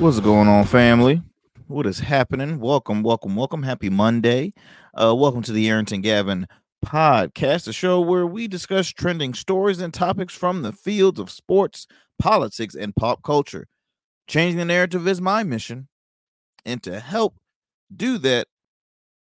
What's 0.00 0.18
going 0.18 0.48
on, 0.48 0.64
family? 0.64 1.20
What 1.66 1.86
is 1.86 1.98
happening? 1.98 2.58
Welcome, 2.58 3.02
welcome, 3.02 3.36
welcome. 3.36 3.62
Happy 3.62 3.90
Monday. 3.90 4.54
Uh, 4.94 5.14
welcome 5.14 5.42
to 5.42 5.52
the 5.52 5.68
Arrington 5.68 6.00
Gavin 6.00 6.46
podcast, 6.82 7.68
a 7.68 7.72
show 7.74 8.00
where 8.00 8.24
we 8.24 8.48
discuss 8.48 8.88
trending 8.88 9.34
stories 9.34 9.78
and 9.78 9.92
topics 9.92 10.34
from 10.34 10.62
the 10.62 10.72
fields 10.72 11.20
of 11.20 11.30
sports, 11.30 11.86
politics, 12.18 12.74
and 12.74 12.96
pop 12.96 13.22
culture. 13.22 13.66
Changing 14.26 14.56
the 14.56 14.64
narrative 14.64 15.06
is 15.06 15.20
my 15.20 15.42
mission. 15.42 15.88
And 16.64 16.82
to 16.84 16.98
help 16.98 17.36
do 17.94 18.16
that, 18.16 18.46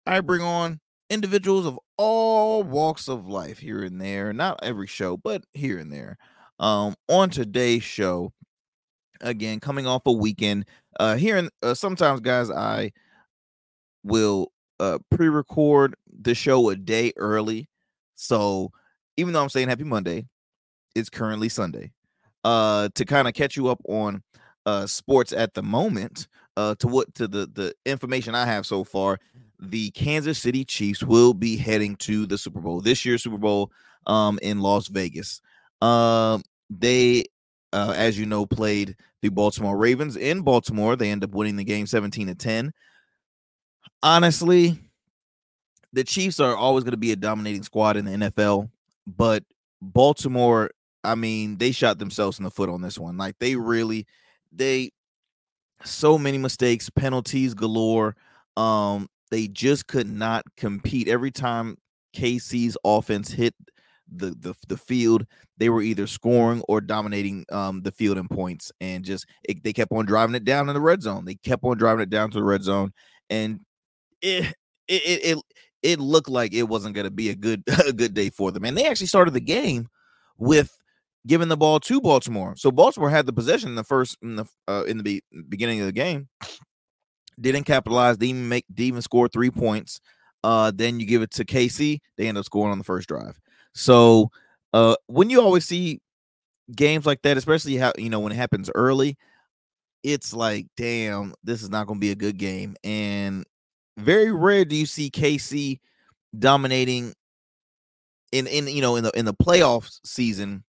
I 0.06 0.20
bring 0.20 0.42
on 0.42 0.80
individuals 1.08 1.64
of 1.64 1.80
all 1.97 2.62
walks 2.64 3.08
of 3.08 3.27
life 3.27 3.61
here 3.61 3.83
and 3.83 3.98
there. 3.98 4.34
Not 4.34 4.61
every 4.62 4.88
show, 4.88 5.16
but 5.16 5.42
here 5.55 5.78
and 5.78 5.91
there. 5.91 6.19
Um, 6.58 6.97
on 7.08 7.30
today's 7.30 7.83
show, 7.83 8.34
again 9.21 9.61
coming 9.61 9.87
off 9.87 10.03
a 10.07 10.13
weekend 10.13 10.65
uh 10.99 11.17
here 11.17 11.49
uh, 11.63 11.75
sometimes 11.75 12.21
guys 12.21 12.51
i 12.51 12.91
will 14.05 14.53
uh 14.79 14.99
pre-record 15.11 15.95
the 16.23 16.35
show 16.35 16.71
a 16.71 16.77
day 16.77 17.13
early. 17.17 17.69
So 18.15 18.73
even 19.17 19.33
though 19.33 19.43
i'm 19.43 19.48
saying 19.48 19.69
happy 19.69 19.85
monday 19.85 20.27
it's 20.95 21.11
currently 21.11 21.48
sunday 21.48 21.93
uh 22.45 22.89
to 22.95 23.05
kind 23.05 23.29
of 23.29 23.35
catch 23.35 23.57
you 23.57 23.69
up 23.69 23.81
on 23.89 24.23
uh 24.67 24.87
sports 24.87 25.33
at 25.33 25.55
the 25.55 25.63
moment 25.63 26.27
uh 26.57 26.75
to 26.77 26.89
what 26.89 27.15
to 27.15 27.29
the 27.29 27.47
the 27.53 27.75
information 27.87 28.35
i 28.35 28.47
have 28.47 28.67
so 28.67 28.85
far 28.85 29.19
the 29.59 29.91
kansas 29.91 30.39
city 30.39 30.65
chiefs 30.65 31.03
will 31.03 31.35
be 31.35 31.57
heading 31.57 31.97
to 31.97 32.27
the 32.27 32.39
super 32.39 32.61
bowl 32.61 32.81
this 32.81 33.05
year's 33.05 33.23
super 33.23 33.39
bowl 33.39 33.71
um 34.07 34.39
in 34.43 34.61
las 34.61 34.89
vegas. 34.89 35.41
Um 35.83 36.43
they 36.71 37.25
uh, 37.73 37.95
as 37.97 38.19
you 38.19 38.27
know, 38.27 38.47
played 38.47 38.97
the 39.23 39.29
Baltimore 39.29 39.77
Ravens 39.77 40.17
in 40.17 40.43
Baltimore. 40.43 40.97
They 40.97 41.11
end 41.11 41.25
up 41.25 41.31
winning 41.31 41.57
the 41.57 41.65
game 41.65 41.87
17 41.87 42.29
to 42.29 42.35
10. 42.35 42.73
Honestly, 44.03 44.79
the 45.93 46.05
Chiefs 46.05 46.41
are 46.41 46.57
always 46.57 46.85
going 46.85 46.93
to 46.93 46.99
be 46.99 47.13
a 47.13 47.17
dominating 47.17 47.63
squad 47.63 47.97
in 47.97 48.05
the 48.05 48.13
NFL, 48.13 48.71
but 49.07 49.43
Baltimore, 49.83 50.71
I 51.03 51.15
mean, 51.15 51.59
they 51.59 51.73
shot 51.73 51.98
themselves 51.98 52.39
in 52.39 52.45
the 52.45 52.51
foot 52.51 52.69
on 52.69 52.83
this 52.83 52.98
one. 52.98 53.17
Like 53.17 53.39
they 53.39 53.57
really, 53.57 54.07
they 54.53 54.93
so 55.85 56.19
many 56.19 56.39
mistakes, 56.39 56.91
penalties 56.91 57.55
galore. 57.55 58.17
Um, 58.57 59.09
they 59.31 59.48
just 59.48 59.87
could 59.87 60.09
not 60.09 60.45
compete. 60.57 61.09
Every 61.09 61.31
time 61.31 61.77
KC's 62.15 62.77
offense 62.85 63.31
hit 63.31 63.55
the 64.14 64.34
the, 64.39 64.55
the 64.69 64.77
field 64.77 65.27
they 65.58 65.69
were 65.69 65.83
either 65.83 66.06
scoring 66.06 66.62
or 66.69 66.80
dominating 66.80 67.44
um, 67.50 67.83
the 67.83 67.92
field 67.92 68.19
in 68.19 68.28
points 68.28 68.72
and 68.80 69.05
just 69.05 69.27
it, 69.44 69.62
they 69.62 69.72
kept 69.72 69.92
on 69.92 70.06
driving 70.06 70.34
it 70.34 70.44
down 70.44 70.69
in 70.69 70.75
the 70.75 70.80
red 70.80 71.02
zone. 71.02 71.24
They 71.24 71.35
kept 71.35 71.64
on 71.64 71.77
driving 71.77 72.02
it 72.02 72.11
down 72.11 72.30
to 72.30 72.39
the 72.39 72.45
red 72.45 72.62
zone 72.62 72.92
and 73.29 73.61
it 74.23 74.55
it 74.89 75.36
it, 75.36 75.39
it, 75.83 76.01
looked 76.01 76.29
like 76.29 76.52
it 76.52 76.64
wasn't 76.64 76.95
going 76.95 77.05
to 77.05 77.11
be 77.11 77.30
a 77.30 77.35
good 77.35 77.62
a 77.86 77.92
good 77.92 78.14
day 78.14 78.30
for 78.30 78.51
them 78.51 78.64
and 78.64 78.77
they 78.77 78.86
actually 78.86 79.07
started 79.07 79.35
the 79.35 79.40
game 79.40 79.89
with 80.39 80.77
giving 81.27 81.48
the 81.48 81.56
ball 81.56 81.79
to 81.80 82.01
Baltimore. 82.01 82.55
So 82.56 82.70
Baltimore 82.70 83.11
had 83.11 83.27
the 83.27 83.33
possession 83.33 83.68
in 83.68 83.74
the 83.74 83.85
first 83.85 84.17
in 84.23 84.36
the 84.36 84.46
uh, 84.67 84.85
in 84.86 84.96
the 84.96 85.02
be- 85.02 85.23
beginning 85.48 85.80
of 85.80 85.86
the 85.86 85.92
game 85.92 86.29
didn't 87.40 87.64
capitalize 87.64 88.17
didn't 88.17 88.36
even 88.36 88.48
make 88.48 88.64
didn't 88.73 88.89
even 88.89 89.02
score 89.02 89.29
three 89.29 89.51
points. 89.51 90.01
Uh, 90.42 90.73
then 90.74 90.98
you 90.98 91.06
give 91.06 91.23
it 91.23 91.30
to 91.33 91.45
KC, 91.45 91.98
they 92.17 92.27
end 92.27 92.39
up 92.39 92.45
scoring 92.45 92.73
on 92.73 92.79
the 92.79 92.85
first 92.85 93.08
drive. 93.08 93.39
So 93.75 94.31
uh 94.73 94.97
when 95.07 95.31
you 95.31 95.41
always 95.41 95.67
see 95.67 96.01
games 96.75 97.07
like 97.07 97.23
that, 97.23 97.36
especially 97.36 97.77
how 97.77 97.92
you 97.98 98.11
know 98.11 98.20
when 98.20 98.33
it 98.33 98.36
happens 98.36 98.70
early, 98.75 99.17
it's 100.03 100.33
like, 100.35 100.67
damn, 100.77 101.35
this 101.45 101.63
is 101.63 101.70
not 101.70 101.86
gonna 101.86 102.01
be 102.01 102.11
a 102.13 102.17
good 102.17 102.39
game. 102.39 102.77
And 102.85 103.45
very 103.98 104.33
rare 104.33 104.64
do 104.64 104.77
you 104.77 104.86
see 104.86 105.11
KC 105.11 105.80
dominating 106.39 107.14
in 108.33 108.47
in 108.47 108.69
you 108.69 108.83
know 108.83 108.97
in 108.97 109.05
the 109.05 109.11
in 109.19 109.25
the 109.25 109.35
playoff 109.35 109.98
season 110.05 110.64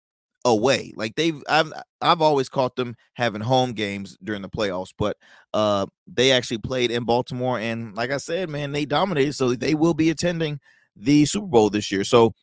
away. 0.45 0.93
Like 0.97 1.15
they've 1.17 1.43
I've 1.49 1.73
I've 2.01 2.23
always 2.23 2.49
caught 2.49 2.77
them 2.77 2.95
having 3.15 3.43
home 3.43 3.73
games 3.73 4.17
during 4.23 4.43
the 4.43 4.49
playoffs, 4.49 4.93
but 4.97 5.17
uh 5.55 5.87
they 6.07 6.33
actually 6.33 6.59
played 6.59 6.91
in 6.91 7.05
Baltimore 7.05 7.59
and 7.59 7.95
like 7.95 8.11
I 8.11 8.17
said, 8.19 8.49
man, 8.49 8.73
they 8.73 8.85
dominated 8.87 9.35
so 9.35 9.55
they 9.55 9.75
will 9.75 9.95
be 9.95 10.11
attending 10.11 10.61
the 10.97 11.25
Super 11.27 11.47
Bowl 11.47 11.71
this 11.71 11.91
year. 11.93 12.05
So 12.05 12.35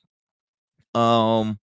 um, 0.96 1.60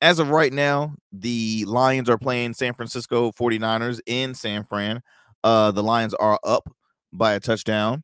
as 0.00 0.18
of 0.18 0.30
right 0.30 0.52
now, 0.52 0.94
the 1.12 1.64
Lions 1.66 2.08
are 2.08 2.18
playing 2.18 2.54
San 2.54 2.74
Francisco 2.74 3.32
49ers 3.32 4.00
in 4.06 4.34
San 4.34 4.64
Fran. 4.64 5.02
Uh, 5.42 5.70
the 5.70 5.82
Lions 5.82 6.14
are 6.14 6.38
up 6.44 6.68
by 7.12 7.34
a 7.34 7.40
touchdown. 7.40 8.02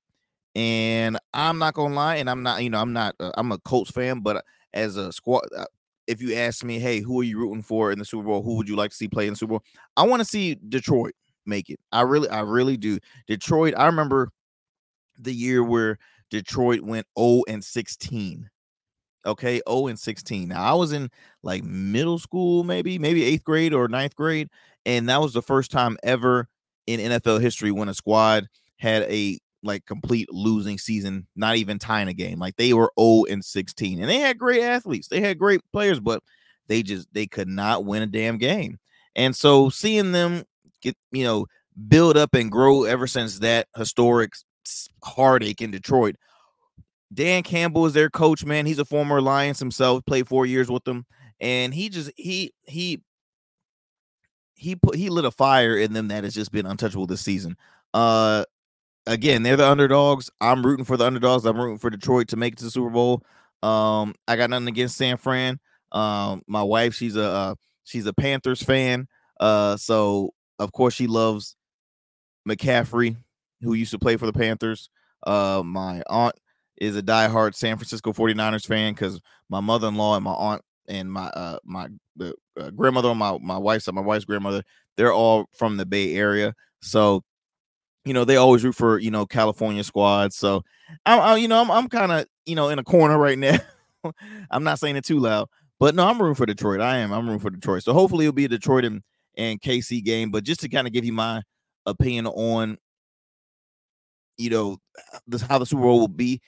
And 0.57 1.19
I'm 1.33 1.59
not 1.59 1.75
gonna 1.75 1.95
lie, 1.95 2.17
and 2.17 2.31
I'm 2.31 2.43
not, 2.45 2.63
you 2.63 2.71
know, 2.71 2.81
I'm 2.81 2.93
not, 2.93 3.17
uh, 3.19 3.33
I'm 3.37 3.51
a 3.51 3.59
Colts 3.59 3.91
fan, 3.91 4.21
but 4.21 4.45
as 4.73 4.97
a 4.97 5.13
squad, 5.13 5.43
uh, 5.57 5.65
if 6.07 6.23
you 6.23 6.35
ask 6.35 6.63
me, 6.63 6.79
hey, 6.79 7.01
who 7.01 7.21
are 7.21 7.25
you 7.25 7.39
rooting 7.39 7.63
for 7.63 7.91
in 7.91 7.99
the 7.99 8.05
Super 8.05 8.25
Bowl? 8.25 8.43
Who 8.43 8.57
would 8.57 8.69
you 8.69 8.77
like 8.77 8.91
to 8.91 8.97
see 8.97 9.09
play 9.09 9.27
in 9.27 9.33
the 9.33 9.37
Super 9.37 9.55
Bowl? 9.55 9.65
I 9.97 10.05
want 10.05 10.21
to 10.21 10.25
see 10.25 10.55
Detroit 10.69 11.15
make 11.47 11.71
it. 11.71 11.81
I 11.93 12.03
really, 12.03 12.29
I 12.29 12.41
really 12.41 12.77
do. 12.77 12.99
Detroit. 13.27 13.75
I 13.77 13.87
remember 13.87 14.31
the 15.19 15.35
year 15.35 15.63
where 15.65 15.99
Detroit 16.31 16.81
went 16.83 17.07
0 17.19 17.43
and 17.49 17.65
16 17.65 18.49
Okay, 19.27 19.61
0 19.69 19.87
and 19.89 19.99
16. 19.99 20.49
Now 20.49 20.63
I 20.63 20.75
was 20.75 20.93
in 20.93 21.11
like 21.43 21.65
middle 21.65 22.19
school, 22.19 22.65
maybe, 22.65 22.99
maybe 22.99 23.25
eighth 23.25 23.45
grade 23.45 23.73
or 23.73 23.89
ninth 23.89 24.15
grade, 24.17 24.49
and 24.87 25.09
that 25.09 25.21
was 25.21 25.33
the 25.33 25.43
first 25.43 25.71
time 25.71 25.97
ever 26.03 26.49
in 26.87 27.01
NFL 27.01 27.41
history 27.41 27.71
when 27.73 27.89
a 27.89 27.95
squad 27.95 28.47
had 28.79 29.03
a 29.05 29.39
like 29.63 29.87
complete 29.87 30.31
losing 30.31 30.79
season, 30.79 31.27
not 31.35 31.57
even 31.57 31.79
tying 31.79 32.09
a 32.09 32.13
game. 32.13 32.39
Like 32.39 32.57
they 32.57 32.75
were 32.75 32.93
0 33.01 33.25
and 33.31 33.45
16, 33.45 34.01
and 34.01 34.09
they 34.09 34.19
had 34.19 34.39
great 34.39 34.63
athletes, 34.63 35.09
they 35.09 35.21
had 35.21 35.39
great 35.39 35.61
players, 35.73 36.01
but 36.01 36.23
they 36.69 36.83
just 36.83 37.09
they 37.13 37.27
could 37.27 37.49
not 37.49 37.85
win 37.85 38.03
a 38.03 38.07
damn 38.07 38.39
game. 38.39 38.79
And 39.17 39.35
so 39.35 39.69
seeing 39.71 40.13
them 40.13 40.45
get 40.83 40.97
you 41.13 41.25
know 41.25 41.47
build 41.89 42.17
up 42.17 42.35
and 42.35 42.53
grow 42.53 42.85
ever 42.85 43.07
since 43.07 43.39
that 43.41 43.69
historic 43.77 44.33
heartache 45.03 45.61
in 45.61 45.71
Detroit 45.71 46.17
Dan 47.15 47.43
Campbell 47.43 47.87
is 47.87 47.93
their 47.93 48.11
coach, 48.11 48.45
man. 48.45 48.67
He's 48.67 48.79
a 48.79 48.85
former 48.85 49.21
Lions 49.21 49.59
himself, 49.59 50.05
played 50.05 50.29
four 50.29 50.47
years 50.47 50.71
with 50.71 50.85
them, 50.85 51.07
and 51.41 51.73
he 51.73 51.89
just 51.89 52.11
he 52.17 52.53
he 52.67 53.03
he 54.57 54.77
put 54.77 54.97
he 54.97 55.11
lit 55.11 55.25
a 55.25 55.31
fire 55.31 55.77
in 55.77 55.93
them 55.93 56.09
that 56.09 56.25
has 56.25 56.35
just 56.35 56.53
been 56.53 56.67
untouchable 56.67 57.07
this 57.07 57.21
season. 57.21 57.57
Uh 57.93 58.45
again, 59.07 59.43
they're 59.43 59.57
the 59.57 59.69
underdogs. 59.69 60.31
I'm 60.41 60.65
rooting 60.65 60.85
for 60.85 60.97
the 60.97 61.07
underdogs. 61.07 61.45
I'm 61.45 61.57
rooting 61.57 61.79
for 61.79 61.91
Detroit 61.91 62.29
to 62.29 62.37
make 62.37 62.55
it 62.55 62.59
to 62.59 62.65
the 62.65 62.71
Super 62.71 62.91
Bowl. 62.91 63.23
Um, 63.63 64.15
I 64.29 64.37
got 64.37 64.51
nothing 64.51 64.69
against 64.69 64.97
San 64.97 65.17
Fran. 65.17 65.59
Um, 65.93 66.43
my 66.47 66.63
wife, 66.63 66.95
she's 66.95 67.17
a 67.17 67.25
uh, 67.25 67.55
she's 67.85 68.07
a 68.07 68.13
Panthers 68.13 68.63
fan. 68.63 69.07
Uh, 69.41 69.77
so 69.77 70.31
of 70.59 70.73
course 70.73 70.95
she 70.95 71.07
loves 71.07 71.57
McCaffrey, 72.49 73.17
who 73.63 73.75
used 73.75 73.91
to 73.93 73.99
play 73.99 74.17
for 74.17 74.27
the 74.27 74.33
Panthers. 74.33 74.91
Uh, 75.27 75.63
my 75.65 76.03
aunt 76.09 76.35
is 76.79 76.97
a 76.97 77.03
diehard 77.03 77.55
San 77.55 77.77
Francisco 77.77 78.13
49ers 78.13 78.67
fan 78.67 78.93
because 78.93 79.21
my 79.49 79.61
mother-in-law 79.61 80.17
and 80.17 80.25
my 80.25 80.33
aunt 80.33 80.63
and 80.89 81.11
my 81.11 81.27
uh 81.29 81.59
my 81.65 81.89
uh, 82.21 82.71
grandmother 82.77 83.15
my 83.15 83.39
my 83.41 83.57
wife's 83.57 83.91
my 83.91 84.01
wife's 84.01 84.27
grandmother 84.27 84.63
they're 84.97 85.13
all 85.13 85.47
from 85.53 85.77
the 85.77 85.87
Bay 85.87 86.15
Area. 86.15 86.55
So 86.83 87.23
you 88.05 88.13
know 88.13 88.25
they 88.25 88.37
always 88.37 88.65
root 88.65 88.75
for 88.75 88.99
you 88.99 89.11
know 89.11 89.27
California 89.27 89.83
squads. 89.85 90.37
So 90.37 90.63
I'm, 91.07 91.21
I, 91.21 91.37
you 91.37 91.49
know 91.49 91.61
I'm 91.61 91.71
I'm 91.71 91.89
kind 91.89 92.13
of 92.13 92.27
you 92.47 92.55
know 92.55 92.69
in 92.69 92.79
a 92.79 92.85
corner 92.85 93.19
right 93.19 93.39
now. 93.39 93.59
I'm 94.51 94.65
not 94.65 94.79
saying 94.79 94.97
it 94.97 95.05
too 95.05 95.19
loud 95.19 95.49
but 95.81 95.95
no 95.95 96.07
I'm 96.07 96.21
rooting 96.21 96.35
for 96.35 96.47
Detroit. 96.47 96.81
I 96.81 96.99
am. 96.99 97.13
I'm 97.13 97.27
rooting 97.27 97.41
for 97.41 97.51
Detroit. 97.51 97.83
So 97.83 97.93
hopefully 97.93 98.27
it'll 98.27 98.35
be 98.35 98.45
a 98.45 98.49
Detroit 98.49 98.85
and 98.85 99.03
and 99.37 99.61
KC 99.61 100.05
game 100.05 100.31
but 100.31 100.45
just 100.45 100.61
to 100.61 100.69
kind 100.69 100.87
of 100.87 100.93
give 100.93 101.05
you 101.05 101.13
my 101.13 101.43
opinion 101.87 102.27
on 102.27 102.79
you 104.37 104.51
know 104.51 104.79
this 105.27 105.43
how 105.43 105.59
the 105.59 105.67
Super 105.67 105.83
Bowl 105.83 106.01
will 106.01 106.09
be 106.09 106.41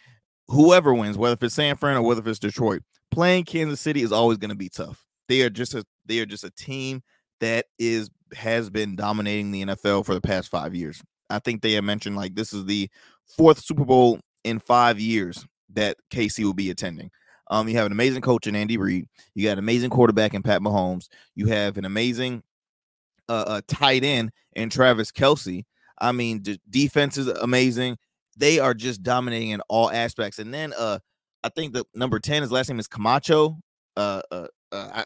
whoever 0.49 0.95
wins, 0.95 1.19
whether 1.19 1.37
it's 1.45 1.55
San 1.55 1.77
Fran 1.77 1.97
or 1.97 2.03
whether 2.03 2.29
it's 2.29 2.39
Detroit, 2.39 2.83
playing 3.11 3.45
Kansas 3.45 3.81
City 3.81 4.03
is 4.03 4.13
always 4.13 4.39
going 4.39 4.51
to 4.51 4.57
be 4.57 4.69
tough. 4.69 5.05
They 5.29 5.43
are 5.43 5.51
just 5.51 5.75
a 5.75 5.85
they 6.05 6.21
are 6.21 6.27
just 6.27 6.45
a 6.45 6.51
team 6.51 7.03
that 7.41 7.67
is 7.79 8.11
has 8.35 8.71
been 8.71 8.97
dominating 8.97 9.51
the 9.51 9.65
NFL 9.65 10.05
for 10.05 10.15
the 10.15 10.21
past 10.21 10.49
five 10.49 10.75
years. 10.75 11.03
I 11.31 11.39
think 11.41 11.63
they 11.63 11.73
have 11.73 11.85
mentioned 11.85 12.17
like 12.17 12.35
this 12.35 12.53
is 12.53 12.65
the 12.65 12.89
fourth 13.27 13.59
Super 13.59 13.85
Bowl 13.85 14.21
in 14.45 14.59
five 14.61 15.01
years 15.01 15.45
that 15.75 15.97
KC 16.11 16.45
will 16.45 16.55
be 16.55 16.71
attending. 16.71 17.11
Um, 17.49 17.69
you 17.69 17.77
have 17.77 17.87
an 17.87 17.93
amazing 17.93 18.23
coach 18.23 18.47
in 18.47 18.57
Andy 18.57 18.77
Reid. 18.77 19.07
You 19.35 19.45
got 19.45 19.53
an 19.53 19.59
amazing 19.61 19.91
quarterback 19.91 20.35
in 20.35 20.43
Pat 20.43 20.61
Mahomes. 20.61 21.09
You 21.35 21.47
have 21.47 21.77
an 21.77 21.85
amazing 21.85 22.43
uh, 23.29 23.61
tight 23.69 24.05
end 24.05 24.31
in 24.55 24.71
Travis 24.71 25.13
Kelce. 25.13 25.65
I 25.99 26.13
mean, 26.13 26.43
the 26.43 26.61
defense 26.69 27.17
is 27.17 27.29
amazing 27.29 27.97
they 28.37 28.59
are 28.59 28.75
just 28.75 29.03
dominating 29.03 29.51
in 29.51 29.61
all 29.69 29.91
aspects. 29.91 30.39
And 30.39 30.53
then 30.53 30.73
uh 30.79 30.99
I 31.45 31.49
think 31.51 31.75
the 31.75 31.85
number 31.95 32.19
10, 32.19 32.43
his 32.43 32.53
last 32.53 32.69
name 32.69 32.79
is 32.79 32.89
Camacho. 32.89 33.59
Uh 33.97 34.23
uh, 34.31 34.47
uh 34.73 34.89
I, 34.95 35.05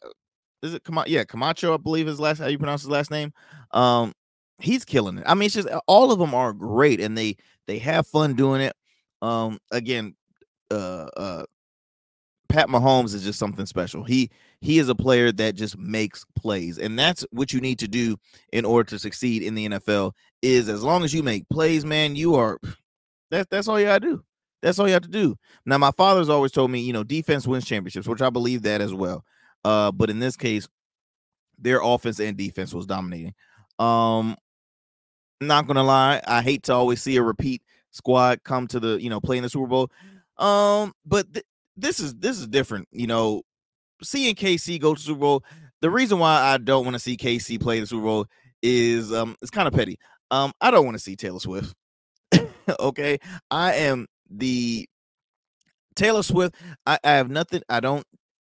is 0.62 0.74
it 0.74 0.84
Camacho? 0.84 1.10
Yeah, 1.10 1.24
Camacho, 1.24 1.74
I 1.74 1.78
believe 1.78 2.06
his 2.06 2.20
last 2.20 2.38
how 2.38 2.46
you 2.46 2.58
pronounce 2.58 2.82
his 2.82 2.90
last 2.90 3.10
name. 3.10 3.32
Um, 3.72 4.12
he's 4.60 4.84
killing 4.84 5.18
it. 5.18 5.24
I 5.26 5.34
mean, 5.34 5.46
it's 5.46 5.54
just 5.54 5.68
all 5.86 6.12
of 6.12 6.18
them 6.18 6.34
are 6.34 6.52
great 6.52 7.00
and 7.00 7.16
they 7.16 7.36
they 7.66 7.78
have 7.78 8.06
fun 8.06 8.34
doing 8.34 8.60
it. 8.60 8.74
Um, 9.22 9.58
again, 9.70 10.14
uh, 10.70 11.08
uh, 11.16 11.44
Pat 12.48 12.68
Mahomes 12.68 13.14
is 13.14 13.22
just 13.22 13.38
something 13.38 13.64
special. 13.64 14.02
He 14.02 14.30
he 14.60 14.78
is 14.78 14.88
a 14.88 14.94
player 14.94 15.32
that 15.32 15.54
just 15.54 15.78
makes 15.78 16.24
plays, 16.36 16.78
and 16.78 16.98
that's 16.98 17.24
what 17.30 17.52
you 17.52 17.60
need 17.60 17.78
to 17.78 17.88
do 17.88 18.16
in 18.52 18.64
order 18.64 18.88
to 18.90 18.98
succeed 18.98 19.42
in 19.42 19.54
the 19.54 19.68
NFL. 19.68 20.12
Is 20.42 20.68
as 20.68 20.82
long 20.82 21.04
as 21.04 21.14
you 21.14 21.22
make 21.22 21.48
plays, 21.48 21.84
man, 21.84 22.16
you 22.16 22.34
are. 22.34 22.58
That's 23.30 23.46
that's 23.50 23.68
all 23.68 23.78
you 23.78 23.86
gotta 23.86 24.06
do. 24.06 24.24
That's 24.62 24.78
all 24.78 24.86
you 24.86 24.92
have 24.92 25.02
to 25.02 25.08
do. 25.08 25.36
Now, 25.64 25.78
my 25.78 25.90
father's 25.92 26.28
always 26.28 26.52
told 26.52 26.70
me, 26.70 26.80
you 26.80 26.92
know, 26.92 27.02
defense 27.02 27.46
wins 27.46 27.64
championships, 27.64 28.06
which 28.06 28.20
I 28.20 28.28
believe 28.30 28.62
that 28.62 28.80
as 28.80 28.92
well. 28.92 29.24
Uh, 29.64 29.90
but 29.90 30.10
in 30.10 30.18
this 30.18 30.36
case, 30.36 30.68
their 31.58 31.80
offense 31.82 32.20
and 32.20 32.36
defense 32.36 32.74
was 32.74 32.86
dominating. 32.86 33.34
Um, 33.78 34.36
not 35.40 35.66
gonna 35.66 35.82
lie, 35.82 36.20
I 36.26 36.42
hate 36.42 36.64
to 36.64 36.74
always 36.74 37.02
see 37.02 37.16
a 37.16 37.22
repeat 37.22 37.62
squad 37.90 38.42
come 38.44 38.66
to 38.68 38.80
the, 38.80 39.00
you 39.00 39.10
know, 39.10 39.20
play 39.20 39.38
in 39.38 39.42
the 39.42 39.48
Super 39.48 39.66
Bowl. 39.66 39.90
Um, 40.36 40.92
but 41.06 41.32
th- 41.32 41.46
this 41.76 42.00
is 42.00 42.14
this 42.14 42.38
is 42.38 42.46
different. 42.46 42.88
You 42.92 43.06
know, 43.06 43.42
seeing 44.02 44.34
KC 44.34 44.80
go 44.80 44.94
to 44.94 45.00
Super 45.00 45.20
Bowl. 45.20 45.44
The 45.80 45.90
reason 45.90 46.18
why 46.18 46.40
I 46.42 46.58
don't 46.58 46.84
want 46.84 46.94
to 46.94 47.00
see 47.00 47.16
KC 47.16 47.60
play 47.60 47.80
the 47.80 47.86
Super 47.86 48.02
Bowl 48.02 48.26
is 48.62 49.12
um 49.12 49.36
it's 49.40 49.50
kind 49.50 49.68
of 49.68 49.74
petty. 49.74 49.98
Um, 50.30 50.52
I 50.60 50.70
don't 50.70 50.84
want 50.84 50.96
to 50.96 51.02
see 51.02 51.16
Taylor 51.16 51.40
Swift. 51.40 51.74
okay, 52.80 53.18
I 53.50 53.74
am 53.74 54.06
the 54.30 54.88
Taylor 55.96 56.22
Swift. 56.22 56.54
I, 56.86 56.98
I 57.04 57.12
have 57.12 57.30
nothing. 57.30 57.62
I 57.68 57.80
don't 57.80 58.04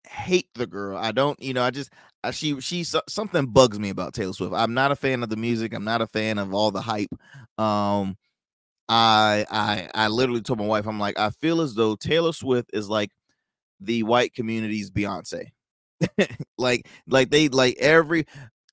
hate 0.08 0.48
the 0.56 0.68
girl. 0.68 0.98
I 0.98 1.12
don't. 1.12 1.42
You 1.42 1.54
know. 1.54 1.64
I 1.64 1.72
just 1.72 1.92
uh, 2.24 2.32
she 2.32 2.60
she 2.62 2.84
something 2.84 3.48
bugs 3.48 3.80
me 3.80 3.90
about 3.90 4.14
Taylor 4.14 4.34
Swift. 4.34 4.54
I'm 4.54 4.74
not 4.74 4.92
a 4.92 4.96
fan 4.96 5.24
of 5.24 5.30
the 5.30 5.38
music. 5.38 5.74
I'm 5.74 5.84
not 5.84 6.02
a 6.02 6.08
fan 6.08 6.38
of 6.38 6.54
all 6.54 6.72
the 6.72 6.82
hype. 6.82 7.14
Um, 7.58 8.18
I 8.90 9.46
I 9.50 9.90
I 9.94 10.08
literally 10.08 10.42
told 10.42 10.60
my 10.60 10.66
wife, 10.66 10.88
I'm 10.88 11.00
like, 11.00 11.20
I 11.20 11.30
feel 11.30 11.62
as 11.62 11.76
though 11.76 11.96
Taylor 11.96 12.34
Swift 12.34 12.72
is 12.74 12.90
like 12.90 13.12
the 13.80 14.04
white 14.04 14.34
community's 14.34 14.92
Beyonce. 14.92 15.50
like 16.58 16.88
like 17.08 17.30
they 17.30 17.48
like 17.50 17.78
every 17.80 18.26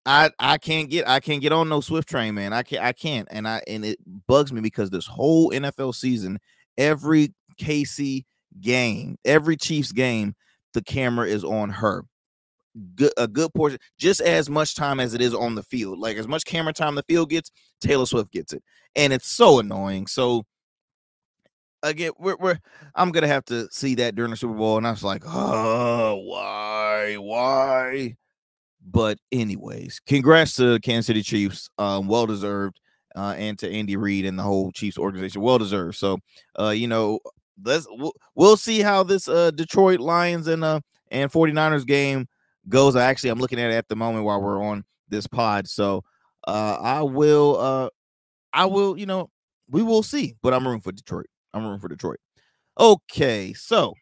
I 0.04 0.31
I 0.38 0.58
can't 0.58 0.90
get 0.90 1.08
I 1.08 1.20
can't 1.20 1.40
get 1.40 1.52
on 1.52 1.69
no 1.69 1.81
Swift 1.81 2.08
train, 2.08 2.34
man. 2.34 2.52
I 2.52 2.62
can't 2.62 2.82
I 2.82 2.93
can't 2.93 3.28
and 3.31 3.46
I 3.46 3.62
and 3.66 3.84
it 3.84 3.99
bugs 4.26 4.52
me 4.52 4.60
because 4.60 4.90
this 4.90 5.06
whole 5.06 5.50
NFL 5.50 5.94
season, 5.94 6.38
every 6.76 7.32
KC 7.60 8.25
game, 8.60 9.16
every 9.25 9.56
Chiefs 9.56 9.93
game, 9.93 10.34
the 10.75 10.82
camera 10.82 11.26
is 11.26 11.44
on 11.44 11.70
her 11.70 12.04
good 12.94 13.12
a 13.16 13.28
good 13.28 13.52
portion, 13.54 13.78
just 13.99 14.20
as 14.20 14.49
much 14.50 14.75
time 14.75 15.00
as 15.00 15.14
it 15.14 15.20
is 15.20 15.34
on 15.34 15.54
the 15.54 15.62
field. 15.62 15.99
Like 15.99 16.16
as 16.16 16.28
much 16.28 16.44
camera 16.44 16.72
time 16.72 16.94
the 16.94 17.04
field 17.04 17.31
gets, 17.31 17.50
Taylor 17.81 18.06
Swift 18.06 18.32
gets 18.32 18.52
it, 18.52 18.62
and 18.96 19.12
it's 19.12 19.28
so 19.28 19.58
annoying. 19.60 20.06
So 20.06 20.44
again, 21.82 22.12
we're, 22.19 22.37
we're 22.37 22.58
I'm 22.94 23.12
gonna 23.12 23.28
have 23.28 23.44
to 23.46 23.69
see 23.70 23.94
that 23.96 24.14
during 24.14 24.31
the 24.31 24.37
Super 24.37 24.54
Bowl, 24.54 24.78
and 24.78 24.87
I 24.87 24.90
was 24.90 25.04
like, 25.04 25.22
oh, 25.26 26.16
why, 26.16 27.16
why? 27.16 28.16
But 28.84 29.19
anyways, 29.31 30.00
congrats 30.06 30.56
to 30.56 30.81
Kansas 30.81 31.06
City 31.06 31.23
Chiefs, 31.23 31.69
um, 31.79 32.08
well 32.08 32.26
deserved, 32.26 32.81
uh, 33.14 33.34
and 33.37 33.58
to 33.61 33.70
Andy 33.70 33.96
Reid 33.96 34.25
and 34.25 34.38
the 34.38 34.43
whole 34.43 34.73
Chiefs 34.73 34.99
organization, 34.99 35.40
well 35.40 35.58
deserved. 35.58 35.96
So, 35.96 36.19
uh, 36.58 36.70
you 36.70 36.88
know, 36.88 37.20
let's 37.64 37.87
we'll, 38.34 38.56
see 38.56 38.81
how 38.81 39.02
this 39.02 39.29
uh 39.29 39.50
Detroit 39.50 40.00
Lions 40.00 40.46
and 40.49 40.64
uh 40.64 40.81
and 41.11 41.31
49ers 41.31 41.87
game 41.87 42.26
goes. 42.69 42.96
I 42.96 43.05
actually 43.05 43.31
I'm 43.31 43.38
looking 43.38 43.61
at 43.61 43.70
it 43.70 43.75
at 43.75 43.88
the 43.88 43.96
moment 43.96 44.25
while 44.25 44.40
we're 44.40 44.62
on 44.62 44.85
this 45.08 45.26
pod. 45.26 45.69
So 45.69 46.02
uh 46.46 46.78
I 46.81 47.02
will 47.02 47.58
uh 47.61 47.88
I 48.52 48.67
will, 48.67 48.99
you 48.99 49.06
know, 49.06 49.31
we 49.70 49.82
will 49.82 50.02
see. 50.02 50.35
But 50.43 50.55
I'm 50.55 50.67
rooting 50.67 50.82
for 50.82 50.93
Detroit. 50.93 51.26
I'm 51.55 51.64
rooting 51.64 51.81
for 51.81 51.88
Detroit. 51.88 52.19
Okay, 52.78 53.52
so 53.52 53.94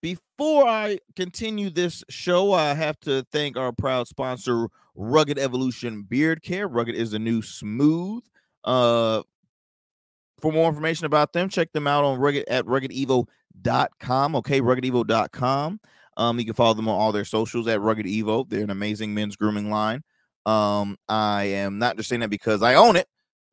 before 0.00 0.66
I 0.66 0.98
continue 1.16 1.70
this 1.70 2.04
show, 2.08 2.52
I 2.52 2.74
have 2.74 2.98
to 3.00 3.26
thank 3.32 3.56
our 3.56 3.72
proud 3.72 4.08
sponsor, 4.08 4.68
Rugged 4.94 5.38
Evolution 5.38 6.02
Beard 6.02 6.42
Care. 6.42 6.68
Rugged 6.68 6.94
is 6.94 7.12
the 7.12 7.18
new 7.18 7.42
smooth. 7.42 8.22
Uh 8.64 9.22
for 10.40 10.52
more 10.52 10.68
information 10.68 11.06
about 11.06 11.32
them, 11.32 11.48
check 11.48 11.72
them 11.72 11.86
out 11.86 12.04
on 12.04 12.18
rugged 12.18 12.48
at 12.48 12.64
ruggedevo.com. 12.64 14.36
Okay, 14.36 14.60
ruggedevo.com. 14.60 15.80
Um, 16.16 16.38
you 16.38 16.44
can 16.44 16.54
follow 16.54 16.74
them 16.74 16.88
on 16.88 16.98
all 16.98 17.12
their 17.12 17.24
socials 17.24 17.68
at 17.68 17.80
Rugged 17.80 18.06
Evo. 18.06 18.48
They're 18.48 18.64
an 18.64 18.70
amazing 18.70 19.14
men's 19.14 19.36
grooming 19.36 19.70
line. 19.70 20.02
Um, 20.46 20.96
I 21.08 21.44
am 21.44 21.78
not 21.78 21.96
just 21.96 22.08
saying 22.08 22.20
that 22.20 22.30
because 22.30 22.62
I 22.62 22.74
own 22.74 22.96
it, 22.96 23.06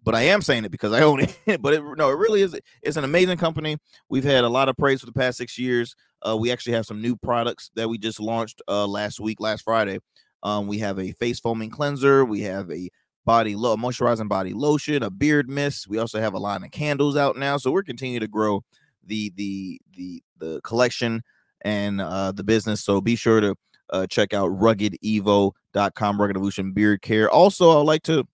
but 0.07 0.15
I 0.15 0.21
am 0.21 0.42
saying 0.42 0.63
it 0.63 0.71
because 0.71 0.94
I 0.94 1.01
own 1.01 1.19
it. 1.45 1.62
but 1.62 1.74
it, 1.74 1.83
no, 1.98 2.09
it 2.09 2.18
really 2.18 2.42
is. 2.42 2.57
It's 2.81 2.95
an 2.95 3.04
amazing 3.04 3.38
company. 3.38 3.75
We've 4.07 4.24
had 4.24 4.45
a 4.45 4.50
lot 4.50 4.69
of 4.69 4.77
praise 4.77 5.01
for 5.01 5.06
the 5.06 5.12
past 5.12 5.38
six 5.38 5.57
years. 5.57 5.98
Uh, 6.25 6.38
we 6.38 6.50
actually 6.50 6.75
have 6.75 6.86
some 6.86 7.01
new 7.01 7.18
products 7.18 7.71
that 7.75 7.89
we 7.89 7.98
just 7.98 8.21
launched 8.21 8.62
uh, 8.69 8.88
last 8.88 9.19
week, 9.19 9.42
last 9.42 9.63
Friday. 9.63 10.00
Um, 10.44 10.65
we 10.65 10.77
have 10.80 10.98
a 10.98 11.12
face 11.12 11.42
foaming 11.42 11.69
cleanser. 11.69 12.24
We 12.24 12.39
have 12.44 12.71
a 12.71 12.89
body 13.25 13.57
low 13.57 13.75
moisturizing 13.75 14.30
body 14.30 14.54
lotion, 14.54 15.04
a 15.04 15.09
beard 15.09 15.50
mist. 15.50 15.89
We 15.89 15.98
also 15.98 16.21
have 16.21 16.33
a 16.33 16.39
line 16.39 16.63
of 16.63 16.71
candles 16.71 17.18
out 17.18 17.36
now. 17.36 17.57
So 17.57 17.69
we're 17.69 17.83
continuing 17.83 18.21
to 18.21 18.30
grow 18.30 18.63
the 19.06 19.33
the 19.36 19.77
the 19.98 20.24
the 20.38 20.62
collection 20.63 21.21
and 21.65 22.00
uh, 22.00 22.31
the 22.31 22.45
business. 22.45 22.81
So 22.81 23.01
be 23.01 23.18
sure 23.18 23.42
to 23.42 23.56
uh, 23.89 24.08
check 24.08 24.34
out 24.34 24.51
ruggedevo.com, 24.51 26.22
Rugged 26.22 26.38
Evolution 26.38 26.72
Beard 26.72 27.01
Care. 27.01 27.29
Also, 27.29 27.77
I'd 27.77 27.86
like 27.86 28.03
to 28.03 28.25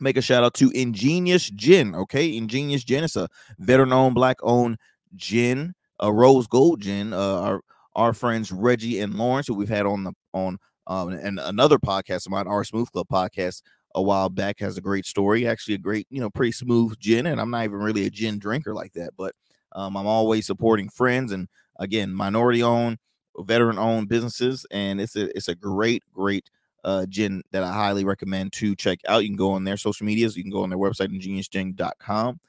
make 0.00 0.16
a 0.16 0.22
shout 0.22 0.44
out 0.44 0.54
to 0.54 0.70
Ingenious 0.70 1.50
Gin. 1.50 1.94
Okay, 1.94 2.36
Ingenious 2.36 2.84
Gin. 2.84 3.04
is 3.04 3.16
a 3.16 3.28
veteran 3.58 3.92
owned, 3.92 4.14
black 4.14 4.36
owned 4.42 4.76
gin, 5.16 5.74
a 6.00 6.12
rose 6.12 6.46
gold 6.46 6.80
gin. 6.80 7.12
Uh, 7.12 7.40
our 7.40 7.60
our 7.96 8.12
friends 8.12 8.50
Reggie 8.50 9.00
and 9.00 9.14
Lawrence, 9.14 9.46
who 9.46 9.54
we've 9.54 9.68
had 9.68 9.86
on 9.86 10.04
the 10.04 10.12
on 10.32 10.58
um, 10.86 11.08
and 11.10 11.38
another 11.40 11.78
podcast 11.78 12.26
of 12.26 12.32
our 12.32 12.64
Smooth 12.64 12.90
Club 12.90 13.06
podcast, 13.10 13.62
a 13.94 14.02
while 14.02 14.28
back, 14.28 14.58
has 14.60 14.76
a 14.76 14.82
great 14.82 15.06
story. 15.06 15.46
Actually, 15.46 15.74
a 15.74 15.78
great, 15.78 16.06
you 16.10 16.20
know, 16.20 16.30
pretty 16.30 16.52
smooth 16.52 16.98
gin. 16.98 17.26
And 17.26 17.40
I'm 17.40 17.50
not 17.50 17.64
even 17.64 17.78
really 17.78 18.06
a 18.06 18.10
gin 18.10 18.38
drinker 18.38 18.74
like 18.74 18.92
that, 18.94 19.12
but 19.16 19.34
um, 19.72 19.96
I'm 19.96 20.06
always 20.06 20.46
supporting 20.46 20.88
friends 20.88 21.32
and 21.32 21.48
again, 21.78 22.12
minority 22.12 22.62
owned, 22.62 22.98
veteran 23.38 23.78
owned 23.78 24.08
businesses, 24.08 24.66
and 24.70 25.00
it's 25.00 25.16
a 25.16 25.34
it's 25.36 25.48
a 25.48 25.54
great 25.54 26.02
great 26.12 26.50
uh, 26.84 27.06
gin 27.06 27.42
that 27.50 27.62
I 27.62 27.72
highly 27.72 28.04
recommend 28.04 28.52
to 28.54 28.74
check 28.76 29.00
out. 29.08 29.22
You 29.22 29.28
can 29.28 29.36
go 29.36 29.52
on 29.52 29.64
their 29.64 29.76
social 29.76 30.06
medias, 30.06 30.36
you 30.36 30.42
can 30.42 30.52
go 30.52 30.62
on 30.62 30.70
their 30.70 30.78
website, 30.78 31.08
ingeniousgin.com, 31.08 32.40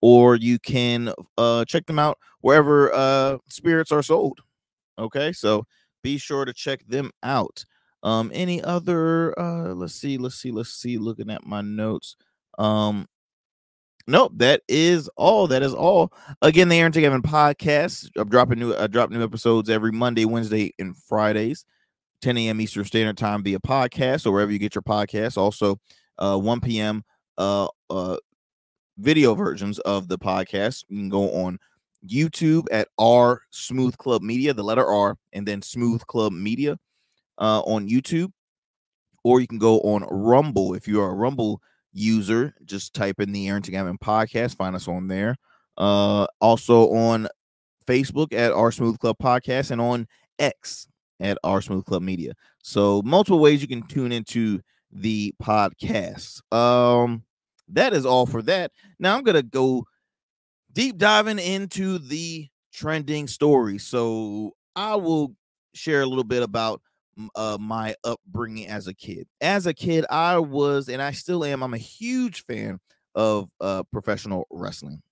or 0.00 0.36
you 0.36 0.58
can 0.58 1.12
uh, 1.38 1.64
check 1.64 1.86
them 1.86 1.98
out 1.98 2.18
wherever 2.40 2.92
uh, 2.92 3.38
spirits 3.48 3.92
are 3.92 4.02
sold. 4.02 4.40
Okay, 4.98 5.32
so 5.32 5.66
be 6.02 6.18
sure 6.18 6.44
to 6.44 6.52
check 6.52 6.86
them 6.86 7.10
out. 7.22 7.64
Um, 8.02 8.32
any 8.34 8.60
other 8.60 9.38
uh 9.38 9.74
let's 9.74 9.94
see, 9.94 10.18
let's 10.18 10.34
see, 10.34 10.50
let's 10.50 10.74
see, 10.74 10.98
looking 10.98 11.30
at 11.30 11.46
my 11.46 11.60
notes. 11.60 12.16
Um, 12.58 13.06
Nope, 14.06 14.32
that 14.36 14.62
is 14.68 15.08
all. 15.16 15.46
That 15.46 15.62
is 15.62 15.72
all. 15.72 16.12
Again, 16.42 16.68
the 16.68 16.76
Arrington 16.76 17.02
Gavin 17.02 17.22
podcast. 17.22 18.10
I'm 18.16 18.28
dropping 18.28 18.58
new. 18.58 18.74
I 18.74 18.88
drop 18.88 19.10
new 19.10 19.22
episodes 19.22 19.70
every 19.70 19.92
Monday, 19.92 20.24
Wednesday, 20.24 20.74
and 20.78 20.96
Fridays, 20.96 21.64
10 22.22 22.38
a.m. 22.38 22.60
Eastern 22.60 22.84
Standard 22.84 23.18
Time 23.18 23.42
via 23.42 23.58
podcast 23.58 24.26
or 24.26 24.32
wherever 24.32 24.50
you 24.50 24.58
get 24.58 24.74
your 24.74 24.82
podcasts. 24.82 25.36
Also, 25.36 25.78
uh, 26.18 26.38
1 26.38 26.60
p.m. 26.60 27.04
Uh, 27.36 27.68
uh, 27.90 28.16
video 28.98 29.34
versions 29.34 29.78
of 29.80 30.08
the 30.08 30.18
podcast. 30.18 30.84
You 30.88 30.98
can 30.98 31.08
go 31.08 31.30
on 31.32 31.58
YouTube 32.06 32.66
at 32.70 32.88
R 32.98 33.42
Smooth 33.50 33.96
Club 33.98 34.22
Media, 34.22 34.54
the 34.54 34.62
letter 34.62 34.86
R, 34.86 35.16
and 35.32 35.46
then 35.46 35.62
Smooth 35.62 36.06
Club 36.06 36.32
Media 36.32 36.78
uh, 37.38 37.60
on 37.60 37.88
YouTube, 37.88 38.30
or 39.24 39.40
you 39.40 39.46
can 39.46 39.58
go 39.58 39.80
on 39.80 40.04
Rumble 40.10 40.74
if 40.74 40.88
you 40.88 41.00
are 41.00 41.10
a 41.10 41.14
Rumble 41.14 41.60
user, 41.92 42.54
just 42.64 42.94
type 42.94 43.20
in 43.20 43.32
the 43.32 43.48
Arrington 43.48 43.72
Gavin 43.72 43.98
podcast, 43.98 44.56
find 44.56 44.74
us 44.74 44.88
on 44.88 45.08
there. 45.08 45.36
Uh, 45.76 46.26
also 46.40 46.90
on 46.90 47.28
Facebook 47.86 48.32
at 48.32 48.52
our 48.52 48.70
Smooth 48.70 48.98
Club 48.98 49.16
Podcast 49.20 49.70
and 49.70 49.80
on 49.80 50.06
X 50.38 50.86
at 51.20 51.38
our 51.44 51.60
Smooth 51.60 51.84
Club 51.84 52.02
Media. 52.02 52.32
So 52.62 53.02
multiple 53.04 53.38
ways 53.38 53.62
you 53.62 53.68
can 53.68 53.82
tune 53.82 54.12
into 54.12 54.60
the 54.90 55.34
podcast. 55.42 56.40
Um, 56.52 57.24
that 57.68 57.92
is 57.92 58.04
all 58.04 58.26
for 58.26 58.42
that. 58.42 58.72
Now 58.98 59.16
I'm 59.16 59.22
gonna 59.22 59.42
go 59.42 59.84
deep 60.72 60.98
diving 60.98 61.38
into 61.38 61.98
the 61.98 62.48
trending 62.72 63.28
story. 63.28 63.78
So 63.78 64.52
I 64.74 64.96
will 64.96 65.34
share 65.74 66.02
a 66.02 66.06
little 66.06 66.24
bit 66.24 66.42
about 66.42 66.80
uh, 67.34 67.58
my 67.60 67.94
upbringing 68.04 68.68
as 68.68 68.86
a 68.86 68.94
kid. 68.94 69.26
As 69.40 69.66
a 69.66 69.74
kid, 69.74 70.06
I 70.10 70.38
was, 70.38 70.88
and 70.88 71.02
I 71.02 71.12
still 71.12 71.44
am, 71.44 71.62
I'm 71.62 71.74
a 71.74 71.78
huge 71.78 72.44
fan 72.44 72.80
of 73.14 73.48
uh, 73.60 73.82
professional 73.92 74.46
wrestling, 74.50 75.02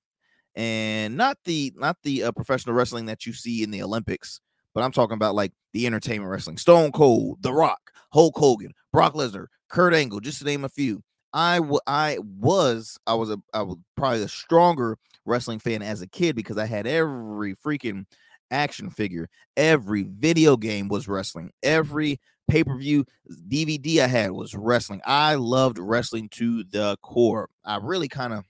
and 0.55 1.17
not 1.17 1.37
the 1.45 1.73
not 1.77 1.99
the 2.03 2.25
uh, 2.25 2.33
professional 2.33 2.75
wrestling 2.75 3.07
that 3.07 3.27
you 3.27 3.33
see 3.33 3.63
in 3.63 3.71
the 3.71 3.83
Olympics, 3.83 4.41
but 4.75 4.83
I'm 4.83 4.93
talking 4.93 5.15
about 5.15 5.35
like 5.35 5.53
the 5.73 5.87
entertainment 5.87 6.31
wrestling. 6.31 6.57
Stone 6.57 6.93
Cold, 6.93 7.43
The 7.43 7.53
Rock, 7.53 7.81
Hulk 8.13 8.37
Hogan, 8.37 8.73
Brock 8.93 9.15
Lesnar, 9.15 9.47
Kurt 9.69 9.95
Angle, 9.95 10.21
just 10.21 10.39
to 10.41 10.45
name 10.45 10.65
a 10.65 10.69
few. 10.69 11.03
I 11.33 11.57
w- 11.59 11.81
I 11.87 12.19
was 12.21 12.99
I 13.07 13.15
was 13.15 13.31
a 13.31 13.39
I 13.55 13.63
was 13.63 13.77
probably 13.97 14.23
a 14.23 14.29
stronger 14.29 14.99
wrestling 15.25 15.61
fan 15.61 15.83
as 15.83 16.03
a 16.03 16.09
kid 16.09 16.35
because 16.35 16.59
I 16.59 16.67
had 16.67 16.87
every 16.87 17.55
freaking 17.55 18.05
action 18.51 18.91
figure, 18.91 19.29
every 19.57 20.03
video 20.03 20.57
game 20.57 20.89
was 20.89 21.07
wrestling, 21.07 21.51
every 21.63 22.19
pay 22.49 22.65
per 22.65 22.77
view 22.77 23.05
DVD 23.49 24.01
I 24.01 24.07
had 24.09 24.33
was 24.33 24.55
wrestling. 24.55 25.01
I 25.05 25.37
loved 25.37 25.79
wrestling 25.79 26.29
to 26.31 26.65
the 26.65 26.97
core. 27.03 27.49
I 27.65 27.77
really 27.77 28.09
kind 28.09 28.33
of 28.33 28.45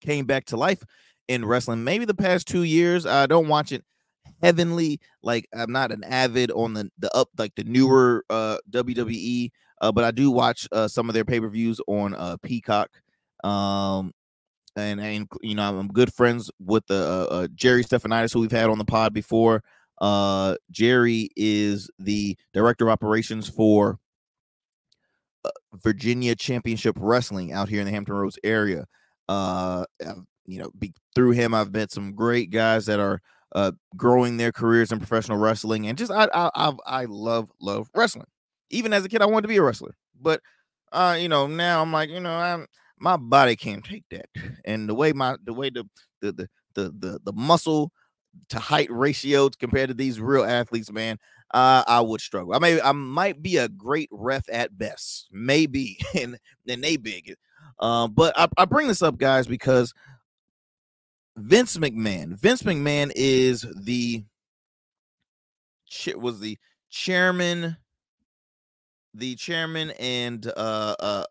came 0.00 0.26
back 0.26 0.44
to 0.46 0.56
life 0.56 0.82
in 1.26 1.44
wrestling. 1.44 1.82
Maybe 1.82 2.04
the 2.04 2.14
past 2.14 2.46
two 2.46 2.62
years, 2.62 3.04
I 3.04 3.26
don't 3.26 3.48
watch 3.48 3.72
it 3.72 3.84
heavenly. 4.42 5.00
Like 5.22 5.48
I'm 5.54 5.72
not 5.72 5.92
an 5.92 6.04
avid 6.04 6.50
on 6.50 6.74
the 6.74 6.90
the 6.98 7.14
up 7.14 7.28
like 7.38 7.54
the 7.56 7.64
newer 7.64 8.24
uh 8.30 8.58
WWE, 8.70 9.50
uh, 9.80 9.92
but 9.92 10.04
I 10.04 10.10
do 10.10 10.30
watch 10.30 10.68
uh 10.72 10.88
some 10.88 11.08
of 11.08 11.14
their 11.14 11.24
pay 11.24 11.40
per 11.40 11.48
views 11.48 11.80
on 11.86 12.14
uh 12.14 12.36
Peacock. 12.42 12.90
Um, 13.44 14.12
and 14.76 15.00
and 15.00 15.28
you 15.42 15.54
know 15.54 15.78
I'm 15.78 15.88
good 15.88 16.12
friends 16.12 16.50
with 16.60 16.86
the 16.86 17.28
uh, 17.30 17.34
uh, 17.34 17.48
Jerry 17.54 17.82
Stephanitis 17.82 18.32
who 18.32 18.40
we've 18.40 18.52
had 18.52 18.70
on 18.70 18.78
the 18.78 18.84
pod 18.84 19.12
before. 19.12 19.62
Uh, 20.00 20.56
Jerry 20.70 21.30
is 21.36 21.90
the 21.98 22.36
director 22.52 22.86
of 22.86 22.92
operations 22.92 23.48
for 23.48 23.98
uh, 25.44 25.50
Virginia 25.74 26.34
Championship 26.34 26.96
Wrestling 26.98 27.52
out 27.52 27.68
here 27.68 27.80
in 27.80 27.86
the 27.86 27.92
Hampton 27.92 28.14
Roads 28.14 28.38
area. 28.44 28.86
Uh, 29.28 29.84
you 30.44 30.58
know, 30.58 30.70
be, 30.78 30.92
through 31.14 31.32
him, 31.32 31.54
I've 31.54 31.72
met 31.72 31.90
some 31.90 32.14
great 32.14 32.50
guys 32.50 32.86
that 32.86 33.00
are 33.00 33.20
uh, 33.56 33.72
growing 33.96 34.36
their 34.36 34.52
careers 34.52 34.92
in 34.92 34.98
professional 34.98 35.38
wrestling, 35.38 35.88
and 35.88 35.96
just 35.98 36.12
I 36.12 36.28
I 36.34 36.50
I, 36.54 36.72
I 36.86 37.04
love 37.06 37.50
love 37.60 37.90
wrestling. 37.94 38.26
Even 38.70 38.92
as 38.92 39.04
a 39.04 39.08
kid, 39.08 39.22
I 39.22 39.26
wanted 39.26 39.42
to 39.42 39.48
be 39.48 39.56
a 39.56 39.62
wrestler, 39.62 39.96
but 40.20 40.42
uh, 40.92 41.16
you 41.18 41.28
know, 41.30 41.46
now 41.46 41.80
I'm 41.82 41.90
like, 41.92 42.10
you 42.10 42.20
know, 42.20 42.34
I'm 42.34 42.66
my 42.98 43.16
body 43.16 43.56
can't 43.56 43.82
take 43.84 44.04
that, 44.10 44.26
and 44.66 44.88
the 44.88 44.94
way 44.94 45.14
my 45.14 45.36
the 45.42 45.54
way 45.54 45.70
the 45.70 45.84
the 46.20 46.32
the 46.32 46.48
the 46.74 46.92
the, 46.98 47.20
the 47.24 47.32
muscle 47.32 47.90
to 48.50 48.58
height 48.58 48.90
ratio 48.90 49.48
compared 49.48 49.88
to 49.88 49.94
these 49.94 50.20
real 50.20 50.44
athletes, 50.44 50.92
man, 50.92 51.18
uh, 51.54 51.82
I 51.86 52.02
would 52.02 52.20
struggle. 52.20 52.54
I 52.54 52.58
may 52.58 52.78
I 52.80 52.92
might 52.92 53.42
be 53.42 53.56
a 53.56 53.70
great 53.70 54.10
ref 54.12 54.44
at 54.52 54.76
best, 54.76 55.28
maybe, 55.32 55.98
and 56.14 56.38
and 56.68 56.84
they 56.84 56.98
big. 56.98 57.34
Uh, 57.78 58.08
but 58.08 58.38
I, 58.38 58.48
I 58.58 58.66
bring 58.66 58.88
this 58.88 59.02
up, 59.02 59.16
guys, 59.18 59.46
because 59.46 59.94
Vince 61.36 61.76
McMahon. 61.76 62.38
Vince 62.38 62.62
McMahon 62.62 63.12
is 63.14 63.66
the 63.76 64.24
was 66.16 66.40
the 66.40 66.58
chairman, 66.90 67.76
the 69.14 69.34
chairman 69.36 69.92
and 69.92 70.46
uh, 70.56 70.94
uh 70.98 71.24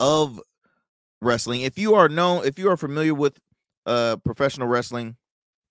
of 0.00 0.40
wrestling. 1.20 1.62
If 1.62 1.78
you 1.78 1.94
are 1.94 2.08
known, 2.08 2.46
if 2.46 2.58
you 2.58 2.70
are 2.70 2.76
familiar 2.76 3.14
with 3.14 3.38
uh 3.86 4.16
professional 4.24 4.66
wrestling, 4.66 5.16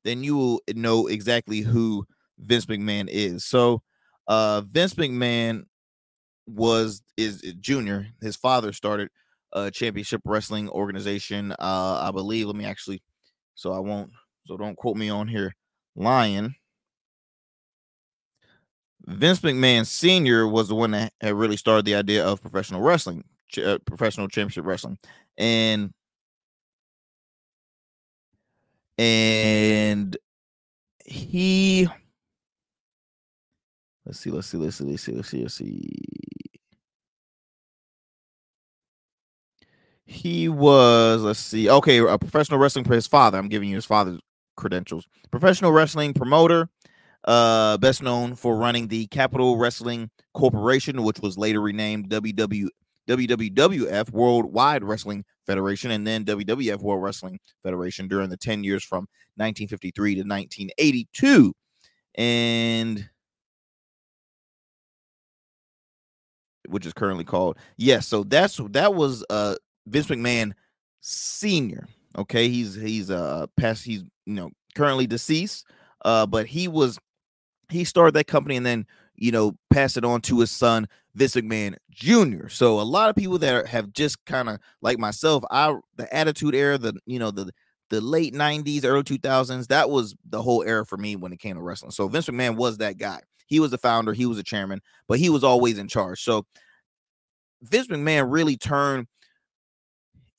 then 0.03 0.23
you 0.23 0.37
will 0.37 0.61
know 0.75 1.07
exactly 1.07 1.61
who 1.61 2.05
Vince 2.37 2.67
McMahon 2.67 3.07
is. 3.09 3.43
So 3.45 3.81
uh 4.27 4.61
Vince 4.61 4.93
McMahon 4.93 5.63
was 6.45 7.01
is 7.17 7.41
junior. 7.59 8.07
His 8.21 8.35
father 8.35 8.71
started 8.71 9.09
a 9.51 9.71
championship 9.71 10.21
wrestling 10.25 10.69
organization. 10.69 11.53
Uh 11.53 12.01
I 12.03 12.11
believe, 12.11 12.45
let 12.45 12.55
me 12.55 12.65
actually 12.65 13.01
so 13.59 13.73
I 13.73 13.79
won't 13.79 14.11
so 14.45 14.55
don't 14.55 14.77
quote 14.77 14.95
me 14.95 15.09
on 15.09 15.27
here 15.27 15.53
lying. 15.93 16.55
Vince 19.05 19.41
McMahon 19.41 19.85
Sr. 19.85 20.47
was 20.47 20.69
the 20.69 20.75
one 20.75 20.91
that 20.91 21.11
had 21.19 21.33
really 21.33 21.57
started 21.57 21.83
the 21.83 21.95
idea 21.95 22.25
of 22.25 22.41
professional 22.41 22.79
wrestling, 22.81 23.25
uh, 23.61 23.79
professional 23.85 24.29
championship 24.29 24.65
wrestling 24.65 24.97
and 25.37 25.91
and 28.97 30.15
he 31.05 31.87
let's 34.05 34.19
see 34.19 34.31
let's 34.31 34.47
see 34.47 34.57
let's 34.57 34.77
see 34.77 34.85
let's 34.85 35.03
see 35.03 35.13
let's 35.13 35.29
see 35.29 35.41
let's 35.41 35.55
see 35.55 36.28
he 40.09 40.49
was 40.49 41.21
let's 41.21 41.39
see 41.39 41.69
okay 41.69 41.99
a 41.99 42.17
professional 42.17 42.57
wrestling 42.57 42.83
for 42.83 42.95
his 42.95 43.05
father 43.05 43.37
i'm 43.37 43.47
giving 43.47 43.69
you 43.69 43.75
his 43.75 43.85
father's 43.85 44.19
credentials 44.57 45.07
professional 45.29 45.71
wrestling 45.71 46.15
promoter 46.15 46.67
uh 47.25 47.77
best 47.77 48.01
known 48.01 48.33
for 48.33 48.55
running 48.55 48.87
the 48.87 49.05
Capitol 49.07 49.57
Wrestling 49.57 50.09
Corporation 50.33 51.03
which 51.03 51.19
was 51.19 51.37
later 51.37 51.61
renamed 51.61 52.09
ww 52.09 52.67
WWF 53.07 54.11
Worldwide 54.11 54.83
Wrestling 54.83 55.25
Federation 55.47 55.91
and 55.91 56.05
then 56.05 56.25
WWF 56.25 56.79
World 56.79 57.01
Wrestling 57.01 57.39
Federation 57.63 58.07
during 58.07 58.29
the 58.29 58.37
10 58.37 58.63
years 58.63 58.83
from 58.83 59.07
1953 59.37 60.13
to 60.15 60.19
1982. 60.21 61.53
And 62.13 63.09
which 66.67 66.85
is 66.85 66.93
currently 66.93 67.23
called. 67.23 67.57
Yes, 67.77 68.07
so 68.07 68.23
that's 68.23 68.61
that 68.69 68.93
was 68.93 69.25
uh 69.31 69.55
Vince 69.89 70.07
McMahon 70.07 70.53
senior. 71.01 71.87
Okay, 72.17 72.49
he's 72.49 72.75
he's 72.75 73.11
uh 73.11 73.47
past 73.57 73.83
he's 73.83 74.03
you 74.25 74.33
know 74.33 74.51
currently 74.75 75.07
deceased. 75.07 75.65
Uh, 76.05 76.25
but 76.25 76.45
he 76.45 76.67
was 76.67 76.97
he 77.69 77.83
started 77.83 78.13
that 78.15 78.27
company 78.27 78.55
and 78.55 78.65
then 78.65 78.85
you 79.15 79.31
know 79.31 79.53
passed 79.69 79.97
it 79.97 80.05
on 80.05 80.21
to 80.21 80.39
his 80.39 80.51
son 80.51 80.87
Vince 81.15 81.35
McMahon 81.35 81.75
Jr. 81.91 82.47
So 82.47 82.79
a 82.79 82.83
lot 82.83 83.09
of 83.09 83.15
people 83.15 83.37
that 83.39 83.53
are, 83.53 83.65
have 83.65 83.91
just 83.91 84.23
kind 84.25 84.49
of 84.49 84.59
like 84.81 84.97
myself, 84.97 85.43
I 85.51 85.75
the 85.97 86.13
Attitude 86.15 86.55
Era, 86.55 86.77
the 86.77 86.93
you 87.05 87.19
know 87.19 87.31
the 87.31 87.51
the 87.89 88.01
late 88.01 88.33
'90s, 88.33 88.85
early 88.85 89.03
2000s, 89.03 89.67
that 89.67 89.89
was 89.89 90.15
the 90.29 90.41
whole 90.41 90.63
era 90.63 90.85
for 90.85 90.97
me 90.97 91.15
when 91.15 91.33
it 91.33 91.39
came 91.39 91.55
to 91.55 91.61
wrestling. 91.61 91.91
So 91.91 92.07
Vince 92.07 92.27
McMahon 92.27 92.55
was 92.55 92.77
that 92.77 92.97
guy. 92.97 93.19
He 93.47 93.59
was 93.59 93.71
the 93.71 93.79
founder, 93.79 94.13
he 94.13 94.27
was 94.27 94.37
a 94.37 94.43
chairman, 94.43 94.79
but 95.07 95.17
he 95.19 95.29
was 95.29 95.43
always 95.43 95.79
in 95.79 95.87
charge. 95.87 96.23
So 96.23 96.45
Vince 97.63 97.87
McMahon 97.87 98.31
really 98.31 98.57
turned 98.57 99.07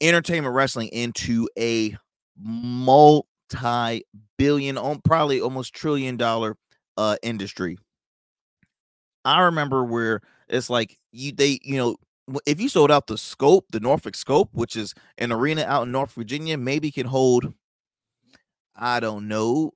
entertainment 0.01 0.55
wrestling 0.55 0.89
into 0.89 1.49
a 1.59 1.97
multi-billion, 2.39 4.03
probably 5.05 5.41
almost 5.41 5.75
trillion 5.75 6.17
dollar 6.17 6.57
uh 6.97 7.17
industry. 7.23 7.79
I 9.25 9.41
remember 9.43 9.85
where 9.85 10.21
it's 10.49 10.71
like 10.71 10.97
you 11.13 11.33
they 11.33 11.59
you 11.63 11.77
know 11.77 11.97
if 12.47 12.61
you 12.61 12.69
sold 12.69 12.91
out 12.91 13.07
the 13.07 13.19
scope, 13.19 13.67
the 13.71 13.81
Norfolk 13.81 14.15
scope, 14.17 14.51
which 14.53 14.77
is 14.77 14.95
an 15.19 15.33
arena 15.33 15.65
out 15.65 15.85
in 15.85 15.93
North 15.93 16.13
Virginia, 16.13 16.57
maybe 16.57 16.91
can 16.91 17.07
hold, 17.07 17.53
I 18.77 19.01
don't 19.01 19.29
know, 19.29 19.73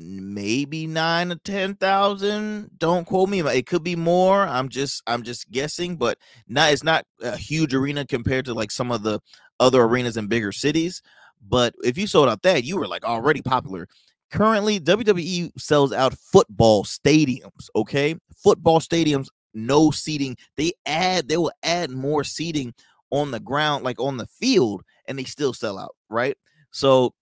maybe 0.00 0.86
nine 0.86 1.32
or 1.32 1.36
ten 1.36 1.74
thousand. 1.74 2.70
Don't 2.78 3.06
quote 3.06 3.28
me. 3.28 3.40
It 3.40 3.66
could 3.66 3.84
be 3.84 3.96
more. 3.96 4.42
I'm 4.46 4.68
just 4.68 5.02
I'm 5.06 5.22
just 5.22 5.50
guessing, 5.50 5.96
but 5.96 6.18
not 6.48 6.72
it's 6.72 6.84
not 6.84 7.04
a 7.22 7.36
huge 7.36 7.74
arena 7.74 8.06
compared 8.06 8.44
to 8.46 8.54
like 8.54 8.70
some 8.70 8.90
of 8.90 9.02
the 9.02 9.20
other 9.58 9.82
arenas 9.82 10.16
in 10.16 10.26
bigger 10.26 10.52
cities. 10.52 11.02
But 11.46 11.74
if 11.82 11.96
you 11.96 12.06
sold 12.06 12.28
out 12.28 12.42
that, 12.42 12.64
you 12.64 12.76
were 12.76 12.88
like 12.88 13.04
already 13.04 13.42
popular. 13.42 13.86
Currently, 14.30 14.80
WWE 14.80 15.50
sells 15.58 15.92
out 15.92 16.14
football 16.14 16.84
stadiums. 16.84 17.68
Okay, 17.74 18.14
football 18.36 18.80
stadiums 18.80 19.28
no 19.54 19.90
seating. 19.90 20.36
They 20.56 20.72
add, 20.86 21.28
they 21.28 21.36
will 21.36 21.52
add 21.62 21.90
more 21.90 22.24
seating 22.24 22.74
on 23.10 23.30
the 23.30 23.40
ground, 23.40 23.84
like 23.84 24.00
on 24.00 24.16
the 24.16 24.26
field, 24.26 24.82
and 25.06 25.18
they 25.18 25.24
still 25.24 25.52
sell 25.52 25.78
out, 25.78 25.96
right? 26.08 26.36
So, 26.70 27.14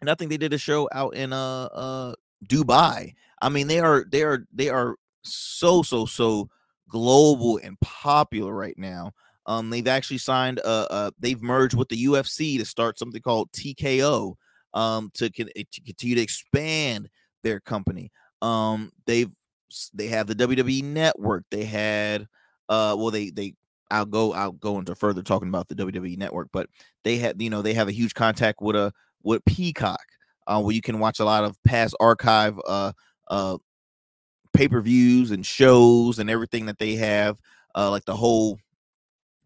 and 0.00 0.10
I 0.10 0.14
think 0.14 0.30
they 0.30 0.36
did 0.36 0.52
a 0.52 0.58
show 0.58 0.88
out 0.92 1.14
in 1.14 1.32
uh 1.32 1.64
uh 1.64 2.14
Dubai. 2.46 3.14
I 3.42 3.48
mean, 3.48 3.66
they 3.66 3.80
are 3.80 4.04
they 4.10 4.22
are 4.22 4.46
they 4.52 4.68
are 4.68 4.96
so 5.22 5.82
so 5.82 6.06
so 6.06 6.48
global 6.88 7.58
and 7.62 7.78
popular 7.80 8.52
right 8.54 8.76
now. 8.78 9.12
Um, 9.46 9.70
they've 9.70 9.86
actually 9.86 10.18
signed 10.18 10.60
uh, 10.64 10.86
uh 10.90 11.10
they've 11.18 11.42
merged 11.42 11.74
with 11.74 11.88
the 11.88 12.04
UFC 12.06 12.58
to 12.58 12.64
start 12.64 12.98
something 12.98 13.22
called 13.22 13.50
TKO 13.52 14.34
um 14.74 15.10
to, 15.14 15.30
to 15.30 15.44
continue 15.84 16.16
to 16.16 16.22
expand 16.22 17.08
their 17.42 17.60
company. 17.60 18.10
Um, 18.42 18.92
they've 19.06 19.30
they 19.94 20.08
have 20.08 20.26
the 20.26 20.34
WWE 20.34 20.84
network. 20.84 21.44
They 21.50 21.64
had 21.64 22.26
uh 22.68 22.94
well 22.98 23.10
they 23.10 23.30
they 23.30 23.54
I'll 23.90 24.06
go 24.06 24.32
I'll 24.32 24.52
go 24.52 24.78
into 24.78 24.94
further 24.94 25.22
talking 25.22 25.48
about 25.48 25.68
the 25.68 25.74
WWE 25.76 26.18
network, 26.18 26.48
but 26.52 26.68
they 27.04 27.18
had 27.18 27.40
you 27.40 27.50
know 27.50 27.62
they 27.62 27.74
have 27.74 27.88
a 27.88 27.92
huge 27.92 28.14
contact 28.14 28.60
with 28.60 28.76
a 28.76 28.92
with 29.26 29.44
Peacock 29.44 30.04
uh, 30.46 30.60
where 30.60 30.74
you 30.74 30.80
can 30.80 30.98
watch 30.98 31.20
a 31.20 31.24
lot 31.24 31.44
of 31.44 31.62
past 31.64 31.94
archive 32.00 32.58
uh 32.66 32.92
uh 33.28 33.58
pay-per-views 34.54 35.30
and 35.32 35.44
shows 35.44 36.18
and 36.18 36.30
everything 36.30 36.66
that 36.66 36.78
they 36.78 36.94
have 36.94 37.36
uh 37.74 37.90
like 37.90 38.04
the 38.06 38.16
whole 38.16 38.58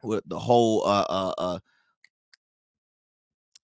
the 0.02 0.38
whole 0.38 0.86
uh 0.86 1.06
uh 1.08 1.34
uh 1.38 1.58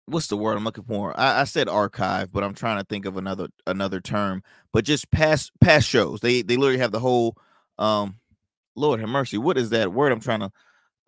what's 0.07 0.29
the 0.29 0.37
word 0.37 0.57
I'm 0.57 0.65
looking 0.65 0.85
for? 0.85 1.19
I, 1.19 1.41
I, 1.41 1.45
said 1.45 1.69
archive, 1.69 2.33
but 2.33 2.45
I'm 2.45 2.55
trying 2.55 2.79
to 2.79 2.85
think 2.85 3.07
of 3.07 3.17
another 3.17 3.49
another 3.67 4.01
term. 4.01 4.43
But 4.73 4.85
just 4.85 5.11
past 5.11 5.51
past 5.61 5.89
shows. 5.89 6.21
They 6.21 6.43
they 6.43 6.57
literally 6.57 6.79
have 6.79 6.93
the 6.93 7.01
whole 7.01 7.37
um 7.79 8.19
Lord 8.77 9.01
have 9.01 9.09
mercy. 9.09 9.39
What 9.39 9.59
is 9.59 9.71
that 9.71 9.93
word 9.93 10.13
I'm 10.13 10.21
trying 10.21 10.41
to 10.41 10.51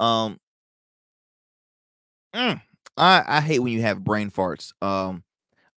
um 0.04 0.38
Mm, 2.34 2.60
I 2.98 3.24
I 3.26 3.40
hate 3.40 3.60
when 3.60 3.72
you 3.72 3.82
have 3.82 4.04
brain 4.04 4.30
farts. 4.30 4.72
Um, 4.82 5.22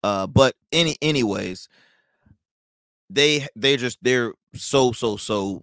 uh, 0.03 0.27
but 0.27 0.55
any 0.73 0.97
anyways, 1.03 1.69
they 3.09 3.47
they 3.57 3.77
just 3.77 3.99
they're 4.03 4.33
so 4.55 4.93
so 4.93 5.17
so 5.17 5.63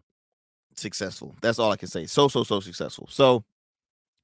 successful. 0.76 1.36
That's 1.42 1.60
all 1.60 1.72
I 1.72 1.78
can 1.78 1.88
say. 1.88 2.06
So 2.06 2.28
so 2.28 2.44
so 2.44 2.60
successful. 2.60 3.08
So 3.10 3.44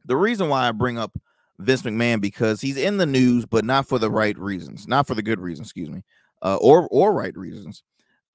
the 0.06 0.16
reason 0.16 0.50
why 0.50 0.68
I 0.68 0.72
bring 0.72 0.98
up 0.98 1.18
Vince 1.60 1.84
McMahon 1.84 2.22
because 2.22 2.62
he's 2.62 2.78
in 2.78 2.98
the 2.98 3.06
news, 3.06 3.46
but 3.46 3.66
not 3.66 3.88
for 3.88 4.00
the 4.00 4.12
right 4.12 4.38
reasons, 4.38 4.88
not 4.88 5.08
for 5.08 5.16
the 5.16 5.22
good 5.22 5.40
reasons, 5.40 5.68
excuse 5.68 5.90
me, 5.90 6.04
uh, 6.42 6.58
or 6.58 6.88
or 6.90 7.13
right 7.13 7.36
reasons. 7.38 7.84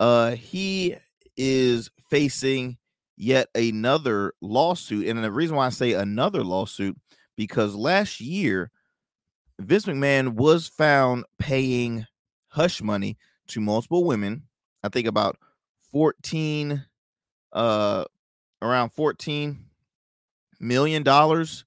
Uh, 0.00 0.33
he 0.33 0.97
is 1.37 1.90
facing 2.11 2.76
yet 3.17 3.49
another 3.55 4.33
lawsuit, 4.40 5.07
and 5.07 5.23
the 5.23 5.31
reason 5.31 5.57
why 5.57 5.67
I 5.67 5.71
say 5.71 5.93
another 5.93 6.43
lawsuit 6.43 6.97
because 7.37 7.75
last 7.75 8.21
year 8.21 8.71
Vince 9.60 9.86
McMahon 9.86 10.34
was 10.34 10.68
found 10.68 11.24
paying 11.38 12.06
hush 12.48 12.80
money 12.80 13.16
to 13.48 13.60
multiple 13.60 14.04
women. 14.04 14.44
I 14.82 14.88
think 14.88 15.06
about 15.06 15.36
14 15.90 16.84
uh 17.52 18.04
around 18.60 18.90
14 18.90 19.58
million 20.60 21.02
dollars 21.02 21.64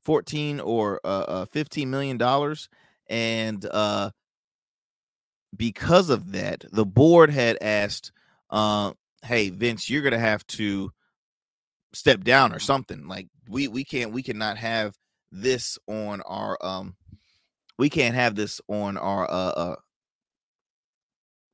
14 0.00 0.60
or 0.60 1.00
uh, 1.04 1.24
uh 1.28 1.44
15 1.44 1.90
million 1.90 2.16
dollars 2.16 2.70
and 3.10 3.66
uh 3.70 4.10
because 5.54 6.08
of 6.08 6.32
that 6.32 6.64
the 6.72 6.86
board 6.86 7.28
had 7.28 7.58
asked 7.60 8.10
uh 8.48 8.92
hey 9.22 9.50
Vince 9.50 9.90
you're 9.90 10.02
going 10.02 10.12
to 10.12 10.18
have 10.18 10.46
to 10.46 10.90
step 11.92 12.24
down 12.24 12.54
or 12.54 12.58
something 12.58 13.06
like 13.06 13.28
we 13.50 13.68
we 13.68 13.84
can't 13.84 14.12
we 14.12 14.22
cannot 14.22 14.56
have 14.56 14.96
this 15.30 15.78
on 15.86 16.22
our 16.22 16.56
um 16.62 16.96
we 17.78 17.88
can't 17.88 18.14
have 18.14 18.34
this 18.34 18.60
on 18.68 18.96
our 18.96 19.30
uh, 19.30 19.50
uh 19.50 19.76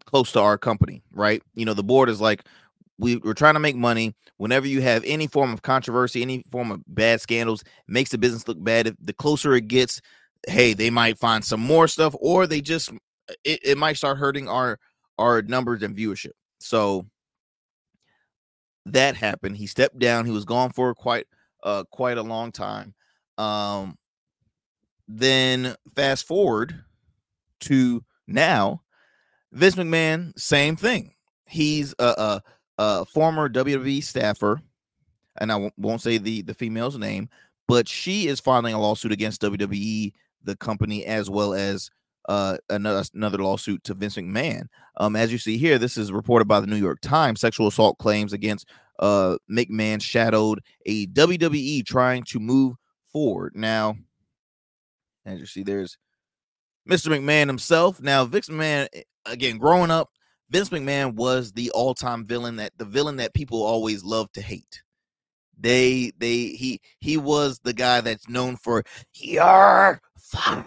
close 0.06 0.32
to 0.32 0.40
our 0.40 0.58
company 0.58 1.02
right 1.12 1.42
you 1.54 1.64
know 1.64 1.74
the 1.74 1.82
board 1.82 2.08
is 2.08 2.20
like 2.20 2.44
we, 2.98 3.16
we're 3.16 3.34
trying 3.34 3.54
to 3.54 3.60
make 3.60 3.76
money. 3.76 4.14
Whenever 4.36 4.66
you 4.66 4.80
have 4.82 5.02
any 5.04 5.26
form 5.26 5.52
of 5.52 5.62
controversy, 5.62 6.22
any 6.22 6.44
form 6.50 6.70
of 6.70 6.82
bad 6.86 7.20
scandals, 7.20 7.64
makes 7.88 8.10
the 8.10 8.18
business 8.18 8.46
look 8.46 8.62
bad. 8.62 8.86
If 8.86 8.94
the 9.00 9.12
closer 9.12 9.54
it 9.54 9.68
gets, 9.68 10.00
hey, 10.46 10.74
they 10.74 10.90
might 10.90 11.18
find 11.18 11.44
some 11.44 11.60
more 11.60 11.88
stuff, 11.88 12.14
or 12.20 12.46
they 12.46 12.60
just 12.60 12.90
it, 13.44 13.60
it 13.62 13.78
might 13.78 13.96
start 13.96 14.18
hurting 14.18 14.48
our 14.48 14.78
our 15.18 15.42
numbers 15.42 15.82
and 15.82 15.96
viewership. 15.96 16.32
So 16.60 17.06
that 18.86 19.16
happened. 19.16 19.56
He 19.56 19.66
stepped 19.66 19.98
down. 19.98 20.26
He 20.26 20.32
was 20.32 20.44
gone 20.44 20.70
for 20.70 20.94
quite 20.94 21.26
uh 21.62 21.84
quite 21.90 22.18
a 22.18 22.22
long 22.22 22.52
time. 22.52 22.94
Um 23.38 23.96
then 25.08 25.74
fast 25.94 26.26
forward 26.26 26.84
to 27.60 28.04
now, 28.26 28.82
Vince 29.52 29.76
McMahon, 29.76 30.38
same 30.38 30.76
thing. 30.76 31.12
He's 31.46 31.94
a, 31.98 32.04
a 32.04 32.42
a 32.78 33.04
former 33.04 33.48
WWE 33.48 34.02
staffer, 34.02 34.60
and 35.40 35.52
I 35.52 35.70
won't 35.76 36.00
say 36.00 36.18
the 36.18 36.42
the 36.42 36.54
female's 36.54 36.98
name, 36.98 37.28
but 37.68 37.88
she 37.88 38.26
is 38.26 38.40
filing 38.40 38.74
a 38.74 38.80
lawsuit 38.80 39.12
against 39.12 39.42
WWE, 39.42 40.12
the 40.42 40.56
company, 40.56 41.04
as 41.04 41.30
well 41.30 41.54
as 41.54 41.90
uh, 42.28 42.56
another 42.70 43.04
another 43.14 43.38
lawsuit 43.38 43.84
to 43.84 43.94
Vince 43.94 44.16
McMahon. 44.16 44.66
Um, 44.96 45.16
as 45.16 45.30
you 45.30 45.38
see 45.38 45.58
here, 45.58 45.78
this 45.78 45.96
is 45.96 46.10
reported 46.10 46.48
by 46.48 46.60
the 46.60 46.66
New 46.66 46.76
York 46.76 47.00
Times. 47.00 47.40
Sexual 47.40 47.68
assault 47.68 47.98
claims 47.98 48.32
against 48.32 48.68
uh 49.00 49.36
McMahon 49.50 50.00
shadowed 50.00 50.60
a 50.86 51.06
WWE 51.08 51.84
trying 51.86 52.24
to 52.24 52.40
move 52.40 52.76
forward. 53.12 53.52
Now, 53.54 53.96
as 55.26 55.38
you 55.38 55.46
see, 55.46 55.62
there's 55.62 55.96
Mr. 56.88 57.08
McMahon 57.08 57.46
himself. 57.46 58.00
Now, 58.00 58.24
Vince 58.24 58.48
McMahon, 58.48 58.88
eh, 58.92 59.02
again, 59.26 59.58
growing 59.58 59.90
up, 59.90 60.10
Vince 60.50 60.68
McMahon 60.68 61.14
was 61.14 61.52
the 61.52 61.70
all-time 61.70 62.24
villain 62.24 62.56
that 62.56 62.72
the 62.76 62.84
villain 62.84 63.16
that 63.16 63.34
people 63.34 63.62
always 63.62 64.04
love 64.04 64.30
to 64.32 64.42
hate. 64.42 64.82
They 65.58 66.12
they 66.18 66.48
he 66.48 66.80
he 67.00 67.16
was 67.16 67.60
the 67.62 67.72
guy 67.72 68.00
that's 68.00 68.28
known 68.28 68.56
for 68.56 68.82
your 69.14 70.00
fire. 70.18 70.66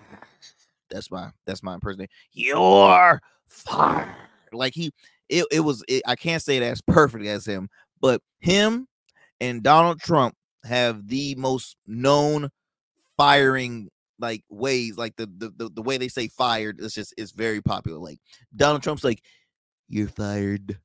That's 0.89 1.12
my 1.12 1.30
that's 1.46 1.62
my 1.62 1.74
impersonation. 1.74 2.10
Your 2.32 3.22
fire. 3.48 4.15
Like 4.54 4.74
he 4.74 4.91
it, 5.30 5.46
it 5.52 5.60
was 5.60 5.84
it, 5.88 6.04
I 6.08 6.15
can't 6.15 6.41
say 6.41 6.58
it 6.58 6.63
as 6.63 6.82
perfect 6.82 7.26
as 7.26 7.46
him, 7.46 7.70
but 8.00 8.22
him 8.39 8.88
and 9.41 9.62
Donald 9.62 10.00
Trump 10.00 10.36
have 10.63 11.08
the 11.08 11.36
most 11.36 11.76
known 11.86 12.50
firing 13.17 13.89
like 14.19 14.43
ways 14.49 14.97
like 14.97 15.15
the, 15.15 15.25
the 15.25 15.69
the, 15.69 15.82
way 15.82 15.97
they 15.97 16.08
say 16.08 16.27
fired 16.27 16.80
it's 16.80 16.95
just 16.95 17.13
it's 17.17 17.32
very 17.32 17.62
popular 17.62 17.99
like 17.99 18.19
donald 18.56 18.82
trump's 18.82 19.03
like 19.03 19.21
you're 19.89 20.08
fired. 20.08 20.80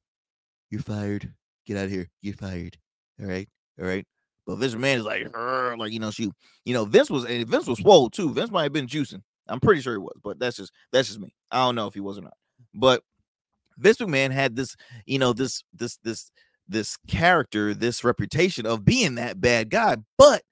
You're 0.70 0.82
fired. 0.82 1.32
Get 1.66 1.76
out 1.76 1.86
of 1.86 1.90
here. 1.90 2.08
You're 2.20 2.34
fired. 2.34 2.78
All 3.20 3.26
right. 3.26 3.48
All 3.80 3.86
right. 3.86 4.06
But 4.46 4.56
Vince 4.56 4.74
McMahon 4.74 4.96
is 4.96 5.04
like, 5.04 5.36
like 5.78 5.92
you 5.92 6.00
know, 6.00 6.10
she, 6.10 6.30
you 6.64 6.74
know, 6.74 6.84
Vince 6.84 7.10
was 7.10 7.24
and 7.24 7.46
Vince 7.46 7.66
was 7.66 7.78
swole 7.78 8.10
too. 8.10 8.32
Vince 8.32 8.50
might 8.50 8.64
have 8.64 8.72
been 8.72 8.86
juicing. 8.86 9.22
I'm 9.48 9.60
pretty 9.60 9.80
sure 9.80 9.94
he 9.94 9.98
was, 9.98 10.18
but 10.22 10.38
that's 10.38 10.56
just 10.56 10.72
that's 10.92 11.08
just 11.08 11.20
me. 11.20 11.34
I 11.50 11.64
don't 11.64 11.74
know 11.74 11.86
if 11.86 11.94
he 11.94 12.00
was 12.00 12.18
or 12.18 12.22
not. 12.22 12.36
But 12.74 13.02
Vince 13.76 13.98
McMahon 13.98 14.32
had 14.32 14.56
this, 14.56 14.76
you 15.06 15.18
know, 15.18 15.32
this 15.32 15.62
this 15.72 15.98
this 16.02 16.30
this 16.68 16.96
character, 17.08 17.74
this 17.74 18.02
reputation 18.02 18.66
of 18.66 18.84
being 18.84 19.16
that 19.16 19.40
bad 19.40 19.70
guy. 19.70 19.96
But 20.18 20.42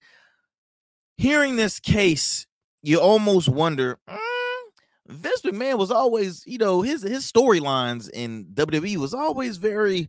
hearing 1.17 1.57
this 1.57 1.81
case, 1.81 2.47
you 2.83 3.01
almost 3.01 3.49
wonder, 3.49 3.99
mm, 4.09 4.19
Vince 5.09 5.43
McMahon 5.43 5.79
was 5.79 5.91
always, 5.91 6.43
you 6.47 6.59
know, 6.59 6.83
his 6.83 7.03
his 7.03 7.31
storylines 7.31 8.09
in 8.13 8.47
WWE 8.55 8.97
was 8.97 9.15
always 9.15 9.57
very 9.57 10.09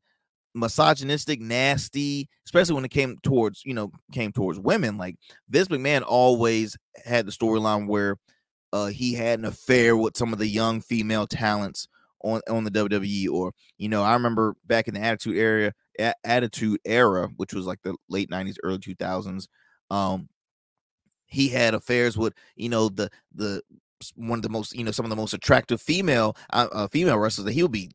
misogynistic, 0.54 1.40
nasty, 1.42 2.30
especially 2.46 2.76
when 2.76 2.86
it 2.86 2.92
came 2.92 3.18
towards, 3.24 3.64
you 3.66 3.74
know, 3.74 3.92
came 4.14 4.32
towards 4.32 4.60
women. 4.60 4.98
Like 4.98 5.16
Vince 5.50 5.70
McMahon 5.70 6.04
always 6.06 6.78
had 7.06 7.26
the 7.26 7.32
storyline 7.32 7.88
where 7.88 8.18
uh 8.74 8.88
he 8.88 9.14
had 9.14 9.40
an 9.40 9.46
affair 9.46 9.98
with 9.98 10.18
some 10.18 10.34
of 10.34 10.40
the 10.40 10.48
young 10.48 10.82
female 10.82 11.28
talents 11.28 11.88
on 12.24 12.42
on 12.50 12.64
the 12.64 12.72
WWE 12.72 13.30
or 13.30 13.54
you 13.78 13.90
know, 13.90 14.04
I 14.04 14.14
remember 14.14 14.56
back 14.66 14.88
in 14.88 14.94
the 14.94 15.02
attitude 15.02 15.38
area 15.38 15.74
a- 16.00 16.14
attitude 16.26 16.80
era, 16.86 17.30
which 17.38 17.54
was 17.54 17.66
like 17.66 17.80
the 17.84 17.96
late 18.10 18.30
90s, 18.30 18.58
early 18.64 18.80
2000s, 18.80 19.48
um 19.90 20.30
he 21.32 21.50
had 21.50 21.74
affairs 21.74 22.18
with 22.18 22.34
you 22.56 22.70
know 22.70 22.90
the 22.90 23.10
the 23.34 23.62
one 24.16 24.40
of 24.40 24.44
the 24.44 24.50
most, 24.50 24.76
you 24.76 24.84
know, 24.84 24.92
some 24.92 25.06
of 25.06 25.10
the 25.10 25.16
most 25.16 25.34
attractive 25.34 25.82
female 25.82 26.36
uh, 26.54 26.68
uh, 26.72 26.88
female 26.88 27.18
wrestlers 27.18 27.46
that 27.46 27.54
he'll 27.54 27.68
be 27.68 27.92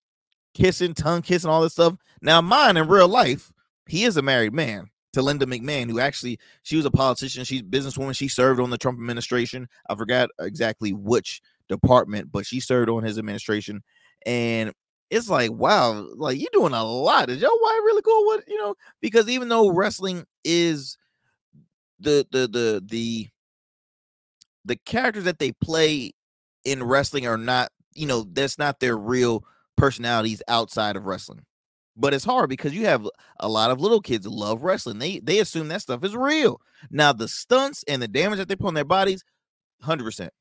kissing, 0.55 0.95
tongue 0.95 1.23
kissing, 1.23 1.51
all 1.51 1.63
this 1.63 1.73
stuff. 1.73 1.95
Now, 2.23 2.41
mine 2.41 2.77
in 2.77 2.89
real 2.89 3.09
life, 3.09 3.53
he 3.87 4.05
is 4.05 4.17
a 4.17 4.23
married 4.23 4.55
man 4.55 4.89
to 5.13 5.23
Linda 5.23 5.47
McMahon, 5.47 5.91
who 5.91 6.01
actually 6.01 6.39
she 6.63 6.77
was 6.77 6.85
a 6.85 6.91
politician. 6.91 7.45
She's 7.45 7.61
a 7.61 7.65
businesswoman. 7.65 8.17
She 8.17 8.29
served 8.29 8.61
on 8.61 8.71
the 8.71 8.79
Trump 8.79 8.99
administration. 8.99 9.69
I 9.89 9.95
forgot 9.95 10.31
exactly 10.41 10.93
which 10.93 11.41
department, 11.69 12.31
but 12.33 12.47
she 12.47 12.61
served 12.61 12.91
on 12.91 13.03
his 13.03 13.19
administration. 13.19 13.83
And 14.25 14.73
it's 15.11 15.29
like, 15.29 15.53
wow, 15.53 16.07
like 16.17 16.39
you're 16.39 16.49
doing 16.53 16.73
a 16.73 16.85
lot. 16.85 17.31
Is 17.31 17.41
your 17.41 17.51
wife 17.51 17.79
really 17.85 18.03
cool 18.03 18.27
What 18.27 18.45
you 18.49 18.59
know? 18.59 18.75
Because 19.01 19.29
even 19.29 19.49
though 19.49 19.71
wrestling 19.71 20.25
is 20.45 20.97
the 21.99 22.27
the 22.31 22.49
the 22.49 22.83
the 22.85 23.29
the 24.65 24.77
characters 24.77 25.25
that 25.25 25.39
they 25.39 25.53
play 25.53 26.13
in 26.65 26.83
wrestling 26.83 27.27
are 27.27 27.39
not, 27.39 27.71
you 27.95 28.07
know, 28.07 28.27
that's 28.33 28.59
not 28.59 28.81
their 28.81 28.97
real 28.97 29.45
personalities 29.77 30.43
outside 30.49 30.97
of 30.97 31.07
wrestling. 31.07 31.45
But 31.97 32.13
it's 32.13 32.25
hard 32.25 32.51
because 32.51 32.75
you 32.75 32.85
have 32.87 33.09
a 33.41 33.49
lot 33.49 33.71
of 33.71 33.81
little 33.81 34.03
kids 34.03 34.27
love 34.27 34.63
wrestling. 34.63 34.99
They 34.99 35.21
they 35.21 35.39
assume 35.39 35.69
that 35.69 35.83
stuff 35.83 36.05
is 36.05 36.15
real. 36.15 36.61
Now 36.91 37.13
the 37.13 37.29
stunts 37.29 37.85
and 37.89 38.03
the 38.03 38.09
damage 38.09 38.39
that 38.39 38.49
they 38.49 38.57
put 38.57 38.67
on 38.67 38.75
their 38.75 38.85
bodies, 38.85 39.25
hundred 39.81 40.05
percent. 40.05 40.33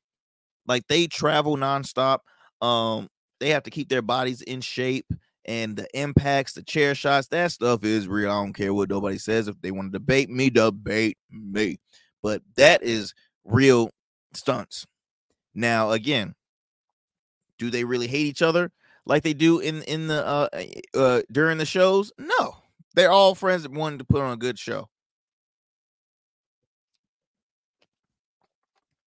Like 0.66 0.86
they 0.88 1.06
travel 1.06 1.56
nonstop. 1.56 2.18
Um, 2.60 3.08
they 3.40 3.50
have 3.50 3.62
to 3.64 3.70
keep 3.70 3.88
their 3.88 4.02
bodies 4.02 4.42
in 4.42 4.60
shape 4.60 5.06
and 5.46 5.76
the 5.76 5.88
impacts, 5.98 6.52
the 6.52 6.62
chair 6.62 6.94
shots, 6.94 7.28
that 7.28 7.52
stuff 7.52 7.84
is 7.84 8.08
real. 8.08 8.30
I 8.30 8.34
don't 8.34 8.52
care 8.52 8.74
what 8.74 8.90
nobody 8.90 9.18
says. 9.18 9.48
If 9.48 9.60
they 9.62 9.70
want 9.70 9.92
to 9.92 9.98
debate 9.98 10.28
me, 10.28 10.50
debate 10.50 11.18
me. 11.30 11.78
But 12.22 12.42
that 12.56 12.82
is 12.82 13.14
real 13.44 13.90
stunts. 14.34 14.86
Now, 15.54 15.92
again, 15.92 16.34
do 17.58 17.70
they 17.70 17.84
really 17.84 18.08
hate 18.08 18.26
each 18.26 18.42
other 18.42 18.72
like 19.06 19.22
they 19.22 19.32
do 19.32 19.60
in 19.60 19.82
in 19.82 20.08
the 20.08 20.26
uh, 20.26 20.48
uh 20.94 21.22
during 21.30 21.58
the 21.58 21.64
shows? 21.64 22.12
No, 22.18 22.56
they're 22.94 23.12
all 23.12 23.34
friends 23.34 23.62
that 23.62 23.72
wanted 23.72 24.00
to 24.00 24.04
put 24.04 24.20
on 24.20 24.32
a 24.32 24.36
good 24.36 24.58
show. 24.58 24.88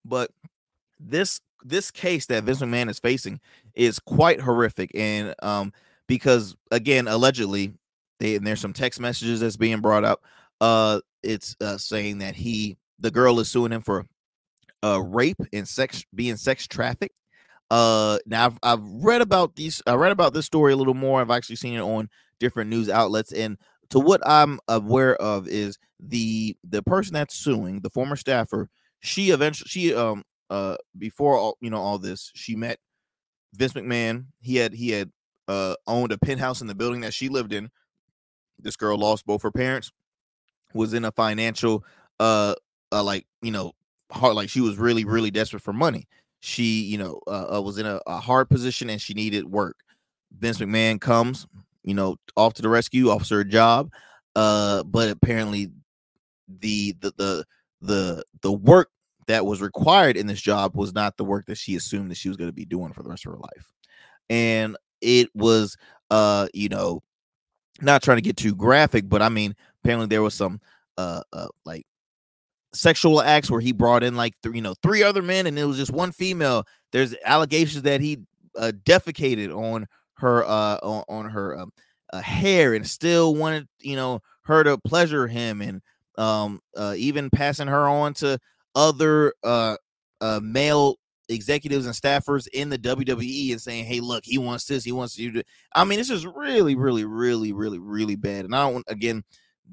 But 0.06 0.32
this 0.99 1.41
this 1.63 1.91
case 1.91 2.25
that 2.28 2.45
Vince 2.45 2.62
McMahon 2.62 2.89
is 2.89 2.99
facing 2.99 3.41
is 3.75 3.99
quite 3.99 4.39
horrific, 4.39 4.91
and 4.95 5.36
um 5.43 5.73
because 6.09 6.57
again, 6.71 7.07
allegedly, 7.07 7.71
they, 8.19 8.35
and 8.35 8.45
there's 8.45 8.59
some 8.59 8.73
text 8.73 8.99
messages 8.99 9.39
that's 9.39 9.55
being 9.55 9.79
brought 9.79 10.03
up. 10.03 10.23
Uh, 10.59 10.99
it's 11.23 11.55
uh, 11.61 11.77
saying 11.77 12.17
that 12.17 12.35
he 12.35 12.77
the 12.99 13.11
girl 13.11 13.39
is 13.39 13.49
suing 13.49 13.71
him 13.71 13.81
for 13.81 14.05
uh, 14.83 14.99
rape 15.01 15.37
and 15.53 15.65
sex 15.65 16.03
being 16.13 16.35
sex 16.35 16.67
trafficked. 16.67 17.15
Uh, 17.71 18.17
now 18.25 18.47
I've, 18.47 18.59
I've 18.63 18.83
read 18.83 19.21
about 19.21 19.55
these. 19.55 19.81
I 19.85 19.93
read 19.93 20.11
about 20.11 20.33
this 20.33 20.47
story 20.47 20.73
a 20.73 20.75
little 20.75 20.95
more. 20.95 21.21
I've 21.21 21.31
actually 21.31 21.57
seen 21.57 21.75
it 21.75 21.81
on 21.81 22.09
different 22.39 22.69
news 22.71 22.89
outlets, 22.89 23.31
and 23.31 23.57
to 23.91 23.99
what 23.99 24.21
I'm 24.25 24.59
aware 24.67 25.15
of 25.17 25.47
is 25.47 25.77
the 25.99 26.57
the 26.67 26.81
person 26.81 27.13
that's 27.13 27.35
suing 27.35 27.81
the 27.81 27.89
former 27.91 28.15
staffer. 28.15 28.67
She 29.01 29.29
eventually 29.29 29.69
she 29.69 29.93
um 29.93 30.23
uh 30.49 30.75
before 30.97 31.37
all 31.37 31.57
you 31.61 31.69
know 31.69 31.77
all 31.77 31.99
this 31.99 32.31
she 32.33 32.55
met 32.55 32.79
Vince 33.53 33.73
McMahon. 33.73 34.25
He 34.41 34.55
had 34.55 34.73
he 34.73 34.89
had 34.89 35.11
uh 35.49 35.75
owned 35.88 36.13
a 36.13 36.17
penthouse 36.17 36.62
in 36.62 36.67
the 36.67 36.75
building 36.75 37.01
that 37.01 37.13
she 37.13 37.27
lived 37.27 37.51
in. 37.51 37.69
This 38.57 38.77
girl 38.77 38.97
lost 38.97 39.25
both 39.25 39.41
her 39.41 39.51
parents. 39.51 39.91
Was 40.73 40.93
in 40.93 41.03
a 41.03 41.12
financial 41.12 41.83
uh, 42.19 42.55
uh 42.91 43.03
like 43.03 43.25
you 43.41 43.51
know 43.51 43.73
hard 44.12 44.35
like 44.35 44.49
she 44.49 44.62
was 44.62 44.77
really 44.77 45.05
really 45.05 45.31
desperate 45.31 45.62
for 45.62 45.73
money 45.73 46.07
she 46.39 46.83
you 46.83 46.97
know 46.97 47.19
uh, 47.27 47.57
uh, 47.57 47.62
was 47.62 47.77
in 47.77 47.85
a, 47.85 47.99
a, 48.07 48.17
hard 48.17 48.49
position 48.49 48.89
and 48.89 49.01
she 49.01 49.13
needed 49.13 49.45
work 49.45 49.77
vince 50.38 50.57
mcmahon 50.59 50.99
comes 50.99 51.45
you 51.83 51.93
know 51.93 52.15
off 52.35 52.53
to 52.53 52.62
the 52.62 52.69
rescue 52.69 53.09
offers 53.09 53.29
her 53.29 53.43
job 53.43 53.91
uh 54.35 54.83
but 54.83 55.09
apparently 55.09 55.69
the 56.59 56.95
the 57.01 57.13
the 57.17 57.45
the, 57.81 58.23
the 58.41 58.51
work 58.51 58.89
that 59.27 59.45
was 59.45 59.62
required 59.62 60.17
in 60.17 60.27
this 60.27 60.41
job 60.41 60.75
was 60.75 60.93
not 60.93 61.15
the 61.15 61.23
work 61.23 61.45
that 61.45 61.57
she 61.57 61.75
assumed 61.75 62.12
that 62.12 62.17
she 62.17 62.27
was 62.27 62.38
going 62.38 62.49
to 62.49 62.53
be 62.53 62.65
doing 62.65 62.91
for 62.91 63.03
the 63.03 63.09
rest 63.09 63.25
of 63.25 63.31
her 63.31 63.38
life 63.38 63.71
and 64.29 64.75
it 65.01 65.29
was 65.35 65.77
uh 66.12 66.47
you 66.53 66.69
know 66.69 67.01
not 67.81 68.03
trying 68.03 68.17
to 68.17 68.21
get 68.21 68.38
too 68.38 68.55
graphic 68.55 69.07
but 69.09 69.21
i 69.21 69.29
mean 69.29 69.55
apparently 69.83 70.07
there 70.07 70.21
was 70.23 70.33
some 70.33 70.59
uh, 70.97 71.21
uh 71.33 71.47
like 71.65 71.85
sexual 72.73 73.21
acts 73.21 73.49
where 73.49 73.62
he 73.62 73.71
brought 73.71 74.03
in 74.03 74.15
like 74.15 74.33
th- 74.43 74.55
you 74.55 74.62
know 74.62 74.75
three 74.83 75.01
other 75.03 75.21
men 75.21 75.47
and 75.47 75.57
it 75.57 75.65
was 75.65 75.77
just 75.77 75.91
one 75.91 76.12
female. 76.12 76.65
There's 76.91 77.15
allegations 77.25 77.83
that 77.83 78.01
he 78.01 78.19
uh, 78.57 78.71
defecated 78.83 79.55
on 79.55 79.88
her 80.17 80.43
uh 80.45 80.77
on, 80.83 81.03
on 81.09 81.29
her 81.29 81.57
um, 81.57 81.71
uh, 82.13 82.21
hair 82.21 82.73
and 82.73 82.85
still 82.85 83.35
wanted 83.35 83.67
you 83.79 83.95
know 83.95 84.19
her 84.43 84.63
to 84.63 84.77
pleasure 84.79 85.27
him 85.27 85.62
and 85.62 85.81
um 86.17 86.59
uh, 86.75 86.93
even 86.97 87.29
passing 87.29 87.67
her 87.67 87.88
on 87.88 88.13
to 88.15 88.38
other 88.75 89.33
uh 89.43 89.75
uh 90.21 90.39
male 90.43 90.95
executives 91.29 91.85
and 91.85 91.95
staffers 91.95 92.47
in 92.53 92.69
the 92.69 92.77
WWE 92.77 93.51
and 93.51 93.61
saying, 93.61 93.85
"Hey, 93.85 93.99
look, 93.99 94.23
he 94.25 94.37
wants 94.37 94.65
this, 94.65 94.83
he 94.83 94.91
wants 94.91 95.17
you 95.17 95.31
to." 95.33 95.43
I 95.73 95.85
mean, 95.85 95.99
this 95.99 96.09
is 96.09 96.25
really, 96.25 96.75
really, 96.75 97.05
really, 97.05 97.53
really, 97.53 97.79
really 97.79 98.15
bad. 98.15 98.45
And 98.45 98.55
I 98.55 98.69
don't. 98.69 98.85
Again, 98.87 99.23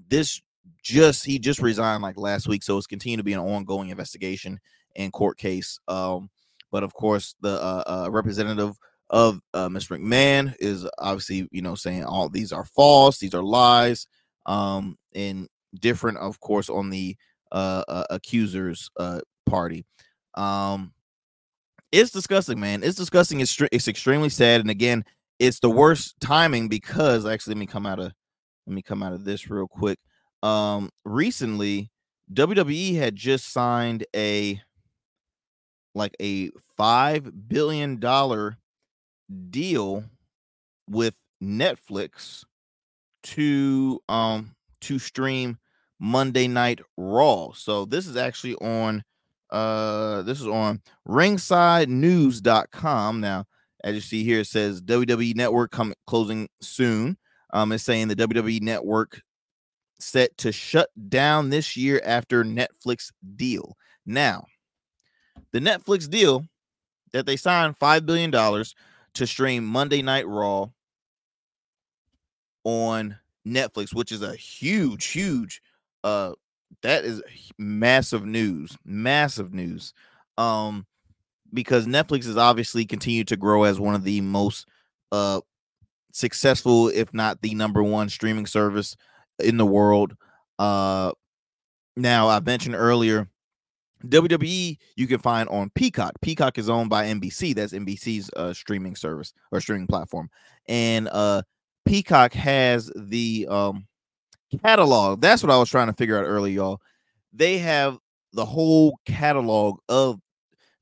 this 0.08 0.40
just 0.82 1.24
he 1.24 1.38
just 1.38 1.60
resigned 1.60 2.02
like 2.02 2.18
last 2.18 2.48
week, 2.48 2.62
so 2.62 2.76
it's 2.78 2.86
continuing 2.86 3.18
to 3.18 3.24
be 3.24 3.32
an 3.32 3.40
ongoing 3.40 3.88
investigation 3.88 4.60
and 4.94 5.12
court 5.12 5.38
case. 5.38 5.78
Um, 5.88 6.30
but 6.70 6.82
of 6.82 6.94
course, 6.94 7.34
the 7.40 7.60
uh, 7.60 7.84
uh, 7.86 8.10
representative 8.10 8.76
of 9.10 9.40
uh, 9.54 9.68
Mr. 9.68 9.98
McMahon 9.98 10.54
is 10.58 10.86
obviously 10.98 11.48
you 11.50 11.62
know 11.62 11.74
saying 11.74 12.04
all 12.04 12.28
these 12.28 12.52
are 12.52 12.64
false, 12.64 13.18
these 13.18 13.34
are 13.34 13.42
lies, 13.42 14.06
um, 14.46 14.96
and 15.14 15.48
different, 15.80 16.18
of 16.18 16.40
course, 16.40 16.68
on 16.68 16.90
the 16.90 17.16
uh, 17.52 17.84
uh 17.88 18.04
accusers 18.10 18.90
uh 18.98 19.20
party. 19.46 19.84
Um, 20.34 20.92
it's 22.00 22.10
disgusting, 22.10 22.60
man. 22.60 22.82
It's 22.82 22.96
disgusting. 22.96 23.40
It's 23.40 23.56
it's 23.72 23.88
extremely 23.88 24.28
sad, 24.28 24.60
and 24.60 24.70
again, 24.70 25.04
it's 25.38 25.60
the 25.60 25.70
worst 25.70 26.14
timing 26.20 26.68
because 26.68 27.26
actually, 27.26 27.54
let 27.54 27.60
me 27.60 27.66
come 27.66 27.86
out 27.86 27.98
of 27.98 28.12
let 28.66 28.74
me 28.74 28.82
come 28.82 29.02
out 29.02 29.12
of 29.12 29.24
this 29.24 29.48
real 29.48 29.68
quick 29.68 29.98
um 30.42 30.90
recently 31.04 31.90
WWE 32.32 32.96
had 32.96 33.16
just 33.16 33.52
signed 33.52 34.04
a 34.14 34.60
like 35.94 36.14
a 36.20 36.50
5 36.76 37.48
billion 37.48 37.98
dollar 37.98 38.58
deal 39.50 40.04
with 40.88 41.14
Netflix 41.42 42.44
to 43.22 44.00
um 44.08 44.54
to 44.82 44.98
stream 44.98 45.58
Monday 45.98 46.46
Night 46.48 46.80
Raw. 46.96 47.52
So 47.52 47.86
this 47.86 48.06
is 48.06 48.16
actually 48.16 48.56
on 48.56 49.02
uh 49.50 50.22
this 50.22 50.40
is 50.40 50.46
on 50.46 50.80
ringsidenews.com. 51.08 53.20
Now, 53.20 53.44
as 53.84 53.94
you 53.94 54.00
see 54.00 54.24
here, 54.24 54.40
it 54.40 54.46
says 54.46 54.82
WWE 54.82 55.36
Network 55.36 55.70
coming 55.70 55.94
closing 56.06 56.48
soon. 56.60 57.16
Um, 57.52 57.72
it's 57.72 57.84
saying 57.84 58.08
the 58.08 58.16
WWE 58.16 58.60
Network 58.60 59.22
set 59.98 60.36
to 60.38 60.52
shut 60.52 60.90
down 61.08 61.50
this 61.50 61.76
year 61.76 62.00
after 62.04 62.44
Netflix 62.44 63.12
deal. 63.36 63.76
Now, 64.04 64.46
the 65.52 65.60
Netflix 65.60 66.08
deal 66.08 66.44
that 67.12 67.26
they 67.26 67.36
signed 67.36 67.78
$5 67.78 68.04
billion 68.04 68.30
to 68.30 69.26
stream 69.26 69.64
Monday 69.64 70.02
Night 70.02 70.26
Raw 70.26 70.68
on 72.64 73.16
Netflix, 73.46 73.94
which 73.94 74.12
is 74.12 74.22
a 74.22 74.34
huge, 74.34 75.06
huge, 75.06 75.62
uh, 76.04 76.32
that 76.82 77.04
is 77.04 77.22
massive 77.58 78.24
news, 78.24 78.76
massive 78.84 79.52
news. 79.52 79.92
Um, 80.38 80.86
because 81.52 81.86
Netflix 81.86 82.26
has 82.26 82.36
obviously 82.36 82.84
continued 82.84 83.28
to 83.28 83.36
grow 83.36 83.64
as 83.64 83.80
one 83.80 83.94
of 83.94 84.04
the 84.04 84.20
most 84.20 84.66
uh 85.12 85.40
successful, 86.12 86.88
if 86.88 87.12
not 87.12 87.40
the 87.42 87.54
number 87.54 87.82
one 87.82 88.08
streaming 88.08 88.46
service 88.46 88.96
in 89.38 89.56
the 89.56 89.66
world. 89.66 90.16
Uh, 90.58 91.12
now 91.96 92.28
I 92.28 92.40
mentioned 92.40 92.74
earlier, 92.74 93.28
WWE 94.04 94.78
you 94.96 95.06
can 95.06 95.18
find 95.18 95.48
on 95.48 95.70
Peacock. 95.74 96.12
Peacock 96.22 96.58
is 96.58 96.68
owned 96.68 96.90
by 96.90 97.06
NBC. 97.06 97.54
That's 97.54 97.72
NBC's 97.72 98.30
uh, 98.36 98.52
streaming 98.52 98.96
service 98.96 99.32
or 99.52 99.60
streaming 99.60 99.86
platform, 99.86 100.30
and 100.68 101.08
uh, 101.12 101.42
Peacock 101.86 102.32
has 102.34 102.90
the 102.96 103.46
um, 103.48 103.86
catalog. 104.58 105.20
That's 105.20 105.42
what 105.42 105.52
I 105.52 105.58
was 105.58 105.70
trying 105.70 105.88
to 105.88 105.92
figure 105.92 106.18
out 106.18 106.24
earlier, 106.24 106.54
y'all. 106.54 106.80
They 107.32 107.58
have 107.58 107.98
the 108.32 108.44
whole 108.44 108.98
catalog 109.04 109.78
of 109.88 110.20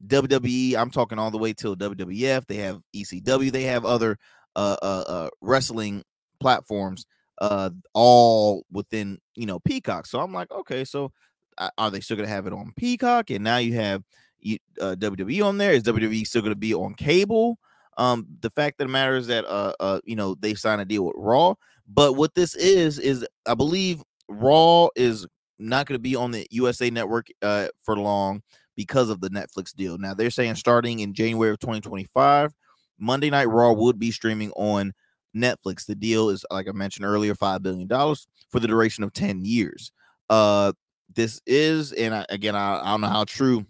WWE. 0.06 0.76
I'm 0.76 0.90
talking 0.90 1.18
all 1.18 1.30
the 1.30 1.38
way 1.38 1.52
till 1.52 1.76
WWF. 1.76 2.46
They 2.46 2.56
have 2.56 2.80
ECW. 2.94 3.50
They 3.50 3.64
have 3.64 3.84
other 3.84 4.18
uh, 4.56 4.76
uh, 4.82 5.04
uh, 5.06 5.28
wrestling 5.40 6.04
platforms 6.40 7.06
uh 7.40 7.70
all 7.94 8.64
within 8.70 9.18
you 9.34 9.46
know 9.46 9.58
peacock 9.58 10.06
so 10.06 10.20
i'm 10.20 10.32
like 10.32 10.50
okay 10.52 10.84
so 10.84 11.10
are 11.78 11.90
they 11.90 12.00
still 12.00 12.16
gonna 12.16 12.28
have 12.28 12.46
it 12.46 12.52
on 12.52 12.72
peacock 12.76 13.30
and 13.30 13.42
now 13.42 13.56
you 13.56 13.74
have 13.74 14.02
uh, 14.80 14.94
wwe 14.98 15.44
on 15.44 15.58
there 15.58 15.72
is 15.72 15.82
wwe 15.82 16.24
still 16.24 16.42
gonna 16.42 16.54
be 16.54 16.72
on 16.72 16.94
cable 16.94 17.58
um 17.96 18.26
the 18.40 18.50
fact 18.50 18.78
that 18.78 18.88
matters 18.88 19.26
that 19.26 19.44
uh 19.46 19.72
uh 19.80 20.00
you 20.04 20.16
know 20.16 20.34
they 20.40 20.54
signed 20.54 20.80
a 20.80 20.84
deal 20.84 21.04
with 21.04 21.14
raw 21.16 21.54
but 21.88 22.14
what 22.14 22.34
this 22.34 22.54
is 22.56 22.98
is 22.98 23.26
i 23.46 23.54
believe 23.54 24.02
raw 24.28 24.88
is 24.96 25.26
not 25.58 25.86
going 25.86 25.96
to 25.96 26.02
be 26.02 26.16
on 26.16 26.30
the 26.30 26.46
usa 26.50 26.90
network 26.90 27.28
uh 27.42 27.68
for 27.82 27.96
long 27.96 28.42
because 28.76 29.10
of 29.10 29.20
the 29.20 29.30
netflix 29.30 29.74
deal 29.74 29.98
now 29.98 30.14
they're 30.14 30.30
saying 30.30 30.54
starting 30.54 31.00
in 31.00 31.14
january 31.14 31.50
of 31.50 31.58
2025 31.58 32.52
monday 32.98 33.30
night 33.30 33.48
raw 33.48 33.72
would 33.72 33.98
be 33.98 34.10
streaming 34.10 34.50
on 34.52 34.92
Netflix. 35.34 35.86
The 35.86 35.94
deal 35.94 36.30
is, 36.30 36.44
like 36.50 36.68
I 36.68 36.72
mentioned 36.72 37.06
earlier, 37.06 37.34
$5 37.34 37.62
billion 37.62 37.88
for 37.88 38.60
the 38.60 38.68
duration 38.68 39.04
of 39.04 39.12
10 39.12 39.44
years. 39.44 39.92
Uh, 40.30 40.72
this 41.14 41.40
is, 41.46 41.92
and 41.92 42.14
I, 42.14 42.26
again, 42.28 42.56
I, 42.56 42.80
I 42.80 42.90
don't 42.92 43.00
know 43.00 43.08
how 43.08 43.24
true 43.24 43.66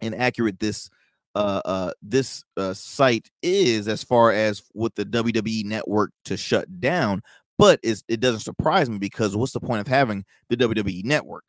and 0.00 0.14
accurate 0.14 0.60
this 0.60 0.88
uh, 1.34 1.62
uh, 1.64 1.92
this 2.02 2.44
uh, 2.56 2.74
site 2.74 3.30
is 3.42 3.88
as 3.88 4.02
far 4.02 4.32
as 4.32 4.62
with 4.74 4.94
the 4.94 5.04
WWE 5.04 5.64
network 5.64 6.12
to 6.24 6.36
shut 6.36 6.80
down, 6.80 7.22
but 7.58 7.78
it 7.82 8.20
doesn't 8.20 8.40
surprise 8.40 8.88
me 8.88 8.98
because 8.98 9.36
what's 9.36 9.52
the 9.52 9.60
point 9.60 9.80
of 9.80 9.86
having 9.86 10.24
the 10.48 10.56
WWE 10.56 11.04
network? 11.04 11.44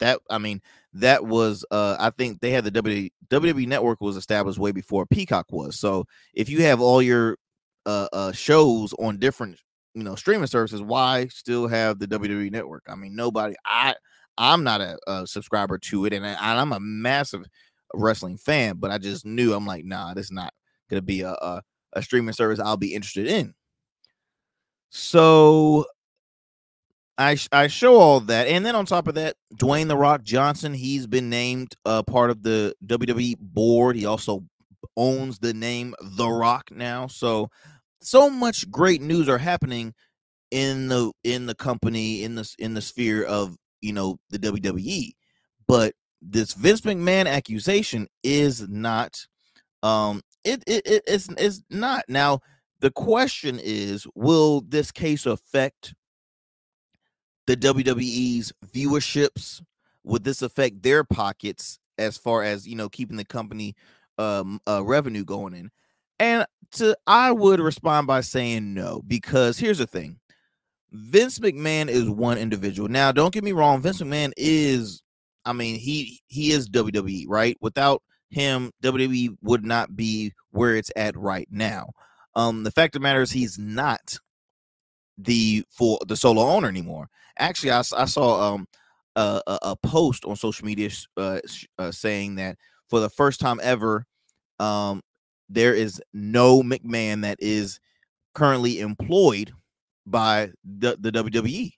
That 0.00 0.20
I 0.30 0.38
mean, 0.38 0.60
that 0.94 1.24
was 1.24 1.64
uh, 1.70 1.96
I 1.98 2.10
think 2.10 2.40
they 2.40 2.50
had 2.50 2.64
the 2.64 2.70
WWE 2.70 3.10
WWE 3.30 3.66
network 3.66 4.00
was 4.00 4.16
established 4.16 4.58
way 4.58 4.72
before 4.72 5.06
Peacock 5.06 5.46
was. 5.50 5.78
So 5.78 6.04
if 6.34 6.48
you 6.48 6.62
have 6.62 6.80
all 6.80 7.02
your 7.02 7.36
uh, 7.86 8.08
uh, 8.12 8.32
shows 8.32 8.94
on 8.98 9.18
different 9.18 9.58
you 9.94 10.02
know 10.02 10.14
streaming 10.14 10.46
services, 10.46 10.82
why 10.82 11.26
still 11.28 11.66
have 11.66 11.98
the 11.98 12.06
WWE 12.06 12.50
network? 12.50 12.84
I 12.88 12.94
mean, 12.94 13.16
nobody. 13.16 13.54
I 13.64 13.94
I'm 14.38 14.62
not 14.62 14.80
a, 14.80 14.98
a 15.08 15.26
subscriber 15.26 15.78
to 15.78 16.04
it, 16.06 16.12
and, 16.12 16.24
I, 16.24 16.60
am 16.60 16.72
a 16.72 16.80
massive 16.80 17.44
wrestling 17.94 18.36
fan, 18.36 18.76
but 18.76 18.90
I 18.90 18.98
just 18.98 19.24
knew 19.24 19.52
I'm 19.52 19.66
like, 19.66 19.84
nah, 19.84 20.14
this 20.14 20.26
is 20.26 20.32
not 20.32 20.52
gonna 20.90 21.02
be 21.02 21.22
a, 21.22 21.30
a, 21.32 21.62
a 21.94 22.02
streaming 22.02 22.34
service 22.34 22.60
I'll 22.60 22.76
be 22.76 22.94
interested 22.94 23.26
in. 23.26 23.54
So 24.90 25.86
I 27.18 27.36
I 27.52 27.66
show 27.66 27.96
all 27.96 28.20
that, 28.20 28.46
and 28.46 28.64
then 28.64 28.76
on 28.76 28.86
top 28.86 29.08
of 29.08 29.14
that, 29.16 29.36
Dwayne 29.54 29.88
the 29.88 29.96
Rock 29.96 30.22
Johnson, 30.22 30.72
he's 30.72 31.06
been 31.06 31.28
named 31.28 31.74
uh, 31.84 32.02
part 32.02 32.30
of 32.30 32.42
the 32.42 32.74
WWE 32.86 33.36
board. 33.40 33.96
He 33.96 34.06
also 34.06 34.44
owns 34.96 35.38
the 35.38 35.54
name 35.54 35.94
The 36.00 36.28
Rock 36.28 36.70
now. 36.70 37.06
So 37.06 37.50
so 38.00 38.30
much 38.30 38.70
great 38.70 39.02
news 39.02 39.28
are 39.28 39.38
happening 39.38 39.94
in 40.50 40.88
the 40.88 41.12
in 41.24 41.46
the 41.46 41.54
company 41.54 42.22
in 42.22 42.34
this 42.34 42.54
in 42.58 42.74
the 42.74 42.80
sphere 42.80 43.24
of 43.24 43.56
you 43.80 43.92
know 43.92 44.18
the 44.30 44.38
WWE. 44.38 45.12
But 45.66 45.94
this 46.20 46.54
Vince 46.54 46.82
McMahon 46.82 47.26
accusation 47.26 48.08
is 48.22 48.68
not 48.68 49.26
um 49.82 50.22
it, 50.44 50.62
it, 50.66 50.86
it 50.86 51.02
it's 51.06 51.28
it's 51.36 51.62
not. 51.70 52.04
Now 52.08 52.40
the 52.80 52.90
question 52.90 53.60
is 53.62 54.06
will 54.14 54.62
this 54.62 54.90
case 54.90 55.26
affect 55.26 55.94
the 57.46 57.56
WWE's 57.56 58.52
viewerships? 58.66 59.62
Would 60.04 60.24
this 60.24 60.42
affect 60.42 60.82
their 60.82 61.04
pockets 61.04 61.78
as 61.98 62.16
far 62.16 62.42
as 62.42 62.66
you 62.66 62.76
know 62.76 62.88
keeping 62.88 63.16
the 63.16 63.24
company 63.24 63.74
um 64.16 64.60
uh, 64.66 64.82
revenue 64.84 65.24
going 65.24 65.54
in? 65.54 65.70
And 66.18 66.46
to 66.72 66.96
I 67.06 67.30
would 67.32 67.60
respond 67.60 68.06
by 68.06 68.22
saying 68.22 68.74
no 68.74 69.02
because 69.06 69.58
here's 69.58 69.78
the 69.78 69.86
thing. 69.86 70.18
Vince 70.90 71.38
McMahon 71.38 71.88
is 71.88 72.08
one 72.08 72.38
individual. 72.38 72.88
Now 72.88 73.12
don't 73.12 73.34
get 73.34 73.44
me 73.44 73.52
wrong 73.52 73.80
Vince 73.82 74.00
McMahon 74.00 74.32
is 74.36 75.02
I 75.48 75.52
mean 75.52 75.78
he 75.78 76.20
he 76.26 76.52
is 76.52 76.68
WWE 76.68 77.24
right? 77.28 77.56
Without 77.60 78.02
him 78.30 78.72
WWE 78.82 79.36
would 79.42 79.64
not 79.64 79.96
be 79.96 80.32
where 80.50 80.76
it's 80.76 80.92
at 80.96 81.16
right 81.16 81.48
now. 81.50 81.90
Um 82.34 82.64
the 82.64 82.70
fact 82.70 82.94
of 82.94 83.00
the 83.00 83.04
matter 83.04 83.22
is 83.22 83.30
he's 83.30 83.58
not 83.58 84.18
the 85.16 85.64
for 85.70 85.98
the 86.06 86.16
solo 86.16 86.42
owner 86.42 86.68
anymore. 86.68 87.08
Actually 87.38 87.72
I, 87.72 87.80
I 87.96 88.04
saw 88.04 88.54
um 88.54 88.68
a, 89.18 89.58
a, 89.62 89.76
post 89.76 90.24
on 90.24 90.36
social 90.36 90.64
media 90.64 90.90
uh, 91.16 91.40
uh, 91.78 91.90
saying 91.90 92.36
that 92.36 92.56
for 92.88 93.00
the 93.00 93.10
first 93.10 93.40
time 93.40 93.58
ever, 93.62 94.06
um, 94.60 95.02
there 95.48 95.74
is 95.74 96.00
no 96.12 96.62
McMahon 96.62 97.22
that 97.22 97.38
is 97.40 97.80
currently 98.34 98.80
employed 98.80 99.52
by 100.06 100.50
the, 100.64 100.96
the 101.00 101.10
WWE. 101.10 101.72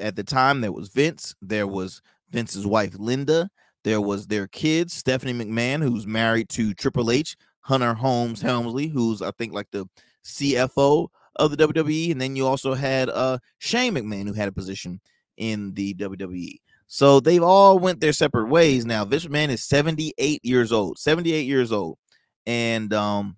At 0.00 0.16
the 0.16 0.24
time, 0.24 0.60
there 0.60 0.72
was 0.72 0.88
Vince, 0.88 1.34
there 1.42 1.66
was 1.66 2.00
Vince's 2.32 2.66
wife 2.66 2.94
Linda, 2.98 3.48
there 3.84 4.00
was 4.00 4.26
their 4.26 4.46
kids, 4.46 4.94
Stephanie 4.94 5.32
McMahon, 5.34 5.82
who's 5.82 6.06
married 6.06 6.48
to 6.50 6.74
Triple 6.74 7.10
H, 7.10 7.36
Hunter 7.60 7.94
Holmes 7.94 8.42
Helmsley, 8.42 8.88
who's 8.88 9.22
I 9.22 9.30
think 9.32 9.52
like 9.52 9.70
the 9.70 9.86
CFO 10.24 11.08
of 11.36 11.56
the 11.56 11.66
WWE, 11.66 12.12
and 12.12 12.20
then 12.20 12.36
you 12.36 12.46
also 12.46 12.74
had 12.74 13.08
uh 13.08 13.38
Shane 13.58 13.94
McMahon, 13.94 14.26
who 14.26 14.34
had 14.34 14.48
a 14.48 14.52
position 14.52 15.00
in 15.36 15.74
the 15.74 15.94
WWE. 15.94 16.58
So 16.86 17.20
they've 17.20 17.42
all 17.42 17.78
went 17.78 18.00
their 18.00 18.12
separate 18.12 18.48
ways 18.48 18.84
now. 18.84 19.04
Vince 19.04 19.24
McMahon 19.24 19.48
is 19.48 19.64
78 19.64 20.44
years 20.44 20.72
old, 20.72 20.98
78 20.98 21.46
years 21.46 21.72
old. 21.72 21.98
And 22.46 22.92
um 22.92 23.36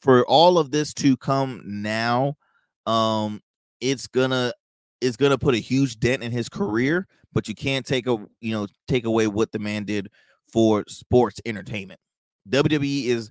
for 0.00 0.24
all 0.26 0.58
of 0.58 0.70
this 0.70 0.92
to 0.94 1.16
come 1.16 1.62
now, 1.64 2.36
um 2.86 3.40
it's 3.80 4.06
gonna 4.06 4.52
it's 5.00 5.16
gonna 5.16 5.38
put 5.38 5.54
a 5.54 5.58
huge 5.58 6.00
dent 6.00 6.22
in 6.22 6.32
his 6.32 6.48
career, 6.48 7.06
but 7.32 7.48
you 7.48 7.54
can't 7.54 7.86
take 7.86 8.06
a 8.06 8.16
you 8.40 8.52
know 8.52 8.66
take 8.86 9.04
away 9.04 9.26
what 9.26 9.52
the 9.52 9.58
man 9.58 9.84
did 9.84 10.08
for 10.52 10.84
sports 10.88 11.40
entertainment. 11.44 12.00
WWE 12.48 13.06
is 13.06 13.30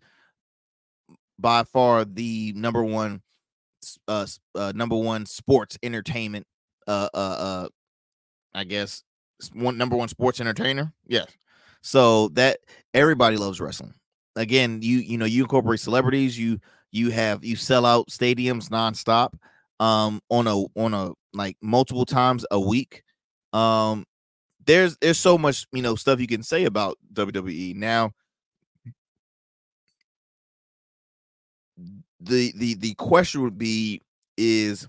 by 1.39 1.63
far 1.63 2.05
the 2.05 2.53
number 2.55 2.83
one 2.83 3.21
uh, 4.07 4.25
uh 4.55 4.73
number 4.75 4.95
one 4.95 5.25
sports 5.25 5.77
entertainment 5.83 6.45
uh 6.87 7.07
uh 7.13 7.17
uh 7.17 7.67
I 8.53 8.63
guess 8.63 9.03
one 9.53 9.77
number 9.77 9.95
one 9.95 10.07
sports 10.07 10.41
entertainer. 10.41 10.91
Yes. 11.05 11.27
So 11.81 12.29
that 12.29 12.59
everybody 12.93 13.37
loves 13.37 13.61
wrestling. 13.61 13.93
Again, 14.35 14.81
you 14.81 14.97
you 14.97 15.17
know, 15.17 15.25
you 15.25 15.43
incorporate 15.43 15.79
celebrities, 15.79 16.37
you 16.37 16.59
you 16.91 17.11
have 17.11 17.43
you 17.43 17.55
sell 17.55 17.85
out 17.85 18.09
stadiums 18.09 18.69
nonstop 18.69 19.33
um 19.79 20.19
on 20.29 20.47
a 20.47 20.63
on 20.75 20.93
a 20.93 21.11
like 21.33 21.55
multiple 21.61 22.05
times 22.05 22.45
a 22.51 22.59
week. 22.59 23.03
Um 23.53 24.05
there's 24.65 24.97
there's 24.97 25.19
so 25.19 25.37
much, 25.37 25.65
you 25.71 25.81
know, 25.81 25.95
stuff 25.95 26.19
you 26.19 26.27
can 26.27 26.43
say 26.43 26.65
about 26.65 26.97
WWE. 27.13 27.75
Now 27.75 28.11
the 32.19 32.51
the 32.55 32.75
the 32.75 32.93
question 32.95 33.41
would 33.41 33.57
be 33.57 34.01
is 34.37 34.87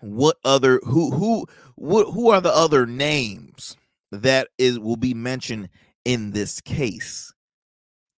what 0.00 0.36
other 0.44 0.80
who 0.84 1.10
who 1.10 1.46
who, 1.78 2.10
who 2.10 2.30
are 2.30 2.40
the 2.40 2.54
other 2.54 2.86
names 2.86 3.76
that 4.10 4.48
is 4.58 4.78
will 4.78 4.96
be 4.96 5.14
mentioned 5.14 5.68
in 6.04 6.32
this 6.32 6.60
case 6.60 7.32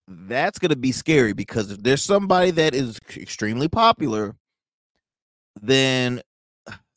that's 0.09 0.59
going 0.59 0.71
to 0.71 0.77
be 0.77 0.93
scary 0.93 1.33
because 1.33 1.71
if 1.71 1.83
there's 1.83 2.03
somebody 2.03 2.51
that 2.51 2.75
is 2.75 2.99
extremely 3.17 3.69
popular 3.69 4.35
then 5.62 6.21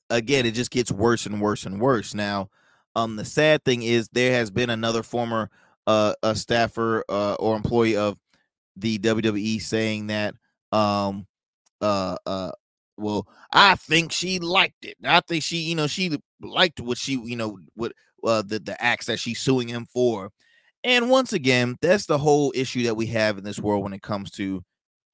again 0.10 0.46
it 0.46 0.52
just 0.52 0.72
gets 0.72 0.92
worse 0.92 1.26
and 1.26 1.42
worse 1.42 1.66
and 1.66 1.82
worse 1.82 2.14
now 2.14 2.50
um 2.96 3.16
the 3.16 3.26
sad 3.26 3.64
thing 3.66 3.84
is 3.84 4.10
there 4.14 4.34
has 4.34 4.50
been 4.52 4.70
another 4.70 5.04
former 5.04 5.50
uh 5.88 6.14
a 6.24 6.36
staffer 6.36 7.04
uh, 7.10 7.36
or 7.36 7.56
employee 7.56 7.98
of 7.98 8.18
the 8.76 9.00
WWE 9.00 9.62
saying 9.62 10.08
that 10.08 10.36
um 10.72 11.26
uh 11.82 12.16
uh 12.26 12.52
well, 12.98 13.28
I 13.52 13.76
think 13.76 14.12
she 14.12 14.40
liked 14.40 14.84
it. 14.84 14.98
I 15.04 15.22
think 15.22 15.44
she, 15.44 15.58
you 15.58 15.76
know, 15.76 15.88
she 15.88 16.18
liked 16.42 16.80
what 16.80 16.98
she, 16.98 17.14
you 17.14 17.36
know, 17.36 17.60
what 17.76 17.94
uh, 18.24 18.42
the 18.42 18.60
the 18.60 18.82
acts 18.84 19.06
that 19.06 19.20
she's 19.20 19.40
suing 19.40 19.68
him 19.68 19.86
for. 19.86 20.32
And 20.84 21.10
once 21.10 21.34
again, 21.34 21.78
that's 21.82 22.06
the 22.06 22.18
whole 22.18 22.52
issue 22.56 22.84
that 22.84 22.96
we 22.98 23.08
have 23.08 23.38
in 23.38 23.44
this 23.44 23.60
world 23.60 23.84
when 23.84 23.94
it 23.94 24.02
comes 24.02 24.32
to 24.32 24.64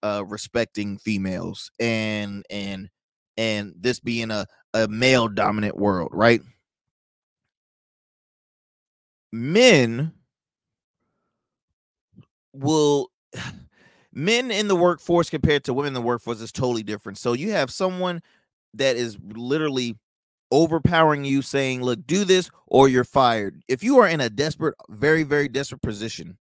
uh 0.04 0.24
respecting 0.28 0.98
females 0.98 1.72
and 1.80 2.46
and 2.50 2.90
and 3.38 3.74
this 3.80 4.00
being 4.02 4.32
a 4.32 4.46
a 4.74 4.88
male 4.88 5.28
dominant 5.28 5.78
world, 5.78 6.10
right? 6.12 6.42
Men 9.32 10.14
will 12.54 13.10
men 14.14 14.52
in 14.52 14.68
the 14.68 14.76
workforce 14.76 15.30
compared 15.30 15.64
to 15.66 15.74
women 15.74 15.90
in 15.90 15.94
the 15.94 16.02
workforce 16.02 16.42
is 16.42 16.52
totally 16.52 16.84
different. 16.84 17.18
So 17.18 17.34
you 17.34 17.52
have 17.52 17.72
someone 17.72 18.22
that 18.76 18.96
is 18.96 19.18
literally 19.34 19.98
overpowering 20.52 21.26
you 21.26 21.42
saying, 21.42 21.82
look, 21.82 22.06
do 22.06 22.24
this 22.26 22.50
or 22.68 22.88
you're 22.88 23.04
fired. 23.04 23.62
If 23.68 23.84
you 23.84 23.98
are 24.00 24.08
in 24.08 24.22
a 24.22 24.30
desperate, 24.30 24.76
very, 24.90 25.24
very 25.24 25.48
desperate 25.48 25.82
position, 25.82 26.38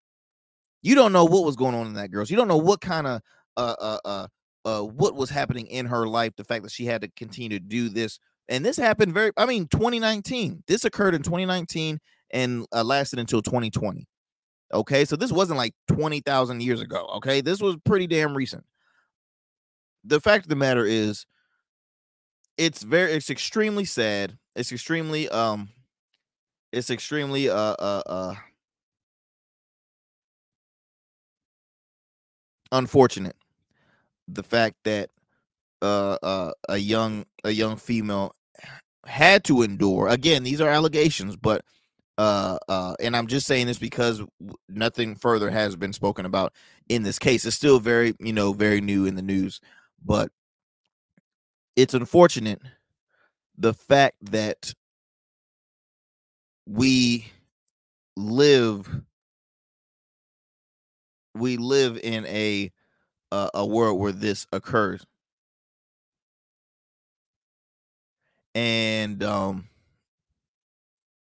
you 0.83 0.95
don't 0.95 1.13
know 1.13 1.25
what 1.25 1.45
was 1.45 1.57
going 1.57 1.75
on 1.75 1.87
in 1.87 1.95
that 1.95 2.11
girl's. 2.11 2.31
You 2.31 2.37
don't 2.37 2.49
know 2.49 2.57
what 2.57 2.81
kind 2.81 3.07
of 3.07 3.21
uh 3.57 3.75
uh 3.81 3.99
uh 4.05 4.27
uh 4.65 4.83
what 4.83 5.15
was 5.15 5.31
happening 5.31 5.67
in 5.69 5.87
her 5.87 6.07
life, 6.07 6.33
the 6.37 6.45
fact 6.45 6.63
that 6.63 6.73
she 6.73 6.87
had 6.87 7.03
to 7.03 7.09
continue 7.17 7.49
to 7.51 7.61
do 7.61 7.89
this. 7.89 8.19
And 8.49 8.65
this 8.65 8.77
happened 8.77 9.15
very, 9.15 9.31
I 9.37 9.47
mean, 9.47 9.69
2019. 9.69 10.65
This 10.67 10.85
occurred 10.85 11.15
in 11.15 11.23
2019 11.23 12.01
and 12.33 12.67
uh, 12.75 12.83
lasted 12.83 13.19
until 13.21 13.43
2020. 13.43 14.07
Okay, 14.73 15.05
so 15.05 15.17
this 15.17 15.33
wasn't 15.33 15.59
like 15.59 15.75
20,000 15.89 16.63
years 16.63 16.81
ago. 16.81 17.07
Okay, 17.17 17.41
this 17.41 17.61
was 17.61 17.77
pretty 17.85 18.07
damn 18.07 18.37
recent. 18.37 18.65
The 20.05 20.21
fact 20.21 20.45
of 20.47 20.49
the 20.49 20.57
matter 20.57 20.85
is, 20.85 21.27
it's 22.57 22.83
very, 22.83 23.13
it's 23.13 23.31
extremely 23.31 23.85
sad. 23.85 24.37
It's 24.55 24.73
extremely, 24.73 25.29
um, 25.29 25.71
it's 26.73 26.91
extremely, 26.91 27.49
uh, 27.49 27.55
uh, 27.79 28.03
uh, 28.07 28.35
unfortunate. 32.73 33.37
The 34.33 34.43
fact 34.43 34.77
that, 34.85 35.11
uh, 35.83 36.19
uh, 36.23 36.53
a 36.69 36.79
young, 36.79 37.25
a 37.45 37.51
young 37.51 37.77
female 37.77 38.35
had 39.07 39.45
to 39.45 39.63
endure. 39.63 40.09
Again, 40.09 40.43
these 40.43 40.61
are 40.61 40.69
allegations, 40.69 41.37
but 41.37 41.65
uh, 42.19 42.59
uh, 42.69 42.95
and 43.01 43.17
I'm 43.17 43.29
just 43.29 43.47
saying 43.47 43.67
this 43.67 43.79
because 43.79 44.23
nothing 44.69 45.15
further 45.15 45.49
has 45.51 45.75
been 45.75 45.95
spoken 45.95 46.27
about 46.27 46.53
in 46.89 47.03
this 47.03 47.19
case. 47.19 47.47
It's 47.47 47.57
still 47.57 47.81
very, 47.81 48.15
you 48.21 48.35
know, 48.35 48.53
very 48.53 48.83
new 48.83 49.07
in 49.07 49.15
the 49.15 49.23
news, 49.23 49.59
but 50.05 50.31
it's 51.77 51.95
unfortunate 51.95 52.61
the 53.57 53.73
fact 53.73 54.17
that 54.21 54.75
we 56.67 57.27
live 58.17 59.01
we 61.35 61.57
live 61.57 61.99
in 62.03 62.27
a 62.27 62.71
uh, 63.33 63.51
a 63.55 63.65
world 63.67 63.99
where 64.01 64.13
this 64.13 64.47
occurs. 64.53 65.05
And 68.55 69.23
um 69.23 69.69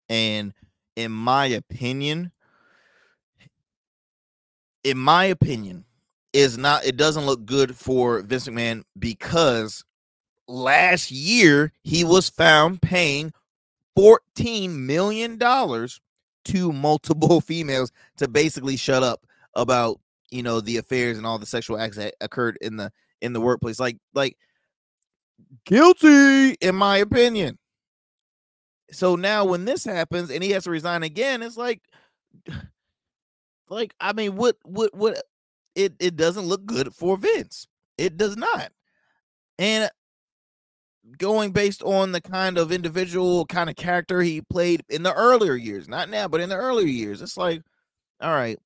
and 0.09 0.53
in 0.95 1.11
my 1.11 1.45
opinion, 1.47 2.31
in 4.83 4.97
my 4.97 5.25
opinion, 5.25 5.85
is 6.33 6.57
not 6.57 6.85
it 6.85 6.97
doesn't 6.97 7.25
look 7.25 7.45
good 7.45 7.75
for 7.75 8.21
Vince 8.21 8.47
McMahon 8.47 8.83
because 8.97 9.83
last 10.47 11.11
year 11.11 11.73
he 11.83 12.03
was 12.03 12.29
found 12.29 12.81
paying 12.81 13.33
14 13.95 14.85
million 14.85 15.37
dollars 15.37 15.99
to 16.45 16.71
multiple 16.71 17.41
females 17.41 17.91
to 18.17 18.27
basically 18.27 18.77
shut 18.77 19.03
up 19.03 19.25
about 19.55 19.99
you 20.31 20.43
know 20.43 20.61
the 20.61 20.77
affairs 20.77 21.17
and 21.17 21.25
all 21.25 21.39
the 21.39 21.45
sexual 21.45 21.79
acts 21.79 21.97
that 21.97 22.15
occurred 22.21 22.57
in 22.61 22.77
the 22.77 22.91
in 23.21 23.33
the 23.33 23.41
workplace 23.41 23.79
like 23.79 23.97
like 24.13 24.37
guilty 25.65 26.51
in 26.61 26.75
my 26.75 26.97
opinion 26.97 27.57
so 28.91 29.15
now 29.15 29.45
when 29.45 29.65
this 29.65 29.83
happens 29.83 30.29
and 30.29 30.43
he 30.43 30.51
has 30.51 30.63
to 30.63 30.71
resign 30.71 31.03
again, 31.03 31.43
it's 31.43 31.57
like, 31.57 31.81
like 33.69 33.93
I 33.99 34.13
mean, 34.13 34.35
what, 34.35 34.57
what, 34.63 34.93
what? 34.95 35.17
Uh, 35.17 35.21
it 35.75 35.93
it 35.99 36.15
doesn't 36.15 36.45
look 36.45 36.65
good 36.65 36.93
for 36.93 37.17
Vince. 37.17 37.67
It 37.97 38.17
does 38.17 38.35
not. 38.35 38.71
And 39.59 39.89
going 41.17 41.51
based 41.51 41.83
on 41.83 42.11
the 42.11 42.21
kind 42.21 42.57
of 42.57 42.71
individual 42.71 43.45
kind 43.45 43.69
of 43.69 43.75
character 43.75 44.21
he 44.21 44.41
played 44.41 44.83
in 44.89 45.03
the 45.03 45.13
earlier 45.13 45.55
years, 45.55 45.87
not 45.87 46.09
now, 46.09 46.27
but 46.27 46.41
in 46.41 46.49
the 46.49 46.55
earlier 46.55 46.87
years, 46.87 47.21
it's 47.21 47.37
like, 47.37 47.61
all 48.19 48.33
right, 48.33 48.57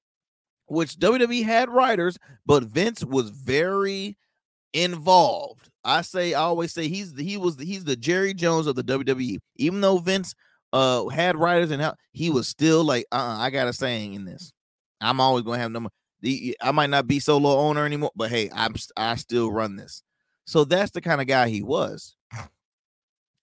which 0.71 0.95
WWE 0.95 1.43
had 1.43 1.69
writers, 1.69 2.17
but 2.45 2.63
Vince 2.63 3.03
was 3.03 3.29
very 3.29 4.17
involved. 4.73 5.69
I 5.83 6.01
say, 6.01 6.33
I 6.33 6.41
always 6.41 6.71
say 6.71 6.87
he's 6.87 7.13
the, 7.13 7.23
he 7.23 7.35
was 7.35 7.57
the, 7.57 7.65
he's 7.65 7.83
the 7.83 7.97
Jerry 7.97 8.33
Jones 8.33 8.67
of 8.67 8.75
the 8.75 8.83
WWE. 8.83 9.39
Even 9.57 9.81
though 9.81 9.97
Vince 9.97 10.33
uh 10.73 11.05
had 11.09 11.35
writers 11.35 11.71
and 11.71 11.81
how 11.81 11.95
he 12.13 12.29
was 12.29 12.47
still 12.47 12.85
like, 12.85 13.05
uh, 13.11 13.15
uh 13.15 13.37
I 13.39 13.49
got 13.49 13.67
a 13.67 13.73
saying 13.73 14.13
in 14.13 14.23
this. 14.23 14.53
I'm 15.01 15.19
always 15.19 15.43
gonna 15.43 15.57
have 15.57 15.71
number. 15.71 15.89
I 16.23 16.71
might 16.71 16.89
not 16.89 17.07
be 17.07 17.19
solo 17.19 17.49
owner 17.57 17.85
anymore, 17.85 18.11
but 18.15 18.29
hey, 18.29 18.49
I'm 18.53 18.75
I 18.95 19.15
still 19.15 19.51
run 19.51 19.75
this. 19.75 20.03
So 20.45 20.63
that's 20.63 20.91
the 20.91 21.01
kind 21.01 21.19
of 21.19 21.27
guy 21.27 21.49
he 21.49 21.63
was. 21.63 22.15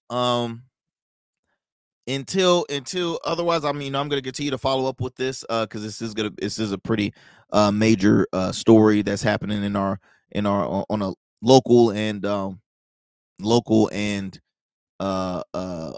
Um, 0.09 0.63
until 2.09 2.65
until 2.71 3.21
otherwise, 3.25 3.65
I 3.65 3.73
mean, 3.73 3.95
I'm 3.95 4.09
gonna 4.09 4.23
continue 4.23 4.51
to 4.51 4.59
follow 4.59 4.89
up 4.89 5.01
with 5.01 5.15
this 5.17 5.45
uh 5.49 5.67
because 5.67 5.83
this 5.83 6.01
is 6.03 6.15
gonna 6.15 6.31
this 6.39 6.59
is 6.59 6.73
a 6.73 6.79
pretty 6.79 7.13
uh 7.53 7.71
major 7.71 8.27
uh 8.33 8.51
story 8.51 9.03
that's 9.03 9.23
happening 9.23 9.63
in 9.63 9.77
our 9.77 10.01
in 10.33 10.47
our 10.47 10.85
on 10.89 11.03
a 11.03 11.13
local 11.43 11.91
and 11.91 12.25
um 12.25 12.61
local 13.41 13.91
and 13.93 14.41
uh 15.01 15.43
uh 15.55 15.93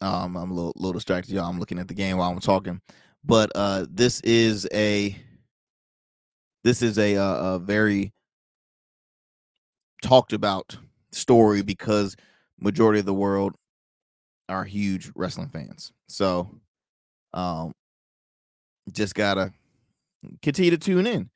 um 0.00 0.36
I'm 0.36 0.50
a 0.50 0.54
little, 0.54 0.72
little 0.76 0.94
distracted 0.94 1.34
y'all. 1.34 1.48
I'm 1.48 1.60
looking 1.60 1.78
at 1.78 1.88
the 1.88 1.94
game 1.94 2.16
while 2.16 2.30
I'm 2.30 2.40
talking. 2.40 2.80
But 3.24 3.52
uh 3.54 3.86
this 3.90 4.20
is 4.20 4.66
a 4.72 5.16
this 6.64 6.80
is 6.82 6.98
a 6.98 7.14
a, 7.14 7.54
a 7.54 7.58
very 7.58 8.12
talked 10.02 10.32
about 10.32 10.76
story 11.12 11.62
because 11.62 12.16
majority 12.58 13.00
of 13.00 13.06
the 13.06 13.14
world 13.14 13.54
are 14.48 14.64
huge 14.64 15.10
wrestling 15.14 15.48
fans 15.48 15.92
so 16.08 16.50
um 17.32 17.72
just 18.92 19.14
gotta 19.14 19.52
continue 20.42 20.70
to 20.70 20.78
tune 20.78 21.06
in 21.06 21.30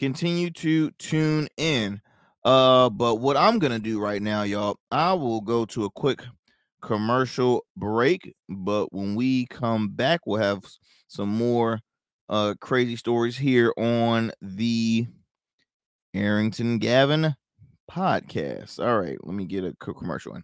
continue 0.00 0.50
to 0.50 0.90
tune 0.92 1.46
in. 1.58 2.00
Uh, 2.42 2.88
but 2.88 3.16
what 3.16 3.36
I'm 3.36 3.58
gonna 3.58 3.78
do 3.78 4.00
right 4.00 4.20
now, 4.20 4.42
y'all, 4.42 4.78
I 4.90 5.12
will 5.12 5.42
go 5.42 5.66
to 5.66 5.84
a 5.84 5.90
quick 5.90 6.22
commercial 6.80 7.66
break. 7.76 8.34
But 8.48 8.92
when 8.94 9.14
we 9.14 9.46
come 9.46 9.90
back, 9.90 10.20
we'll 10.26 10.40
have 10.40 10.64
some 11.06 11.28
more 11.28 11.80
uh 12.30 12.54
crazy 12.60 12.96
stories 12.96 13.36
here 13.36 13.74
on 13.76 14.32
the 14.40 15.06
Arrington 16.14 16.78
Gavin 16.78 17.36
podcast. 17.90 18.82
All 18.82 18.98
right, 18.98 19.18
let 19.22 19.34
me 19.34 19.44
get 19.44 19.64
a 19.64 19.74
commercial 19.74 20.34
in. 20.34 20.42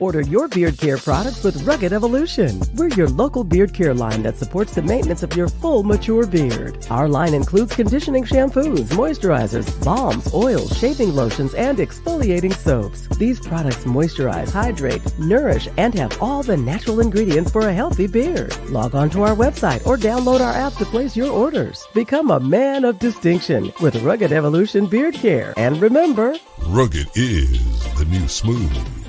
Order 0.00 0.20
your 0.20 0.46
beard 0.46 0.78
care 0.78 0.96
products 0.96 1.42
with 1.42 1.62
Rugged 1.62 1.92
Evolution. 1.92 2.60
We're 2.74 2.88
your 2.90 3.08
local 3.08 3.42
beard 3.42 3.74
care 3.74 3.94
line 3.94 4.22
that 4.22 4.36
supports 4.36 4.74
the 4.74 4.82
maintenance 4.82 5.24
of 5.24 5.36
your 5.36 5.48
full 5.48 5.82
mature 5.82 6.24
beard. 6.24 6.86
Our 6.88 7.08
line 7.08 7.34
includes 7.34 7.74
conditioning 7.74 8.24
shampoos, 8.24 8.88
moisturizers, 8.90 9.68
balms, 9.84 10.32
oils, 10.32 10.76
shaving 10.78 11.14
lotions, 11.14 11.54
and 11.54 11.78
exfoliating 11.78 12.54
soaps. 12.54 13.08
These 13.18 13.40
products 13.40 13.84
moisturize, 13.84 14.52
hydrate, 14.52 15.02
nourish, 15.18 15.68
and 15.76 15.94
have 15.94 16.22
all 16.22 16.44
the 16.44 16.56
natural 16.56 17.00
ingredients 17.00 17.50
for 17.50 17.68
a 17.68 17.74
healthy 17.74 18.06
beard. 18.06 18.56
Log 18.70 18.94
on 18.94 19.10
to 19.10 19.22
our 19.22 19.34
website 19.34 19.84
or 19.84 19.96
download 19.96 20.40
our 20.40 20.52
app 20.52 20.74
to 20.74 20.84
place 20.84 21.16
your 21.16 21.30
orders. 21.30 21.84
Become 21.92 22.30
a 22.30 22.38
man 22.40 22.84
of 22.84 23.00
distinction 23.00 23.72
with 23.80 24.00
Rugged 24.02 24.32
Evolution 24.32 24.86
Beard 24.86 25.14
Care. 25.14 25.54
And 25.56 25.80
remember, 25.82 26.36
Rugged 26.66 27.08
is 27.16 27.94
the 27.94 28.04
new 28.04 28.28
smooth. 28.28 29.07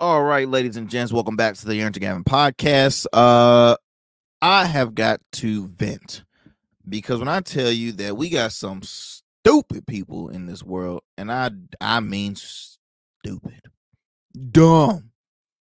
All 0.00 0.22
right, 0.22 0.48
ladies 0.48 0.78
and 0.78 0.88
gents, 0.88 1.12
welcome 1.12 1.36
back 1.36 1.56
to 1.56 1.66
the 1.66 1.78
Arrington 1.78 2.00
Gavin 2.00 2.24
podcast. 2.24 3.04
Uh, 3.12 3.76
I 4.40 4.64
have 4.64 4.94
got 4.94 5.20
to 5.32 5.66
vent 5.66 6.24
because 6.88 7.18
when 7.18 7.28
I 7.28 7.42
tell 7.42 7.70
you 7.70 7.92
that 7.92 8.16
we 8.16 8.30
got 8.30 8.52
some 8.52 8.80
stupid 8.82 9.86
people 9.86 10.30
in 10.30 10.46
this 10.46 10.62
world, 10.62 11.02
and 11.18 11.30
I 11.30 11.50
I 11.82 12.00
mean 12.00 12.34
stupid, 12.34 13.60
dumb, 14.50 15.10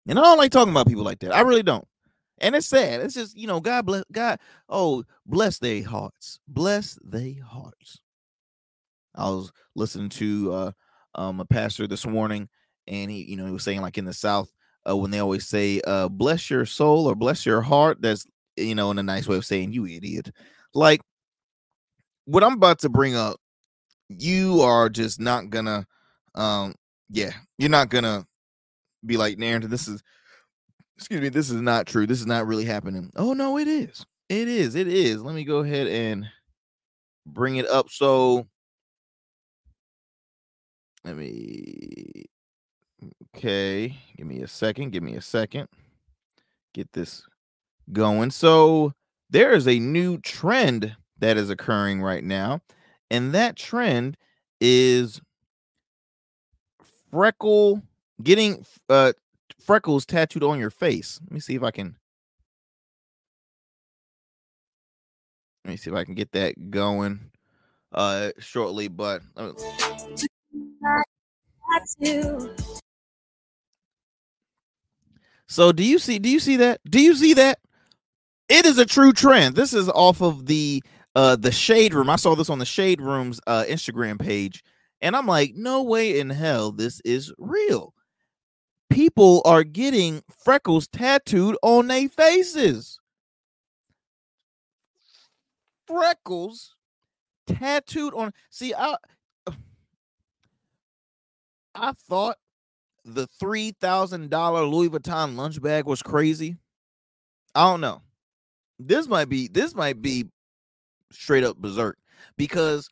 and 0.08 0.18
I 0.18 0.24
don't 0.24 0.40
like 0.40 0.52
talking 0.52 0.74
about 0.74 0.88
people 0.88 1.04
like 1.04 1.20
that. 1.20 1.36
I 1.36 1.42
really 1.42 1.62
don't, 1.62 1.88
and 2.40 2.56
it's 2.56 2.66
sad. 2.66 3.02
It's 3.02 3.14
just 3.14 3.38
you 3.38 3.46
know, 3.46 3.60
God 3.60 3.86
bless 3.86 4.04
God. 4.12 4.40
Oh, 4.68 5.04
bless 5.28 5.60
their 5.60 5.84
hearts, 5.84 6.40
bless 6.48 6.98
their 7.04 7.36
hearts. 7.46 8.00
I 9.14 9.30
was 9.30 9.52
listening 9.76 10.10
to 10.10 10.54
uh, 10.54 10.72
um, 11.14 11.40
a 11.40 11.46
pastor 11.46 11.86
this 11.86 12.08
morning 12.08 12.50
and 12.88 13.10
he 13.12 13.24
you 13.24 13.36
know 13.36 13.46
he 13.46 13.52
was 13.52 13.64
saying 13.64 13.82
like 13.82 13.98
in 13.98 14.06
the 14.06 14.14
south 14.14 14.52
uh, 14.90 14.96
when 14.96 15.12
they 15.12 15.20
always 15.20 15.48
say 15.48 15.82
uh 15.88 16.10
bless 16.10 16.50
your 16.50 16.66
soul 16.66 17.08
or 17.08 17.16
bless 17.16 17.46
your 17.46 17.62
heart 17.62 18.02
that's 18.02 18.26
you 18.58 18.76
know 18.76 18.92
in 18.92 19.00
a 19.00 19.04
nice 19.04 19.28
way 19.28 19.38
of 19.38 19.46
saying 19.46 19.72
you 19.72 19.86
idiot. 19.86 20.32
Like 20.74 21.02
what 22.26 22.44
i'm 22.44 22.54
about 22.54 22.80
to 22.80 22.90
bring 22.90 23.16
up 23.16 23.38
you 24.10 24.62
are 24.62 24.90
just 24.90 25.20
not 25.20 25.50
gonna 25.50 25.86
um 26.36 26.74
yeah 27.10 27.32
you're 27.58 27.70
not 27.70 27.90
gonna 27.90 28.26
be 29.06 29.18
like 29.18 29.38
Narrington, 29.38 29.70
this 29.70 29.88
is 29.88 30.02
excuse 30.98 31.22
me 31.22 31.30
this 31.30 31.50
is 31.50 31.62
not 31.62 31.86
true 31.88 32.08
this 32.08 32.20
is 32.20 32.28
not 32.28 32.48
really 32.48 32.66
happening. 32.66 33.12
Oh 33.16 33.34
no 33.34 33.58
it 33.58 33.68
is 33.68 34.06
it 34.30 34.48
is 34.48 34.76
it 34.76 34.88
is 34.88 35.22
let 35.22 35.36
me 35.36 35.44
go 35.44 35.60
ahead 35.60 35.88
and 35.88 36.26
bring 37.26 37.58
it 37.58 37.68
up 37.68 37.90
so 37.90 38.48
let 41.04 41.18
me 41.18 42.26
Okay, 43.36 43.98
give 44.18 44.28
me 44.28 44.42
a 44.42 44.48
second. 44.48 44.92
Give 44.92 45.04
me 45.04 45.16
a 45.16 45.22
second. 45.22 45.68
Get 46.74 46.92
this 46.94 47.24
going. 47.92 48.32
So, 48.32 48.94
there 49.30 49.52
is 49.52 49.68
a 49.68 49.80
new 49.80 50.20
trend 50.20 50.96
that 51.20 51.38
is 51.38 51.50
occurring 51.50 52.02
right 52.02 52.24
now, 52.24 52.62
and 53.10 53.34
that 53.34 53.56
trend 53.56 54.18
is 54.60 55.20
freckle 57.12 57.82
getting 58.22 58.66
uh 58.90 59.14
freckles 59.64 60.06
tattooed 60.06 60.44
on 60.44 60.60
your 60.60 60.70
face. 60.70 61.20
Let 61.24 61.32
me 61.32 61.40
see 61.40 61.56
if 61.56 61.64
I 61.64 61.72
can 61.72 61.96
Let 65.64 65.72
me 65.72 65.78
see 65.78 65.90
if 65.90 65.96
I 65.96 66.04
can 66.04 66.16
get 66.16 66.32
that 66.34 66.72
going 66.72 67.32
uh 67.92 68.32
shortly, 68.40 68.88
but 68.88 69.22
so 75.54 75.72
do 75.72 75.84
you 75.84 76.00
see 76.00 76.18
do 76.18 76.30
you 76.30 76.40
see 76.40 76.56
that? 76.58 76.82
Do 76.90 77.00
you 77.00 77.14
see 77.14 77.36
that? 77.36 77.60
It 78.50 78.66
is 78.66 78.80
a 78.80 78.88
true 78.88 79.14
trend. 79.14 79.56
This 79.56 79.72
is 79.72 79.88
off 79.88 80.20
of 80.20 80.48
the 80.48 80.82
uh 81.14 81.36
the 81.36 81.52
shade 81.52 81.94
room. 81.94 82.10
I 82.10 82.16
saw 82.16 82.34
this 82.34 82.50
on 82.50 82.58
the 82.58 82.66
shade 82.66 83.00
room's 83.00 83.40
uh 83.46 83.64
Instagram 83.70 84.20
page 84.20 84.64
and 85.00 85.16
I'm 85.16 85.28
like, 85.28 85.54
no 85.54 85.84
way 85.84 86.20
in 86.20 86.32
hell 86.32 86.72
this 86.72 87.02
is 87.06 87.32
real. 87.38 87.94
People 88.90 89.44
are 89.46 89.64
getting 89.64 90.24
freckles 90.44 90.88
tattooed 90.88 91.56
on 91.62 91.86
their 91.86 92.10
faces. 92.10 93.00
Freckles 95.86 96.76
tattooed 97.46 98.16
on 98.16 98.34
see 98.50 98.74
I 98.74 98.96
I 101.76 101.92
thought 101.92 102.38
the 103.06 103.28
three 103.40 103.72
thousand 103.72 104.30
dollar 104.30 104.64
Louis 104.64 104.90
Vuitton 104.90 105.36
lunch 105.36 105.62
bag 105.62 105.86
was 105.86 106.02
crazy. 106.02 106.58
I 107.56 107.70
don't 107.70 107.82
know. 107.82 108.02
This 108.80 109.08
might 109.08 109.30
be 109.30 109.48
this 109.48 109.76
might 109.76 110.02
be 110.02 110.26
straight 111.12 111.44
up 111.44 111.58
berserk 111.58 111.98
because 112.38 112.90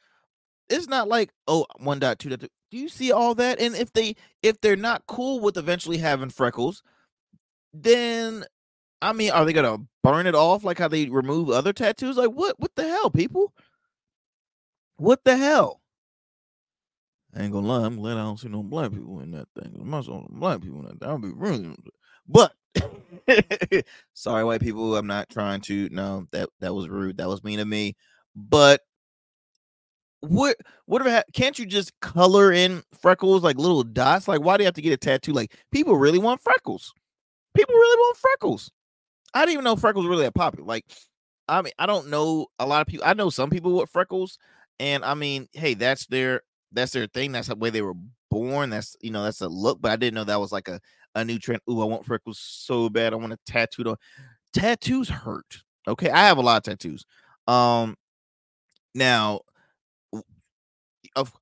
it's 0.70 0.88
not 0.88 1.08
like 1.08 1.32
oh 1.48 1.66
one 1.78 2.00
dot 2.00 2.20
two 2.20 2.30
dot. 2.30 2.40
Do 2.40 2.78
you 2.78 2.90
see 2.90 3.12
all 3.12 3.36
that? 3.36 3.60
And 3.60 3.76
if 3.76 3.92
they 3.94 4.16
if 4.44 4.62
they're 4.62 4.76
not 4.76 5.04
cool 5.08 5.40
with 5.40 5.58
eventually 5.58 5.98
having 5.98 6.30
freckles, 6.30 6.84
then 7.74 8.46
I 9.02 9.14
mean, 9.14 9.32
are 9.32 9.46
they 9.46 9.54
gonna 9.54 9.80
burn 10.04 10.28
it 10.28 10.36
off 10.36 10.64
like 10.64 10.78
how 10.78 10.88
they 10.88 11.08
remove 11.10 11.50
other 11.50 11.74
tattoos? 11.74 12.18
Like 12.18 12.32
what? 12.32 12.60
What 12.60 12.76
the 12.76 12.84
hell, 12.88 13.10
people? 13.10 13.54
What 14.98 15.24
the 15.24 15.36
hell? 15.36 15.81
I 17.36 17.44
ain't 17.44 17.54
gonna 17.54 17.68
lie, 17.68 17.86
I'm 17.86 17.98
glad 17.98 18.18
I 18.18 18.24
don't 18.24 18.40
see 18.40 18.50
no 18.50 18.64
black 18.64 18.92
people 18.92 19.22
in 19.22 19.32
that 19.32 19.48
thing. 19.58 19.78
I'm 19.80 19.90
not 19.90 20.06
seeing 20.06 20.28
black 20.32 20.62
people 20.62 20.80
in 20.80 20.86
that. 20.86 21.00
That 21.00 21.12
would 21.12 21.22
be 21.22 21.32
really. 21.34 21.76
But 22.28 22.54
sorry, 24.14 24.44
white 24.44 24.62
people. 24.62 24.96
I'm 24.96 25.08
not 25.08 25.30
trying 25.30 25.62
to. 25.62 25.90
No, 25.92 26.28
that 26.32 26.50
that 26.60 26.74
was 26.74 26.90
rude. 26.90 27.18
That 27.18 27.28
was 27.28 27.44
mean 27.44 27.60
of 27.60 27.68
me. 27.68 27.96
But 28.36 28.82
what 30.22 30.58
whatever 30.86 31.24
can't 31.34 31.58
you 31.58 31.66
just 31.66 32.00
color 32.00 32.52
in 32.52 32.84
freckles 33.02 33.44
like 33.44 33.58
little 33.58 33.84
dots? 33.84 34.28
Like, 34.28 34.42
why 34.42 34.58
do 34.58 34.64
you 34.64 34.68
have 34.68 34.76
to 34.76 34.82
get 34.82 34.94
a 34.94 34.98
tattoo? 34.98 35.34
Like, 35.34 35.56
people 35.72 35.96
really 35.98 36.20
want 36.20 36.42
freckles. 36.42 36.94
people 37.56 37.76
really 37.76 37.98
want 38.00 38.18
freckles. 38.18 38.72
I 39.34 39.42
didn't 39.42 39.54
even 39.54 39.64
know 39.66 39.76
freckles 39.76 40.06
really 40.08 40.26
that 40.26 40.36
popular. 40.36 40.66
Like, 40.68 40.86
I 41.48 41.62
mean, 41.62 41.74
I 41.80 41.86
don't 41.86 42.10
know 42.10 42.48
a 42.60 42.66
lot 42.68 42.82
of 42.82 42.88
people. 42.88 43.06
I 43.08 43.14
know 43.14 43.30
some 43.30 43.50
people 43.50 43.78
with 43.78 43.90
freckles, 43.90 44.38
and 44.80 45.04
I 45.06 45.14
mean, 45.16 45.48
hey, 45.54 45.74
that's 45.74 46.08
their 46.08 46.42
that's 46.72 46.92
their 46.92 47.08
thing. 47.08 47.32
That's 47.32 47.48
the 47.48 47.56
way 47.56 47.70
they 47.70 47.82
were 47.82 47.96
born. 48.30 48.70
That's 48.70 48.96
you 49.02 49.12
know, 49.12 49.24
that's 49.24 49.42
a 49.42 49.48
look. 49.48 49.82
But 49.82 49.92
I 49.92 49.96
didn't 49.96 50.16
know 50.16 50.24
that 50.24 50.40
was 50.40 50.52
like 50.52 50.68
a 50.68 50.80
a 51.16 51.26
new 51.26 51.40
trend. 51.40 51.62
Ooh, 51.70 51.82
I 51.82 51.86
want 51.86 52.06
freckles 52.06 52.40
so 52.40 52.90
bad. 52.90 53.14
I 53.14 53.18
want 53.18 53.34
a 53.34 53.40
tattoo. 53.46 53.84
On. 53.90 53.96
Tattoos 54.54 55.10
hurt. 55.10 55.64
Okay, 55.88 56.10
I 56.10 56.28
have 56.28 56.38
a 56.38 56.42
lot 56.42 56.58
of 56.58 56.64
tattoos. 56.64 57.06
Um, 57.48 57.96
now, 58.94 59.42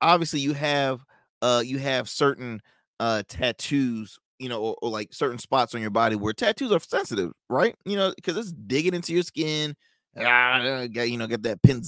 obviously 0.01 0.39
you 0.39 0.53
have 0.53 1.01
uh 1.41 1.61
you 1.63 1.77
have 1.77 2.09
certain 2.09 2.61
uh 2.99 3.23
tattoos 3.27 4.17
you 4.39 4.47
know, 4.47 4.61
or, 4.61 4.75
or, 4.81 4.89
like 4.89 5.13
certain 5.13 5.37
spots 5.37 5.75
on 5.75 5.81
your 5.81 5.89
body 5.89 6.15
where 6.15 6.31
tattoos 6.31 6.71
are 6.71 6.79
sensitive, 6.79 7.33
right? 7.49 7.75
You 7.83 7.97
know, 7.97 8.13
because 8.15 8.37
it's 8.37 8.53
digging 8.53 8.93
into 8.93 9.11
your 9.11 9.23
skin. 9.23 9.75
Ah, 10.17 10.83
you 10.83 11.17
know, 11.17 11.27
get 11.27 11.43
that 11.43 11.61
pin, 11.61 11.81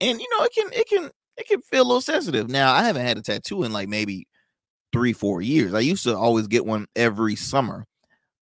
and 0.00 0.20
you 0.20 0.26
know, 0.30 0.44
it 0.44 0.52
can, 0.54 0.72
it 0.72 0.88
can, 0.88 1.10
it 1.36 1.46
can 1.46 1.60
feel 1.62 1.82
a 1.82 1.84
little 1.84 2.00
sensitive. 2.00 2.48
Now, 2.48 2.72
I 2.72 2.84
haven't 2.84 3.06
had 3.06 3.18
a 3.18 3.22
tattoo 3.22 3.64
in 3.64 3.72
like 3.72 3.88
maybe 3.88 4.26
three, 4.92 5.12
four 5.12 5.42
years. 5.42 5.74
I 5.74 5.80
used 5.80 6.04
to 6.04 6.16
always 6.16 6.46
get 6.46 6.64
one 6.64 6.86
every 6.94 7.36
summer. 7.36 7.86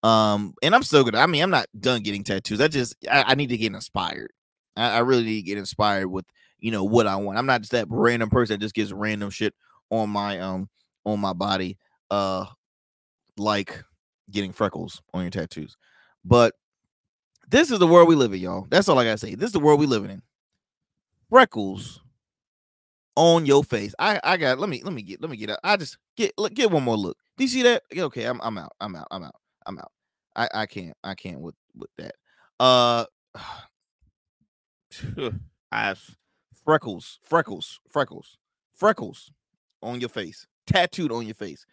Um, 0.03 0.55
and 0.63 0.73
I'm 0.73 0.83
still 0.83 1.03
good. 1.03 1.15
I 1.15 1.25
mean, 1.27 1.43
I'm 1.43 1.51
not 1.51 1.67
done 1.79 2.01
getting 2.01 2.23
tattoos. 2.23 2.59
I 2.59 2.67
just, 2.67 2.95
I, 3.09 3.23
I 3.27 3.35
need 3.35 3.49
to 3.49 3.57
get 3.57 3.73
inspired. 3.73 4.31
I, 4.75 4.97
I 4.97 4.99
really 4.99 5.23
need 5.23 5.41
to 5.41 5.45
get 5.45 5.57
inspired 5.57 6.07
with, 6.07 6.25
you 6.59 6.71
know, 6.71 6.83
what 6.83 7.07
I 7.07 7.15
want. 7.15 7.37
I'm 7.37 7.45
not 7.45 7.61
just 7.61 7.71
that 7.71 7.87
random 7.89 8.29
person 8.29 8.55
that 8.55 8.65
just 8.65 8.75
gets 8.75 8.91
random 8.91 9.29
shit 9.29 9.53
on 9.89 10.09
my 10.09 10.39
um 10.39 10.69
on 11.05 11.19
my 11.19 11.33
body. 11.33 11.77
Uh, 12.09 12.45
like 13.37 13.83
getting 14.29 14.51
freckles 14.51 15.01
on 15.13 15.21
your 15.21 15.31
tattoos. 15.31 15.77
But 16.25 16.53
this 17.49 17.71
is 17.71 17.79
the 17.79 17.87
world 17.87 18.07
we 18.07 18.15
live 18.15 18.33
in, 18.33 18.39
y'all. 18.39 18.67
That's 18.69 18.87
all 18.89 18.99
I 18.99 19.03
gotta 19.03 19.17
say. 19.17 19.35
This 19.35 19.47
is 19.47 19.53
the 19.53 19.59
world 19.59 19.79
we 19.79 19.85
living 19.85 20.11
in. 20.11 20.21
Freckles 21.29 22.01
on 23.21 23.45
your 23.45 23.63
face. 23.63 23.93
I 23.99 24.19
I 24.23 24.37
got 24.37 24.59
let 24.59 24.67
me 24.67 24.81
let 24.83 24.93
me 24.93 25.03
get 25.03 25.21
let 25.21 25.29
me 25.29 25.37
get 25.37 25.51
out. 25.51 25.59
I 25.63 25.77
just 25.77 25.97
get 26.17 26.33
look, 26.37 26.53
get 26.55 26.71
one 26.71 26.83
more 26.83 26.97
look. 26.97 27.17
Do 27.37 27.43
you 27.43 27.47
see 27.47 27.61
that? 27.63 27.83
Okay, 27.95 28.25
I'm 28.25 28.41
I'm 28.41 28.57
out. 28.57 28.73
I'm 28.81 28.95
out. 28.95 29.07
I'm 29.11 29.23
out. 29.23 29.35
I'm 29.67 29.77
out. 29.77 29.91
I 30.35 30.49
I 30.53 30.65
can't 30.65 30.97
I 31.03 31.13
can't 31.13 31.39
with 31.39 31.55
with 31.75 31.91
that. 31.99 32.15
Uh 32.59 33.05
I 35.71 35.85
have 35.85 36.01
freckles, 36.65 37.19
freckles, 37.21 37.79
freckles, 37.89 38.39
freckles 38.73 39.31
on 39.83 39.99
your 39.99 40.09
face, 40.09 40.47
tattooed 40.65 41.11
on 41.11 41.25
your 41.27 41.35
face. 41.35 41.65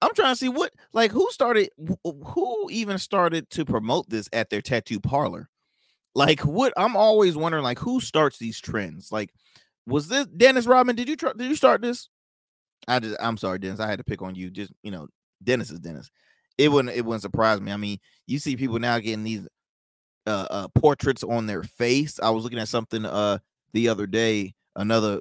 I'm 0.00 0.14
trying 0.14 0.32
to 0.32 0.36
see 0.36 0.48
what 0.48 0.72
like 0.94 1.12
who 1.12 1.30
started 1.30 1.68
who 2.04 2.68
even 2.70 2.96
started 2.98 3.50
to 3.50 3.66
promote 3.66 4.08
this 4.08 4.30
at 4.32 4.48
their 4.48 4.62
tattoo 4.62 4.98
parlor. 4.98 5.50
Like 6.14 6.40
what 6.40 6.72
I'm 6.76 6.96
always 6.96 7.36
wondering 7.36 7.64
like 7.64 7.78
who 7.78 8.00
starts 8.00 8.38
these 8.38 8.60
trends? 8.60 9.12
Like 9.12 9.30
was 9.86 10.08
this 10.08 10.26
Dennis 10.26 10.66
Rodman? 10.66 10.96
Did 10.96 11.08
you 11.08 11.16
try 11.16 11.32
did 11.36 11.48
you 11.48 11.56
start 11.56 11.82
this? 11.82 12.08
I 12.88 13.00
just 13.00 13.16
I'm 13.20 13.36
sorry, 13.36 13.58
Dennis. 13.58 13.80
I 13.80 13.88
had 13.88 13.98
to 13.98 14.04
pick 14.04 14.22
on 14.22 14.34
you. 14.34 14.50
Just 14.50 14.72
you 14.82 14.90
know, 14.90 15.08
Dennis 15.42 15.70
is 15.70 15.80
Dennis. 15.80 16.10
It 16.58 16.70
wouldn't 16.70 16.94
it 16.94 17.04
wouldn't 17.04 17.22
surprise 17.22 17.60
me. 17.60 17.72
I 17.72 17.76
mean, 17.76 17.98
you 18.26 18.38
see 18.38 18.56
people 18.56 18.78
now 18.78 18.98
getting 18.98 19.24
these 19.24 19.46
uh, 20.26 20.46
uh 20.50 20.68
portraits 20.68 21.22
on 21.22 21.46
their 21.46 21.62
face. 21.62 22.18
I 22.22 22.30
was 22.30 22.44
looking 22.44 22.58
at 22.58 22.68
something 22.68 23.04
uh 23.04 23.38
the 23.72 23.88
other 23.88 24.06
day, 24.06 24.54
another 24.76 25.20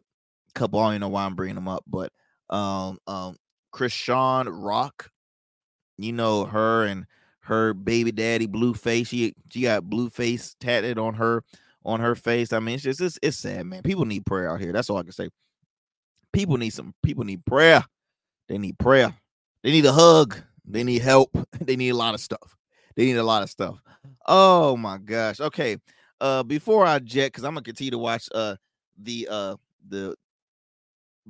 couple, 0.53 0.79
I 0.79 0.91
don't 0.91 1.01
know 1.01 1.09
why 1.09 1.25
I'm 1.25 1.35
bringing 1.35 1.55
them 1.55 1.67
up, 1.67 1.83
but 1.87 2.11
um 2.49 2.99
um 3.07 3.37
Chrisean 3.73 4.47
Rock. 4.49 5.09
You 5.97 6.13
know 6.13 6.45
her 6.45 6.85
and 6.85 7.05
her 7.41 7.73
baby 7.73 8.11
daddy 8.11 8.47
Blueface. 8.47 9.07
She 9.07 9.35
she 9.51 9.61
got 9.61 9.83
Blueface 9.83 10.55
tatted 10.59 10.97
on 10.97 11.15
her 11.15 11.43
on 11.85 11.99
her 11.99 12.15
face. 12.15 12.53
I 12.53 12.59
mean, 12.59 12.75
it's 12.75 12.83
just 12.83 13.01
it's, 13.01 13.19
it's 13.21 13.37
sad, 13.37 13.65
man. 13.65 13.83
People 13.83 14.05
need 14.05 14.25
prayer 14.25 14.51
out 14.51 14.59
here. 14.59 14.71
That's 14.71 14.89
all 14.89 14.97
I 14.97 15.03
can 15.03 15.11
say. 15.11 15.29
People 16.31 16.57
need 16.57 16.71
some 16.71 16.93
people 17.03 17.23
need 17.23 17.45
prayer. 17.45 17.85
They 18.47 18.57
need 18.57 18.77
prayer. 18.79 19.15
They 19.63 19.71
need 19.71 19.85
a 19.85 19.93
hug. 19.93 20.37
They 20.65 20.83
need 20.83 21.01
help. 21.01 21.35
They 21.61 21.75
need 21.75 21.89
a 21.89 21.95
lot 21.95 22.13
of 22.13 22.19
stuff. 22.19 22.57
They 22.95 23.05
need 23.05 23.17
a 23.17 23.23
lot 23.23 23.43
of 23.43 23.49
stuff. 23.49 23.81
Oh 24.25 24.75
my 24.75 24.97
gosh. 24.97 25.39
Okay. 25.39 25.77
Uh 26.19 26.43
before 26.43 26.85
I 26.85 26.99
jet, 26.99 27.27
because 27.27 27.43
I'm 27.43 27.53
gonna 27.53 27.63
continue 27.63 27.91
to 27.91 27.97
watch 27.97 28.27
uh 28.33 28.55
the 28.97 29.27
uh 29.29 29.55
the 29.87 30.15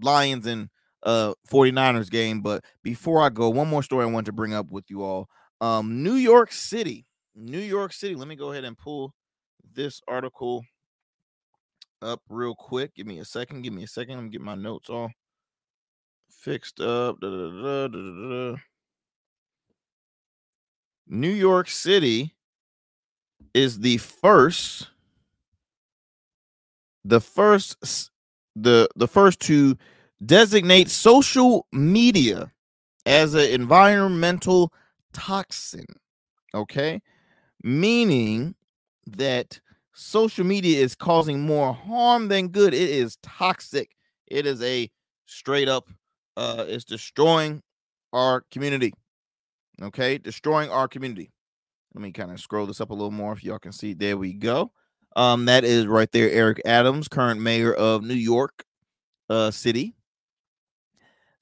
Lions 0.01 0.47
and 0.47 0.69
uh 1.03 1.33
49ers 1.51 2.09
game. 2.09 2.41
But 2.41 2.63
before 2.81 3.21
I 3.21 3.29
go, 3.29 3.49
one 3.49 3.67
more 3.67 3.83
story 3.83 4.05
I 4.05 4.09
want 4.09 4.25
to 4.25 4.31
bring 4.31 4.53
up 4.53 4.71
with 4.71 4.85
you 4.89 5.03
all. 5.03 5.27
Um, 5.61 6.03
New 6.03 6.15
York 6.15 6.51
City. 6.51 7.05
New 7.35 7.59
York 7.59 7.93
City. 7.93 8.15
Let 8.15 8.27
me 8.27 8.35
go 8.35 8.51
ahead 8.51 8.63
and 8.63 8.77
pull 8.77 9.13
this 9.73 10.01
article 10.07 10.63
up 12.01 12.21
real 12.29 12.55
quick. 12.55 12.95
Give 12.95 13.07
me 13.07 13.19
a 13.19 13.25
second. 13.25 13.61
Give 13.61 13.73
me 13.73 13.83
a 13.83 13.87
second. 13.87 14.17
I'm 14.17 14.29
get 14.29 14.41
my 14.41 14.55
notes 14.55 14.89
all 14.89 15.11
fixed 16.29 16.79
up. 16.79 17.19
Da, 17.19 17.29
da, 17.29 17.87
da, 17.87 18.55
New 21.07 21.29
York 21.29 21.69
City 21.69 22.35
is 23.53 23.79
the 23.79 23.97
first 23.97 24.87
the 27.05 27.19
first 27.19 28.09
the 28.55 28.87
the 28.95 29.07
first 29.07 29.39
to 29.41 29.77
designate 30.25 30.89
social 30.89 31.67
media 31.71 32.51
as 33.05 33.33
an 33.33 33.49
environmental 33.49 34.71
toxin. 35.13 35.85
Okay. 36.53 37.01
Meaning 37.63 38.55
that 39.07 39.59
social 39.93 40.45
media 40.45 40.81
is 40.81 40.95
causing 40.95 41.41
more 41.41 41.73
harm 41.73 42.27
than 42.27 42.49
good. 42.49 42.73
It 42.73 42.89
is 42.89 43.17
toxic. 43.23 43.95
It 44.27 44.45
is 44.45 44.61
a 44.61 44.89
straight 45.25 45.69
up, 45.69 45.87
uh, 46.37 46.65
it's 46.67 46.83
destroying 46.83 47.61
our 48.11 48.43
community. 48.51 48.93
Okay. 49.81 50.17
Destroying 50.17 50.69
our 50.69 50.87
community. 50.87 51.31
Let 51.93 52.01
me 52.01 52.11
kind 52.11 52.31
of 52.31 52.39
scroll 52.39 52.65
this 52.65 52.81
up 52.81 52.89
a 52.89 52.93
little 52.93 53.11
more 53.11 53.33
if 53.33 53.43
y'all 53.43 53.59
can 53.59 53.71
see. 53.71 53.93
There 53.93 54.17
we 54.17 54.33
go. 54.33 54.71
Um, 55.15 55.45
that 55.45 55.63
is 55.63 55.85
right 55.85 56.11
there, 56.11 56.29
Eric 56.31 56.61
Adams, 56.65 57.07
current 57.07 57.39
mayor 57.39 57.73
of 57.73 58.03
New 58.03 58.15
York 58.15 58.63
uh, 59.29 59.51
City. 59.51 59.95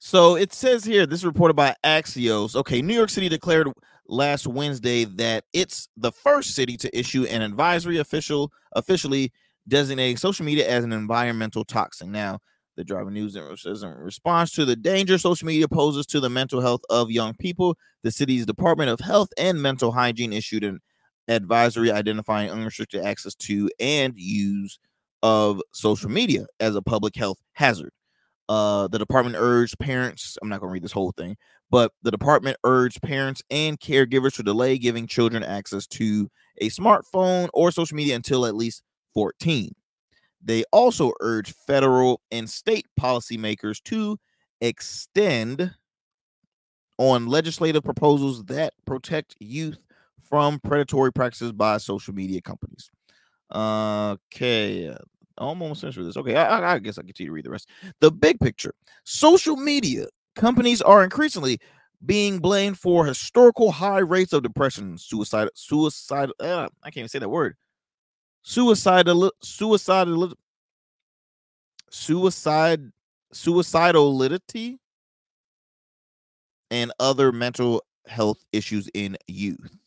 So 0.04 0.34
it 0.34 0.52
says 0.52 0.84
here, 0.84 1.06
this 1.06 1.20
is 1.20 1.24
reported 1.24 1.54
by 1.54 1.76
Axios. 1.84 2.56
Okay, 2.56 2.82
New 2.82 2.92
York 2.92 3.08
City 3.08 3.28
declared 3.28 3.68
last 4.08 4.48
Wednesday 4.48 5.04
that 5.04 5.44
it's 5.52 5.88
the 5.96 6.10
first 6.10 6.56
city 6.56 6.76
to 6.78 6.98
issue 6.98 7.22
an 7.26 7.40
advisory 7.40 7.98
official 7.98 8.50
officially 8.72 9.30
designating 9.68 10.16
social 10.16 10.44
media 10.44 10.68
as 10.68 10.82
an 10.82 10.92
environmental 10.92 11.64
toxin. 11.64 12.10
Now, 12.10 12.40
the 12.76 12.82
Driver 12.82 13.12
News 13.12 13.38
says 13.62 13.84
in 13.84 13.90
response 13.90 14.50
to 14.54 14.64
the 14.64 14.74
danger 14.74 15.18
social 15.18 15.46
media 15.46 15.68
poses 15.68 16.04
to 16.06 16.18
the 16.18 16.28
mental 16.28 16.60
health 16.60 16.80
of 16.90 17.12
young 17.12 17.34
people, 17.34 17.76
the 18.02 18.10
city's 18.10 18.44
Department 18.44 18.90
of 18.90 18.98
Health 18.98 19.28
and 19.38 19.62
Mental 19.62 19.92
Hygiene 19.92 20.32
issued 20.32 20.64
an 20.64 20.80
advisory 21.28 21.92
identifying 21.92 22.50
unrestricted 22.50 23.04
access 23.04 23.36
to 23.36 23.70
and 23.78 24.14
use 24.16 24.80
of 25.22 25.62
social 25.72 26.10
media 26.10 26.46
as 26.58 26.74
a 26.74 26.82
public 26.82 27.14
health 27.14 27.38
hazard. 27.52 27.92
Uh, 28.48 28.88
the 28.88 28.98
department 28.98 29.36
urged 29.38 29.78
parents, 29.78 30.36
I'm 30.42 30.48
not 30.48 30.60
going 30.60 30.70
to 30.70 30.72
read 30.72 30.82
this 30.84 30.92
whole 30.92 31.12
thing, 31.12 31.36
but 31.70 31.92
the 32.02 32.10
department 32.10 32.56
urged 32.64 33.00
parents 33.02 33.42
and 33.50 33.78
caregivers 33.80 34.34
to 34.36 34.42
delay 34.42 34.78
giving 34.78 35.06
children 35.06 35.42
access 35.42 35.86
to 35.88 36.28
a 36.58 36.68
smartphone 36.68 37.48
or 37.54 37.70
social 37.70 37.96
media 37.96 38.16
until 38.16 38.44
at 38.44 38.54
least 38.54 38.82
14. 39.14 39.74
They 40.44 40.64
also 40.72 41.12
urged 41.20 41.54
federal 41.66 42.20
and 42.30 42.50
state 42.50 42.86
policymakers 43.00 43.82
to 43.84 44.18
extend 44.60 45.74
on 46.98 47.26
legislative 47.26 47.82
proposals 47.82 48.44
that 48.44 48.74
protect 48.86 49.36
youth 49.40 49.78
from 50.22 50.60
predatory 50.60 51.12
practices 51.12 51.52
by 51.52 51.78
social 51.78 52.14
media 52.14 52.40
companies. 52.40 52.90
Okay, 53.54 54.94
almost 55.42 55.80
finished 55.80 55.98
with 55.98 56.06
this. 56.06 56.16
Okay, 56.16 56.36
I, 56.36 56.74
I 56.74 56.78
guess 56.78 56.98
I 56.98 57.02
can 57.02 57.08
continue 57.08 57.30
to 57.30 57.34
read 57.34 57.44
the 57.44 57.50
rest. 57.50 57.68
The 58.00 58.10
big 58.10 58.38
picture: 58.40 58.74
social 59.04 59.56
media 59.56 60.06
companies 60.36 60.82
are 60.82 61.04
increasingly 61.04 61.60
being 62.04 62.38
blamed 62.38 62.78
for 62.78 63.06
historical 63.06 63.70
high 63.70 63.98
rates 63.98 64.32
of 64.32 64.42
depression, 64.42 64.98
suicide, 64.98 65.48
suicide. 65.54 66.30
Uh, 66.40 66.68
I 66.82 66.86
can't 66.86 66.98
even 66.98 67.08
say 67.08 67.20
that 67.20 67.28
word. 67.28 67.56
Suicidal, 68.42 69.32
suicidal, 69.42 70.34
suicide, 71.90 72.80
suicidality, 73.32 74.78
and 76.70 76.92
other 76.98 77.30
mental 77.30 77.84
health 78.08 78.44
issues 78.52 78.88
in 78.94 79.16
youth. 79.28 79.78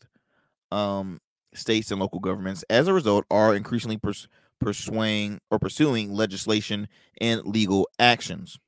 Um, 0.72 1.20
states 1.54 1.90
and 1.90 2.00
local 2.00 2.20
governments, 2.20 2.64
as 2.70 2.88
a 2.88 2.92
result, 2.94 3.24
are 3.30 3.54
increasingly 3.54 3.98
pers- 3.98 4.28
pursuing 4.60 5.40
or 5.50 5.58
pursuing 5.58 6.12
legislation 6.12 6.88
and 7.20 7.44
legal 7.44 7.88
actions. 7.98 8.58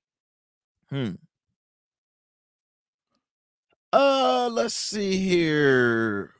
Hmm. 0.91 1.13
Uh, 3.93 4.49
let's 4.53 4.75
see 4.75 5.17
here. 5.19 6.35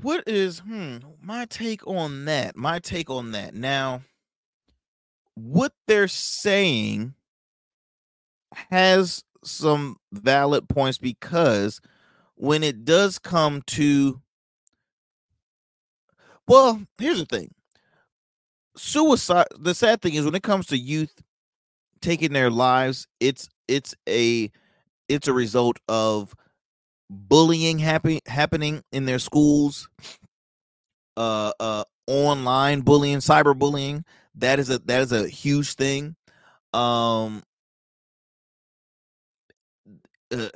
What 0.00 0.24
is 0.26 0.60
hmm 0.60 0.98
my 1.20 1.46
take 1.46 1.86
on 1.86 2.24
that? 2.26 2.56
My 2.56 2.78
take 2.78 3.08
on 3.08 3.32
that. 3.32 3.54
Now, 3.54 4.02
what 5.34 5.72
they're 5.86 6.08
saying 6.08 7.14
has 8.70 9.24
some 9.44 9.96
valid 10.12 10.68
points 10.68 10.98
because 10.98 11.80
when 12.34 12.62
it 12.62 12.84
does 12.84 13.18
come 13.18 13.62
to 13.62 14.20
well, 16.46 16.82
here's 16.98 17.18
the 17.18 17.26
thing. 17.26 17.50
Suicide 18.76 19.46
the 19.58 19.74
sad 19.74 20.02
thing 20.02 20.14
is 20.14 20.24
when 20.24 20.34
it 20.34 20.42
comes 20.42 20.66
to 20.66 20.76
youth 20.76 21.22
taking 22.00 22.32
their 22.32 22.50
lives, 22.50 23.06
it's 23.20 23.48
it's 23.68 23.94
a 24.08 24.50
it's 25.08 25.28
a 25.28 25.32
result 25.32 25.78
of 25.88 26.34
bullying 27.10 27.78
happen, 27.78 28.20
happening 28.26 28.82
in 28.92 29.06
their 29.06 29.18
schools, 29.20 29.88
uh 31.16 31.52
uh 31.60 31.84
online 32.06 32.80
bullying, 32.80 33.18
cyberbullying. 33.18 34.04
That 34.34 34.58
is 34.58 34.70
a 34.70 34.78
that 34.80 35.02
is 35.02 35.12
a 35.12 35.28
huge 35.28 35.74
thing. 35.74 36.16
Um 36.72 37.42
uh, 40.32 40.48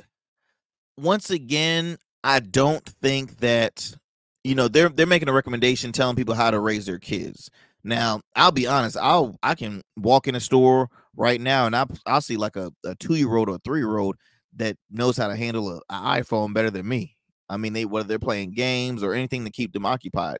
once 0.97 1.29
again, 1.29 1.97
I 2.23 2.39
don't 2.39 2.85
think 3.01 3.37
that 3.37 3.95
you 4.43 4.55
know 4.55 4.67
they're 4.67 4.89
they're 4.89 5.05
making 5.05 5.29
a 5.29 5.33
recommendation 5.33 5.91
telling 5.91 6.15
people 6.15 6.33
how 6.33 6.51
to 6.51 6.59
raise 6.59 6.85
their 6.85 6.99
kids. 6.99 7.49
Now, 7.83 8.21
I'll 8.35 8.51
be 8.51 8.67
honest, 8.67 8.97
I'll 8.97 9.37
I 9.43 9.55
can 9.55 9.81
walk 9.97 10.27
in 10.27 10.35
a 10.35 10.39
store 10.39 10.89
right 11.15 11.39
now 11.39 11.65
and 11.65 11.75
I 11.75 11.85
I'll 12.05 12.21
see 12.21 12.37
like 12.37 12.55
a, 12.55 12.71
a 12.85 12.95
two 12.95 13.15
year 13.15 13.35
old 13.35 13.49
or 13.49 13.55
a 13.55 13.59
three 13.59 13.79
year 13.79 13.97
old 13.97 14.15
that 14.57 14.77
knows 14.89 15.17
how 15.17 15.27
to 15.27 15.35
handle 15.35 15.71
an 15.71 15.81
iPhone 15.89 16.53
better 16.53 16.69
than 16.71 16.87
me. 16.87 17.15
I 17.49 17.57
mean, 17.57 17.73
they 17.73 17.85
whether 17.85 18.07
they're 18.07 18.19
playing 18.19 18.51
games 18.51 19.03
or 19.03 19.13
anything 19.13 19.45
to 19.45 19.51
keep 19.51 19.73
them 19.73 19.85
occupied. 19.85 20.37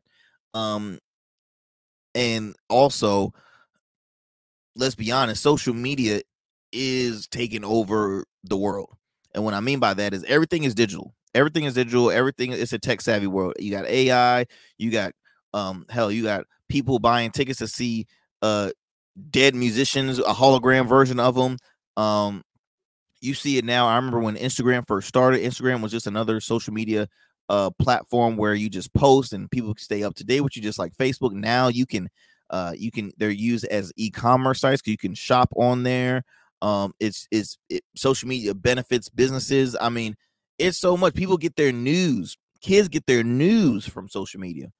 Um, 0.54 1.00
and 2.16 2.56
also, 2.70 3.34
let's 4.76 4.95
be 4.95 5.12
honest, 5.12 5.41
social 5.41 5.74
media 5.74 6.22
is 6.72 7.28
taking 7.28 7.64
over 7.64 8.26
the 8.43 8.58
world. 8.58 8.89
And 9.34 9.43
what 9.43 9.54
I 9.54 9.60
mean 9.60 9.80
by 9.80 9.93
that 9.93 10.14
is 10.14 10.24
everything 10.24 10.64
is 10.64 10.76
digital. 10.76 11.14
Everything 11.36 11.66
is 11.66 11.76
digital. 11.76 12.12
Everything 12.12 12.52
is 12.52 12.74
a 12.74 12.80
tech 12.80 13.02
savvy 13.02 13.28
world. 13.28 13.54
You 13.60 13.72
got 13.72 13.86
AI. 13.86 14.46
You 14.78 14.92
got 14.92 15.14
um 15.54 15.86
hell. 15.90 16.12
You 16.12 16.24
got 16.24 16.46
people 16.68 17.00
buying 17.00 17.32
tickets 17.32 17.60
to 17.60 17.68
see 17.68 18.08
uh 18.42 18.72
dead 19.30 19.56
musicians, 19.56 20.20
a 20.20 20.24
hologram 20.24 20.88
version 20.88 21.20
of 21.20 21.36
them. 21.36 21.58
Um, 21.98 22.44
you 23.22 23.34
see 23.34 23.58
it 23.58 23.66
now. 23.66 23.88
I 23.88 23.96
remember 23.98 24.20
when 24.20 24.38
Instagram 24.38 24.88
first 24.88 25.08
started. 25.08 25.42
Instagram 25.42 25.82
was 25.82 25.92
just 25.92 26.08
another 26.08 26.40
social 26.40 26.74
media 26.74 27.08
uh 27.50 27.70
platform 27.80 28.38
where 28.38 28.54
you 28.54 28.70
just 28.70 28.94
post 28.94 29.34
and 29.34 29.50
people 29.50 29.74
stay 29.78 30.04
up 30.04 30.16
to 30.16 30.24
date 30.24 30.42
with 30.42 30.56
you, 30.56 30.62
just 30.62 30.80
like 30.80 30.96
Facebook. 30.96 31.34
Now 31.34 31.68
you 31.68 31.86
can 31.86 32.10
uh 32.50 32.74
you 32.76 32.92
can 32.92 33.12
they're 33.18 33.30
used 33.30 33.66
as 33.66 33.92
e-commerce 33.98 34.62
sites. 34.62 34.82
You 34.86 34.98
can 34.98 35.14
shop 35.14 35.50
on 35.56 35.84
there. 35.84 36.24
Um, 36.62 36.94
it's 37.00 37.28
it's 37.32 37.58
it, 37.70 37.84
social 37.96 38.28
media 38.28 38.54
benefits 38.54 39.10
businesses. 39.10 39.76
I 39.80 39.90
mean, 39.90 40.16
it's 40.60 40.78
so 40.78 40.95
much. 40.97 41.16
People 41.16 41.38
get 41.38 41.55
their 41.55 41.72
news. 41.72 42.38
Kids 42.62 42.88
get 42.89 43.05
their 43.07 43.24
news 43.24 43.88
from 43.88 44.10
social 44.10 44.39
media. 44.39 44.72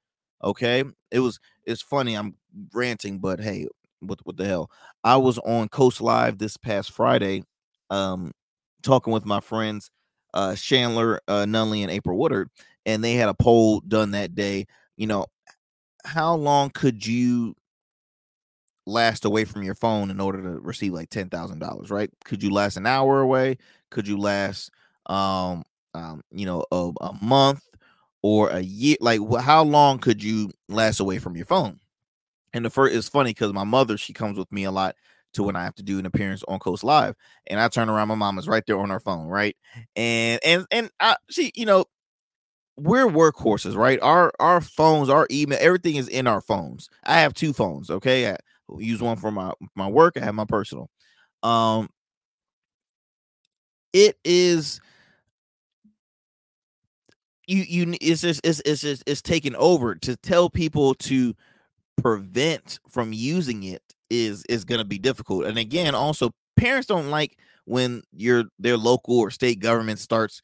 Okay, 0.43 0.84
it 1.11 1.19
was 1.19 1.39
it's 1.65 1.82
funny. 1.82 2.15
I'm 2.15 2.36
ranting, 2.73 3.19
but 3.19 3.39
hey, 3.39 3.67
what 3.99 4.19
what 4.25 4.38
the 4.38 4.45
hell? 4.45 4.69
I 5.03 5.17
was 5.17 5.38
on 5.39 5.69
Coast 5.69 6.01
Live 6.01 6.38
this 6.38 6.57
past 6.57 6.91
Friday, 6.91 7.43
um, 7.89 8.32
talking 8.84 9.13
with 9.13 9.25
my 9.25 9.39
friends, 9.39 9.89
uh, 10.34 10.55
Chandler 10.55 11.21
uh, 11.27 11.45
Nunley 11.45 11.82
and 11.82 11.91
April 11.91 12.17
Woodard, 12.17 12.49
and 12.86 13.03
they 13.03 13.13
had 13.13 13.30
a 13.30 13.34
poll 13.34 13.82
done 13.82 14.11
that 14.11 14.36
day. 14.36 14.65
You 14.97 15.07
know, 15.07 15.25
how 16.05 16.36
long 16.36 16.69
could 16.69 17.05
you 17.05 17.55
last 18.86 19.25
away 19.25 19.45
from 19.45 19.63
your 19.63 19.75
phone 19.75 20.09
in 20.09 20.19
order 20.19 20.41
to 20.41 20.59
receive 20.59 20.93
like 20.93 21.09
ten 21.09 21.30
thousand 21.30 21.59
dollars, 21.59 21.89
right? 21.89 22.09
Could 22.25 22.43
you 22.43 22.51
last 22.51 22.77
an 22.77 22.86
hour 22.86 23.21
away? 23.21 23.57
Could 23.91 24.07
you 24.07 24.17
last 24.17 24.71
um 25.05 25.63
um 25.93 26.21
you 26.31 26.45
know 26.45 26.65
a, 26.71 26.91
a 27.01 27.13
month 27.21 27.63
or 28.23 28.49
a 28.49 28.61
year? 28.61 28.97
Like 29.01 29.21
wh- 29.21 29.41
how 29.43 29.63
long 29.63 29.99
could 29.99 30.23
you 30.23 30.51
last 30.69 30.99
away 30.99 31.19
from 31.19 31.35
your 31.35 31.45
phone? 31.45 31.79
And 32.53 32.65
the 32.65 32.69
first 32.69 32.95
is 32.95 33.09
funny 33.09 33.31
because 33.31 33.53
my 33.53 33.63
mother 33.63 33.97
she 33.97 34.13
comes 34.13 34.37
with 34.37 34.51
me 34.51 34.63
a 34.63 34.71
lot 34.71 34.95
to 35.33 35.43
when 35.43 35.55
I 35.55 35.63
have 35.63 35.75
to 35.75 35.83
do 35.83 35.99
an 35.99 36.05
appearance 36.07 36.43
on 36.47 36.59
Coast 36.59 36.83
Live, 36.83 37.15
and 37.47 37.59
I 37.59 37.67
turn 37.67 37.89
around, 37.89 38.07
my 38.07 38.15
mom 38.15 38.39
is 38.39 38.47
right 38.47 38.63
there 38.67 38.79
on 38.79 38.89
her 38.89 38.99
phone, 38.99 39.27
right? 39.27 39.55
And 39.95 40.39
and 40.43 40.65
and 40.71 40.89
I, 40.99 41.17
she, 41.29 41.51
you 41.55 41.65
know, 41.65 41.85
we're 42.77 43.07
workhorses, 43.07 43.75
right? 43.75 43.99
Our 44.01 44.31
our 44.39 44.61
phones, 44.61 45.09
our 45.09 45.27
email, 45.31 45.57
everything 45.61 45.95
is 45.97 46.07
in 46.07 46.27
our 46.27 46.41
phones. 46.41 46.89
I 47.03 47.19
have 47.21 47.33
two 47.33 47.53
phones, 47.53 47.89
okay? 47.89 48.31
I 48.31 48.37
use 48.77 49.01
one 49.01 49.17
for 49.17 49.31
my 49.31 49.53
my 49.75 49.87
work. 49.87 50.15
I 50.17 50.23
have 50.25 50.35
my 50.35 50.45
personal. 50.45 50.89
Um, 51.43 51.89
it 53.93 54.17
is 54.23 54.79
you 57.50 57.64
you 57.68 57.95
it's 58.00 58.22
just 58.22 58.41
it's 58.43 58.62
it's 58.64 58.82
just 58.82 59.04
it's 59.08 59.22
taken 59.22 59.56
over. 59.56 59.95
To 59.95 60.16
tell 60.18 60.50
people 60.50 60.93
to 60.95 61.34
prevent 62.02 62.80
from 62.89 63.12
using 63.12 63.64
it 63.64 63.82
is 64.10 64.45
is 64.47 64.64
going 64.64 64.80
to 64.80 64.86
be 64.86 65.00
difficult. 65.00 65.45
And 65.45 65.58
again 65.58 65.95
also 65.95 66.32
parents 66.56 66.88
don't 66.88 67.10
like 67.10 67.38
when 67.66 68.04
your 68.12 68.45
their 68.60 68.78
local 68.78 69.18
or 69.18 69.32
state 69.32 69.60
government 69.60 70.00
starts 70.00 70.41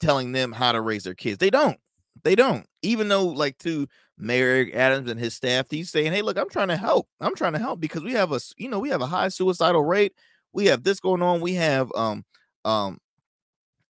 telling 0.00 0.32
them 0.32 0.52
how 0.52 0.72
to 0.72 0.80
raise 0.80 1.04
their 1.04 1.14
kids. 1.14 1.38
They 1.38 1.50
don't. 1.50 1.78
They 2.24 2.34
don't. 2.34 2.66
Even 2.82 3.08
though 3.08 3.26
like 3.26 3.58
to 3.58 3.86
mayor 4.18 4.48
Eric 4.48 4.74
adams 4.74 5.10
and 5.10 5.20
his 5.20 5.34
staff 5.34 5.66
he's 5.68 5.90
saying 5.90 6.10
hey 6.10 6.22
look 6.22 6.38
i'm 6.38 6.48
trying 6.48 6.68
to 6.68 6.76
help. 6.76 7.06
I'm 7.20 7.36
trying 7.36 7.52
to 7.52 7.58
help 7.58 7.80
because 7.80 8.02
we 8.02 8.12
have 8.12 8.32
a 8.32 8.40
you 8.56 8.68
know 8.68 8.80
we 8.80 8.88
have 8.88 9.02
a 9.02 9.06
high 9.06 9.28
suicidal 9.28 9.84
rate. 9.84 10.14
We 10.52 10.66
have 10.66 10.82
this 10.82 10.98
going 10.98 11.22
on. 11.22 11.40
We 11.40 11.54
have 11.54 11.92
um 11.94 12.24
um 12.64 12.98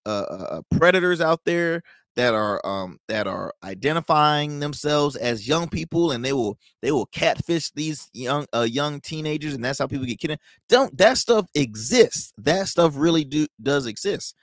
uh, 0.07 0.45
uh, 0.57 0.61
predators 0.77 1.21
out 1.21 1.41
there 1.45 1.81
that 2.15 2.33
are 2.33 2.59
um 2.65 2.99
that 3.07 3.27
are 3.27 3.53
identifying 3.63 4.59
themselves 4.59 5.15
as 5.15 5.47
young 5.47 5.69
people 5.69 6.11
and 6.11 6.25
they 6.25 6.33
will 6.33 6.57
they 6.81 6.91
will 6.91 7.05
catfish 7.07 7.71
these 7.71 8.09
young 8.13 8.45
uh 8.55 8.67
young 8.69 8.99
teenagers 9.01 9.53
and 9.53 9.63
that's 9.63 9.79
how 9.79 9.87
people 9.87 10.05
get 10.05 10.19
kidnapped 10.19 10.41
don't 10.69 10.97
that 10.97 11.17
stuff 11.17 11.47
exists. 11.55 12.33
That 12.39 12.67
stuff 12.67 12.93
really 12.95 13.23
do 13.23 13.47
does 13.61 13.85
exist. 13.85 14.35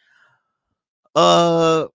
Uh 1.14 1.86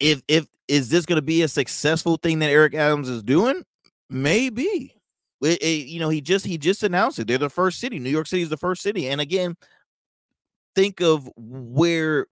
if 0.00 0.22
if 0.28 0.46
is 0.68 0.88
this 0.88 1.06
going 1.06 1.16
to 1.16 1.22
be 1.22 1.42
a 1.42 1.48
successful 1.48 2.16
thing 2.16 2.38
that 2.40 2.50
eric 2.50 2.74
adams 2.74 3.08
is 3.08 3.22
doing? 3.22 3.62
Maybe. 4.10 4.94
It, 5.42 5.62
it- 5.62 5.86
you 5.88 6.00
know 6.00 6.08
he 6.08 6.20
just 6.20 6.46
he 6.46 6.58
just 6.58 6.82
announced 6.82 7.18
it. 7.18 7.26
They're 7.26 7.38
the 7.38 7.50
first 7.50 7.78
city. 7.80 7.98
New 7.98 8.10
york 8.10 8.26
city 8.26 8.42
is 8.42 8.48
the 8.50 8.56
first 8.56 8.82
city. 8.82 9.08
And 9.08 9.20
again 9.20 9.56
think 10.74 11.00
of 11.00 11.28
where 11.36 12.26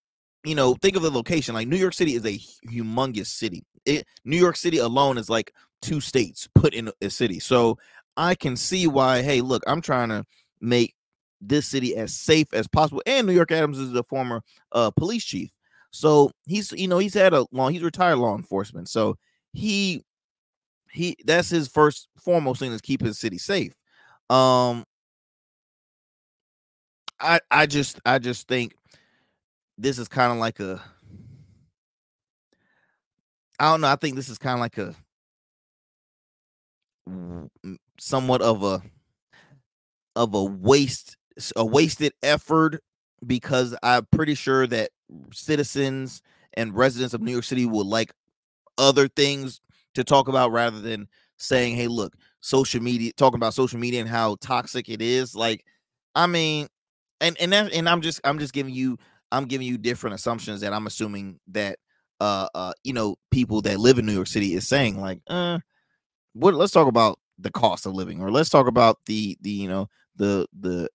you 0.44 0.54
know 0.54 0.74
think 0.74 0.96
of 0.96 1.02
the 1.02 1.10
location 1.10 1.54
like 1.54 1.68
new 1.68 1.76
york 1.76 1.94
city 1.94 2.14
is 2.14 2.24
a 2.24 2.38
humongous 2.68 3.26
city. 3.26 3.62
It 3.84 4.06
new 4.24 4.36
york 4.36 4.56
city 4.56 4.78
alone 4.78 5.18
is 5.18 5.28
like 5.30 5.52
two 5.82 6.00
states 6.00 6.48
put 6.54 6.74
in 6.74 6.90
a 7.00 7.10
city. 7.10 7.38
So 7.40 7.78
i 8.16 8.34
can 8.34 8.56
see 8.56 8.86
why 8.86 9.22
hey 9.22 9.40
look 9.40 9.62
i'm 9.66 9.80
trying 9.80 10.08
to 10.08 10.24
make 10.60 10.94
this 11.40 11.66
city 11.66 11.96
as 11.96 12.12
safe 12.14 12.48
as 12.52 12.66
possible 12.68 13.02
and 13.06 13.26
new 13.26 13.32
york 13.32 13.50
adams 13.52 13.78
is 13.78 13.94
a 13.94 14.02
former 14.04 14.42
uh 14.72 14.90
police 14.90 15.24
chief. 15.24 15.50
So 15.90 16.30
he's 16.46 16.72
you 16.72 16.88
know 16.88 16.98
he's 16.98 17.14
had 17.14 17.34
a 17.34 17.46
long 17.52 17.72
he's 17.72 17.82
retired 17.82 18.16
law 18.16 18.36
enforcement 18.36 18.88
so 18.88 19.16
he 19.52 20.02
he 20.90 21.16
that's 21.24 21.50
his 21.50 21.68
first 21.68 22.08
foremost 22.18 22.60
thing 22.60 22.72
is 22.72 22.80
keep 22.80 23.02
his 23.02 23.18
city 23.18 23.38
safe. 23.38 23.74
Um 24.28 24.84
i 27.20 27.40
i 27.50 27.66
just 27.66 28.00
i 28.06 28.18
just 28.18 28.48
think 28.48 28.74
this 29.80 29.98
is 29.98 30.08
kind 30.08 30.32
of 30.32 30.38
like 30.38 30.60
a 30.60 30.82
I 33.58 33.70
don't 33.70 33.82
know. 33.82 33.88
I 33.88 33.96
think 33.96 34.16
this 34.16 34.28
is 34.28 34.38
kind 34.38 34.54
of 34.54 34.60
like 34.60 34.78
a 34.78 34.94
somewhat 37.98 38.40
of 38.42 38.62
a 38.62 38.82
of 40.16 40.34
a 40.34 40.44
waste 40.44 41.16
a 41.56 41.64
wasted 41.64 42.12
effort 42.22 42.80
because 43.26 43.76
I'm 43.82 44.06
pretty 44.12 44.34
sure 44.34 44.66
that 44.66 44.90
citizens 45.32 46.22
and 46.54 46.74
residents 46.74 47.14
of 47.14 47.22
New 47.22 47.32
York 47.32 47.44
City 47.44 47.64
would 47.66 47.86
like 47.86 48.12
other 48.78 49.08
things 49.08 49.60
to 49.94 50.04
talk 50.04 50.28
about 50.28 50.52
rather 50.52 50.80
than 50.80 51.08
saying, 51.38 51.76
"Hey, 51.76 51.88
look, 51.88 52.14
social 52.40 52.82
media 52.82 53.12
talking 53.14 53.38
about 53.38 53.54
social 53.54 53.78
media 53.78 54.00
and 54.00 54.08
how 54.08 54.36
toxic 54.40 54.88
it 54.88 55.02
is." 55.02 55.34
Like, 55.34 55.64
I 56.14 56.26
mean, 56.26 56.68
and 57.20 57.36
and 57.40 57.52
that, 57.52 57.72
and 57.72 57.88
I'm 57.88 58.02
just 58.02 58.20
I'm 58.24 58.38
just 58.38 58.52
giving 58.52 58.74
you 58.74 58.98
I'm 59.32 59.46
giving 59.46 59.66
you 59.66 59.78
different 59.78 60.14
assumptions 60.14 60.60
that 60.60 60.72
I'm 60.72 60.86
assuming 60.86 61.38
that 61.48 61.78
uh 62.20 62.48
uh 62.54 62.72
you 62.84 62.92
know 62.92 63.16
people 63.30 63.62
that 63.62 63.78
live 63.78 63.98
in 63.98 64.06
New 64.06 64.12
York 64.12 64.26
City 64.26 64.54
is 64.54 64.68
saying 64.68 65.00
like 65.00 65.20
uh 65.28 65.58
what 66.34 66.54
let's 66.54 66.72
talk 66.72 66.88
about 66.88 67.18
the 67.38 67.50
cost 67.50 67.86
of 67.86 67.94
living 67.94 68.20
or 68.20 68.30
let's 68.30 68.50
talk 68.50 68.66
about 68.66 68.98
the 69.06 69.36
the 69.40 69.50
you 69.50 69.68
know 69.68 69.88
the 70.16 70.46
the 70.58 70.88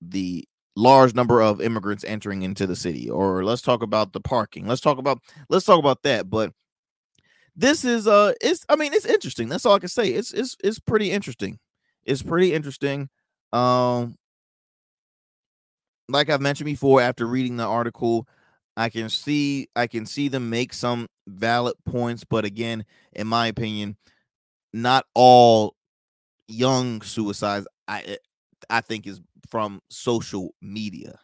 the 0.00 0.44
large 0.74 1.14
number 1.14 1.42
of 1.42 1.60
immigrants 1.60 2.02
entering 2.04 2.42
into 2.42 2.66
the 2.66 2.74
city 2.74 3.08
or 3.08 3.44
let's 3.44 3.62
talk 3.62 3.82
about 3.82 4.12
the 4.12 4.20
parking 4.20 4.66
let's 4.66 4.80
talk 4.80 4.98
about 4.98 5.18
let's 5.48 5.66
talk 5.66 5.78
about 5.78 6.02
that. 6.02 6.30
But 6.30 6.52
this 7.54 7.84
is 7.84 8.06
uh 8.06 8.32
it's 8.40 8.64
i 8.68 8.76
mean 8.76 8.92
it's 8.94 9.04
interesting 9.04 9.48
that's 9.48 9.66
all 9.66 9.74
i 9.74 9.78
can 9.78 9.88
say 9.88 10.08
it's 10.08 10.32
it's 10.32 10.56
it's 10.64 10.78
pretty 10.78 11.10
interesting 11.10 11.58
it's 12.04 12.22
pretty 12.22 12.52
interesting 12.52 13.08
um 13.52 14.16
like 16.12 16.30
i've 16.30 16.40
mentioned 16.40 16.66
before 16.66 17.00
after 17.00 17.26
reading 17.26 17.56
the 17.56 17.64
article 17.64 18.26
i 18.76 18.88
can 18.88 19.08
see 19.08 19.68
i 19.76 19.86
can 19.86 20.06
see 20.06 20.28
them 20.28 20.50
make 20.50 20.72
some 20.72 21.06
valid 21.26 21.74
points 21.86 22.24
but 22.24 22.44
again 22.44 22.84
in 23.12 23.26
my 23.26 23.46
opinion 23.46 23.96
not 24.72 25.06
all 25.14 25.74
young 26.48 27.00
suicides 27.02 27.66
i 27.88 28.16
i 28.70 28.80
think 28.80 29.06
is 29.06 29.20
from 29.52 29.82
social 29.90 30.54
media. 30.62 31.18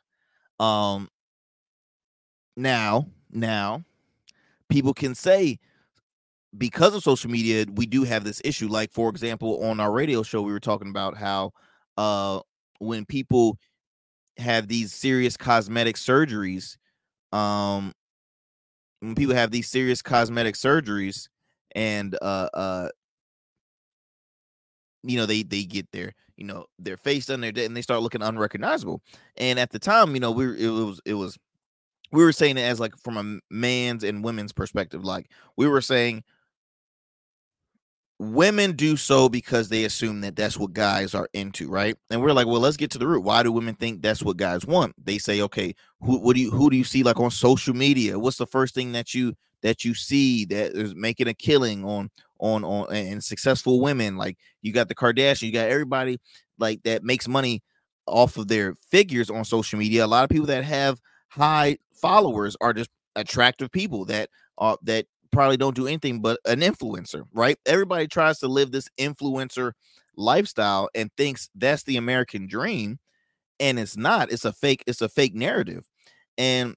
Um 0.60 1.08
now, 2.56 3.06
now 3.30 3.84
people 4.68 4.92
can 4.92 5.14
say 5.14 5.58
because 6.56 6.94
of 6.94 7.02
social 7.02 7.30
media 7.30 7.66
we 7.74 7.86
do 7.86 8.04
have 8.04 8.24
this 8.24 8.40
issue 8.44 8.68
like 8.68 8.90
for 8.92 9.10
example 9.10 9.62
on 9.64 9.80
our 9.80 9.92
radio 9.92 10.22
show 10.22 10.40
we 10.42 10.52
were 10.52 10.60
talking 10.60 10.88
about 10.88 11.16
how 11.16 11.52
uh 11.98 12.40
when 12.78 13.04
people 13.04 13.58
have 14.38 14.68
these 14.68 14.92
serious 14.92 15.36
cosmetic 15.36 15.96
surgeries 15.96 16.76
um 17.32 17.92
when 19.00 19.14
people 19.14 19.34
have 19.34 19.50
these 19.50 19.68
serious 19.68 20.02
cosmetic 20.02 20.54
surgeries 20.54 21.28
and 21.74 22.16
uh 22.22 22.48
uh 22.54 22.88
you 25.02 25.16
know 25.16 25.26
they 25.26 25.42
they 25.42 25.64
get 25.64 25.90
their 25.92 26.12
you 26.36 26.44
know 26.44 26.66
their 26.78 26.96
face 26.96 27.26
done 27.26 27.40
their 27.40 27.52
and 27.56 27.76
they 27.76 27.82
start 27.82 28.02
looking 28.02 28.22
unrecognizable. 28.22 29.02
And 29.36 29.58
at 29.58 29.70
the 29.70 29.78
time 29.78 30.14
you 30.14 30.20
know 30.20 30.30
we 30.30 30.44
it 30.64 30.68
was 30.68 31.00
it 31.04 31.14
was 31.14 31.38
we 32.12 32.24
were 32.24 32.32
saying 32.32 32.58
it 32.58 32.62
as 32.62 32.80
like 32.80 32.96
from 32.98 33.16
a 33.16 33.54
man's 33.54 34.04
and 34.04 34.24
women's 34.24 34.52
perspective 34.52 35.04
like 35.04 35.30
we 35.56 35.68
were 35.68 35.80
saying 35.82 36.24
women 38.18 38.72
do 38.72 38.96
so 38.96 39.28
because 39.28 39.68
they 39.68 39.84
assume 39.84 40.20
that 40.22 40.34
that's 40.34 40.56
what 40.56 40.72
guys 40.72 41.14
are 41.14 41.28
into 41.34 41.68
right? 41.68 41.96
And 42.10 42.20
we're 42.20 42.32
like 42.32 42.46
well 42.46 42.60
let's 42.60 42.76
get 42.76 42.90
to 42.92 42.98
the 42.98 43.06
root. 43.06 43.22
Why 43.22 43.42
do 43.42 43.52
women 43.52 43.74
think 43.74 44.02
that's 44.02 44.22
what 44.22 44.36
guys 44.36 44.66
want? 44.66 44.94
They 45.02 45.18
say 45.18 45.40
okay 45.42 45.74
who 46.00 46.18
what 46.18 46.34
do 46.34 46.42
you 46.42 46.50
who 46.50 46.70
do 46.70 46.76
you 46.76 46.84
see 46.84 47.02
like 47.02 47.20
on 47.20 47.30
social 47.30 47.74
media? 47.74 48.18
What's 48.18 48.38
the 48.38 48.46
first 48.46 48.74
thing 48.74 48.92
that 48.92 49.14
you 49.14 49.34
that 49.62 49.84
you 49.84 49.94
see 49.94 50.44
that 50.46 50.72
is 50.72 50.94
making 50.94 51.28
a 51.28 51.34
killing 51.34 51.84
on 51.84 52.10
on 52.40 52.64
on 52.64 52.92
and 52.92 53.22
successful 53.22 53.80
women? 53.80 54.16
Like 54.16 54.36
you 54.62 54.72
got 54.72 54.88
the 54.88 54.94
Kardashian, 54.94 55.42
you 55.42 55.52
got 55.52 55.68
everybody 55.68 56.18
like 56.58 56.82
that 56.82 57.04
makes 57.04 57.28
money 57.28 57.62
off 58.06 58.36
of 58.36 58.48
their 58.48 58.74
figures 58.90 59.30
on 59.30 59.44
social 59.44 59.78
media. 59.78 60.04
A 60.04 60.06
lot 60.06 60.24
of 60.24 60.30
people 60.30 60.46
that 60.46 60.64
have 60.64 61.00
high 61.28 61.78
followers 61.92 62.56
are 62.60 62.72
just 62.72 62.90
attractive 63.16 63.70
people 63.70 64.04
that 64.06 64.30
are 64.56 64.76
that 64.82 65.06
probably 65.30 65.56
don't 65.56 65.76
do 65.76 65.86
anything 65.86 66.20
but 66.20 66.40
an 66.44 66.60
influencer, 66.60 67.24
right? 67.32 67.58
Everybody 67.66 68.06
tries 68.06 68.38
to 68.40 68.48
live 68.48 68.72
this 68.72 68.88
influencer 68.98 69.72
lifestyle 70.16 70.88
and 70.94 71.10
thinks 71.16 71.48
that's 71.54 71.84
the 71.84 71.96
American 71.96 72.46
dream 72.46 72.98
and 73.60 73.78
it's 73.78 73.96
not. 73.96 74.32
It's 74.32 74.44
a 74.44 74.52
fake 74.52 74.84
it's 74.86 75.02
a 75.02 75.08
fake 75.08 75.34
narrative. 75.34 75.84
And 76.36 76.74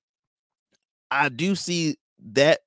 I 1.10 1.30
do 1.30 1.56
see 1.56 1.98
that 2.34 2.60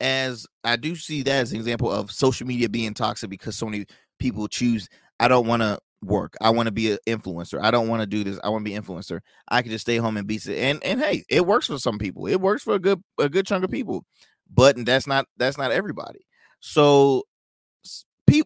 as 0.00 0.46
I 0.64 0.76
do 0.76 0.96
see 0.96 1.22
that 1.22 1.40
as 1.40 1.52
an 1.52 1.58
example 1.58 1.90
of 1.90 2.10
social 2.10 2.46
media 2.46 2.68
being 2.68 2.94
toxic 2.94 3.30
because 3.30 3.56
so 3.56 3.66
many 3.66 3.86
people 4.18 4.48
choose. 4.48 4.88
I 5.20 5.28
don't 5.28 5.46
want 5.46 5.62
to 5.62 5.78
work. 6.02 6.36
I 6.40 6.50
want 6.50 6.66
to 6.66 6.72
be 6.72 6.92
an 6.92 6.98
influencer. 7.06 7.62
I 7.62 7.70
don't 7.70 7.88
want 7.88 8.00
to 8.02 8.06
do 8.06 8.24
this. 8.24 8.38
I 8.42 8.48
want 8.48 8.64
to 8.64 8.70
be 8.70 8.76
influencer. 8.76 9.20
I 9.48 9.62
can 9.62 9.70
just 9.70 9.82
stay 9.82 9.96
home 9.96 10.16
and 10.16 10.26
be 10.26 10.40
and 10.48 10.82
and 10.82 11.00
hey, 11.00 11.24
it 11.28 11.46
works 11.46 11.68
for 11.68 11.78
some 11.78 11.98
people. 11.98 12.26
It 12.26 12.40
works 12.40 12.62
for 12.62 12.74
a 12.74 12.78
good 12.78 13.02
a 13.18 13.28
good 13.28 13.46
chunk 13.46 13.64
of 13.64 13.70
people, 13.70 14.04
but 14.52 14.84
that's 14.84 15.06
not 15.06 15.26
that's 15.36 15.58
not 15.58 15.72
everybody. 15.72 16.20
So 16.60 17.24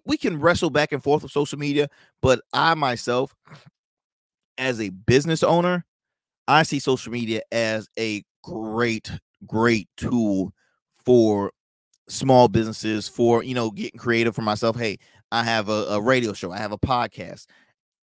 we 0.04 0.16
can 0.16 0.40
wrestle 0.40 0.70
back 0.70 0.92
and 0.92 1.02
forth 1.02 1.22
with 1.22 1.32
social 1.32 1.58
media, 1.58 1.88
but 2.22 2.40
I 2.52 2.74
myself, 2.74 3.34
as 4.58 4.80
a 4.80 4.88
business 4.88 5.42
owner, 5.42 5.84
I 6.48 6.62
see 6.62 6.78
social 6.78 7.12
media 7.12 7.42
as 7.52 7.88
a 7.98 8.24
great 8.42 9.10
great 9.46 9.88
tool 9.96 10.52
for 11.04 11.52
small 12.08 12.48
businesses 12.48 13.08
for 13.08 13.42
you 13.42 13.54
know 13.54 13.70
getting 13.70 13.98
creative 13.98 14.34
for 14.34 14.42
myself 14.42 14.76
hey 14.76 14.96
i 15.32 15.42
have 15.42 15.68
a, 15.68 15.86
a 15.90 16.00
radio 16.00 16.32
show 16.32 16.52
i 16.52 16.58
have 16.58 16.72
a 16.72 16.78
podcast 16.78 17.46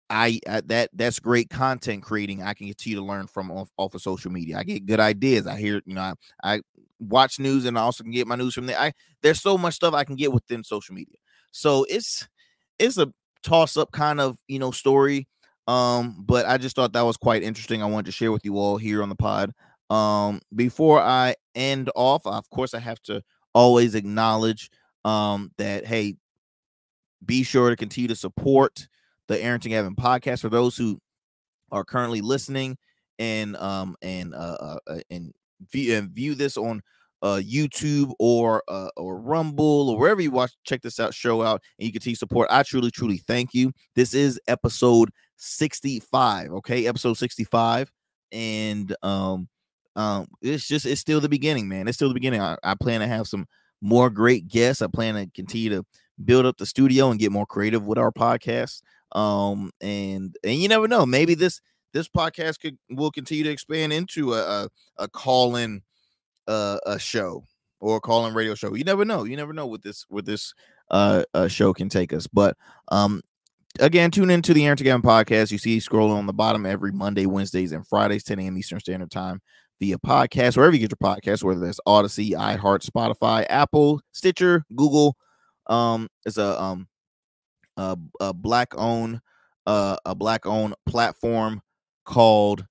I, 0.10 0.42
I, 0.50 0.62
that 0.66 0.90
that's 0.94 1.20
great 1.20 1.50
content 1.50 2.04
creating 2.04 2.42
i 2.42 2.54
can 2.54 2.68
continue 2.68 2.98
to 2.98 3.06
learn 3.06 3.28
from 3.28 3.52
off, 3.52 3.70
off 3.78 3.94
of 3.94 4.02
social 4.02 4.32
media 4.32 4.58
i 4.58 4.64
get 4.64 4.86
good 4.86 5.00
ideas 5.00 5.46
i 5.46 5.56
hear 5.56 5.82
you 5.86 5.94
know 5.94 6.02
I, 6.02 6.16
I 6.44 6.62
watch 7.02 7.40
news 7.40 7.66
and 7.66 7.78
i 7.78 7.82
also 7.82 8.04
can 8.04 8.12
get 8.12 8.28
my 8.28 8.36
news 8.36 8.54
from 8.54 8.68
there. 8.68 8.80
I 8.80 8.94
there's 9.22 9.42
so 9.42 9.58
much 9.58 9.74
stuff 9.74 9.94
i 9.94 10.04
can 10.04 10.16
get 10.16 10.32
within 10.32 10.64
social 10.64 10.96
media. 10.96 11.18
So 11.52 11.86
it's 11.90 12.28
it's 12.80 12.98
a 12.98 13.12
toss 13.44 13.76
up 13.76 13.92
kind 13.92 14.22
of 14.22 14.38
you 14.48 14.60
know 14.60 14.70
story 14.70 15.28
um 15.68 16.16
but 16.20 16.46
i 16.46 16.58
just 16.58 16.76
thought 16.76 16.94
that 16.94 17.02
was 17.02 17.18
quite 17.18 17.44
interesting. 17.44 17.82
I 17.82 17.88
wanted 17.88 18.06
to 18.06 18.12
share 18.12 18.32
with 18.32 18.46
you 18.46 18.58
all 18.58 18.78
here 18.78 19.04
on 19.04 19.10
the 19.10 19.16
pod. 19.16 19.52
Um, 19.92 20.40
before 20.56 21.02
I 21.02 21.36
end 21.54 21.92
off, 21.96 22.26
of 22.26 22.50
course, 22.50 22.74
I 22.74 22.80
have 22.80 23.02
to 23.04 23.22
always 23.54 23.94
acknowledge 23.94 24.70
um, 25.04 25.52
that 25.58 25.86
hey, 25.86 26.16
be 27.26 27.44
sure 27.44 27.70
to 27.70 27.76
continue 27.76 28.08
to 28.08 28.16
support 28.16 28.88
the 29.28 29.42
Arrington 29.44 29.72
Gavin 29.72 29.96
podcast 29.96 30.40
for 30.40 30.50
those 30.50 30.78
who 30.78 31.00
are 31.72 31.84
currently 31.84 32.22
listening 32.22 32.78
and 33.20 33.56
um 33.58 33.96
and 34.02 34.34
uh, 34.34 34.58
uh, 34.60 34.78
uh 34.88 35.00
and 35.10 35.34
view 35.72 35.96
and 35.96 36.10
view 36.10 36.36
this 36.36 36.58
on 36.58 36.82
uh 37.22 37.40
YouTube 37.44 38.14
or 38.20 38.64
uh 38.68 38.90
or 38.98 39.20
Rumble 39.20 39.90
or 39.90 40.00
wherever 40.00 40.22
you 40.22 40.32
watch 40.32 40.52
check 40.64 40.82
this 40.82 41.00
out 41.00 41.14
show 41.14 41.42
out 41.42 41.62
and 41.78 41.86
you 41.86 41.92
continue 41.92 42.16
support. 42.16 42.48
I 42.52 42.64
truly 42.64 42.92
truly 42.92 43.18
thank 43.18 43.54
you. 43.54 43.72
This 43.96 44.14
is 44.14 44.40
episode 44.48 45.10
65, 45.38 46.52
okay? 46.52 46.88
Episode 46.88 47.14
65 47.16 47.92
and 48.32 48.96
um 49.04 49.48
um 49.96 50.28
it's 50.42 50.68
just 50.68 50.86
it's 50.86 51.02
still 51.02 51.20
the 51.20 51.30
beginning 51.30 51.68
man 51.68 51.88
it's 51.88 51.98
still 51.98 52.08
the 52.08 52.14
beginning 52.14 52.42
I, 52.42 52.58
I, 52.64 52.76
plan 52.76 53.02
to 53.02 53.08
have 53.08 53.28
some 53.28 53.46
more 53.82 54.10
great 54.10 54.48
guests 54.48 54.82
i 54.82 54.88
plan 54.88 55.16
to 55.16 55.30
continue 55.34 55.70
to 55.70 55.86
build 56.24 56.46
up 56.46 56.58
the 56.58 56.66
studio 56.66 57.12
and 57.12 57.20
get 57.20 57.32
more 57.32 57.46
creative 57.46 57.84
with 57.84 57.98
our 57.98 58.12
podcast 58.12 58.82
um 59.12 59.72
and 59.82 60.36
and 60.44 60.56
you 60.56 60.70
never 60.70 60.88
know 60.88 61.06
maybe 61.06 61.36
this 61.36 61.60
this 61.94 62.08
podcast 62.08 62.60
could 62.60 62.78
will 62.90 63.12
continue 63.12 63.44
to 63.44 63.52
expand 63.52 63.94
into 63.94 64.34
a 64.34 64.64
a, 64.64 64.70
a 64.98 65.08
call 65.08 65.56
in 65.56 65.82
uh, 66.48 66.78
a 66.86 67.00
show 67.00 67.44
or 67.80 67.98
a 67.98 68.02
call 68.02 68.26
in 68.26 68.34
radio 68.34 68.56
show 68.56 68.76
you 68.76 68.84
never 68.84 69.06
know 69.06 69.24
you 69.24 69.36
never 69.36 69.54
know 69.54 69.66
what 69.66 69.82
this 69.82 70.06
what 70.10 70.26
this 70.26 70.54
uh, 70.92 71.24
uh 71.34 71.48
show 71.48 71.74
can 71.74 71.90
take 71.90 72.14
us 72.14 72.28
but 72.28 72.56
um 72.90 73.22
again, 73.80 74.12
tune 74.12 74.30
into 74.30 74.54
the 74.54 74.66
Arrington 74.66 74.86
Gavin 74.86 75.02
podcast. 75.02 75.52
You 75.52 75.58
see 75.58 75.78
scrolling 75.78 76.18
on 76.18 76.26
the 76.26 76.34
bottom 76.34 76.66
every 76.66 76.92
Monday, 76.92 77.26
Wednesdays, 77.26 77.72
and 77.72 77.88
Fridays, 77.88 78.24
10 78.24 78.40
a.m. 78.40 78.58
Eastern 78.58 78.80
Standard 78.80 79.12
Time 79.12 79.42
via 79.80 79.98
podcast, 79.98 80.58
wherever 80.58 80.76
you 80.76 80.88
get 80.88 80.92
your 80.92 81.16
podcast, 81.16 81.44
whether 81.44 81.60
that's 81.60 81.80
Audacy, 81.88 82.32
iHeart, 82.32 82.88
Spotify, 82.88 83.46
Apple, 83.50 84.02
Stitcher, 84.12 84.64
Google. 84.76 85.16
Um, 85.68 86.10
it's 86.26 86.38
a 86.38 86.62
um 86.62 86.88
a, 87.78 87.98
a 88.20 88.34
black 88.34 88.74
owned 88.78 89.22
uh 89.66 89.98
a 90.06 90.16
black 90.16 90.46
owned 90.46 90.76
platform 90.88 91.62
called 92.06 92.66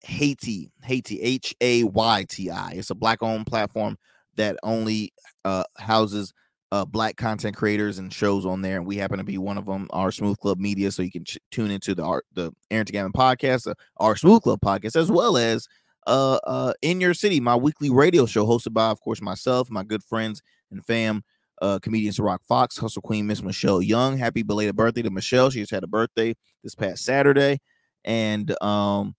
Hayti, 0.00 0.72
Hayti, 0.82 1.20
H 1.20 1.54
A 1.60 1.84
Y 1.84 2.26
T 2.28 2.50
I. 2.50 2.72
It's 2.72 2.90
a 2.90 2.94
black 2.94 3.22
owned 3.22 3.46
platform 3.46 3.96
that 4.36 4.56
only 4.62 5.12
uh 5.44 5.64
houses 5.78 6.32
uh, 6.72 6.86
black 6.86 7.16
content 7.16 7.54
creators 7.54 7.98
and 7.98 8.10
shows 8.10 8.46
on 8.46 8.62
there, 8.62 8.78
and 8.78 8.86
we 8.86 8.96
happen 8.96 9.18
to 9.18 9.24
be 9.24 9.36
one 9.36 9.58
of 9.58 9.66
them. 9.66 9.86
Our 9.90 10.10
Smooth 10.10 10.38
Club 10.38 10.58
Media, 10.58 10.90
so 10.90 11.02
you 11.02 11.10
can 11.10 11.24
ch- 11.24 11.38
tune 11.50 11.70
into 11.70 11.94
the 11.94 12.22
the 12.32 12.50
Arrington 12.70 12.94
Gavin 12.94 13.12
podcast, 13.12 13.70
uh, 13.70 13.74
our 13.98 14.16
Smooth 14.16 14.40
Club 14.42 14.58
podcast, 14.62 14.96
as 14.96 15.10
well 15.10 15.36
as 15.36 15.68
uh, 16.06 16.38
uh, 16.44 16.72
in 16.80 16.98
your 16.98 17.12
city, 17.12 17.40
my 17.40 17.54
weekly 17.54 17.90
radio 17.90 18.24
show 18.24 18.46
hosted 18.46 18.72
by, 18.72 18.88
of 18.88 19.00
course, 19.02 19.20
myself, 19.20 19.70
my 19.70 19.82
good 19.82 20.02
friends 20.02 20.40
and 20.70 20.84
fam, 20.86 21.22
uh, 21.60 21.78
comedian 21.78 22.14
Rock 22.18 22.42
Fox, 22.48 22.78
Hustle 22.78 23.02
Queen, 23.02 23.26
Miss 23.26 23.42
Michelle 23.42 23.82
Young. 23.82 24.16
Happy 24.16 24.42
belated 24.42 24.74
birthday 24.74 25.02
to 25.02 25.10
Michelle. 25.10 25.50
She 25.50 25.60
just 25.60 25.72
had 25.72 25.84
a 25.84 25.88
birthday 25.88 26.34
this 26.64 26.74
past 26.74 27.04
Saturday, 27.04 27.60
and 28.04 28.54
um, 28.62 29.14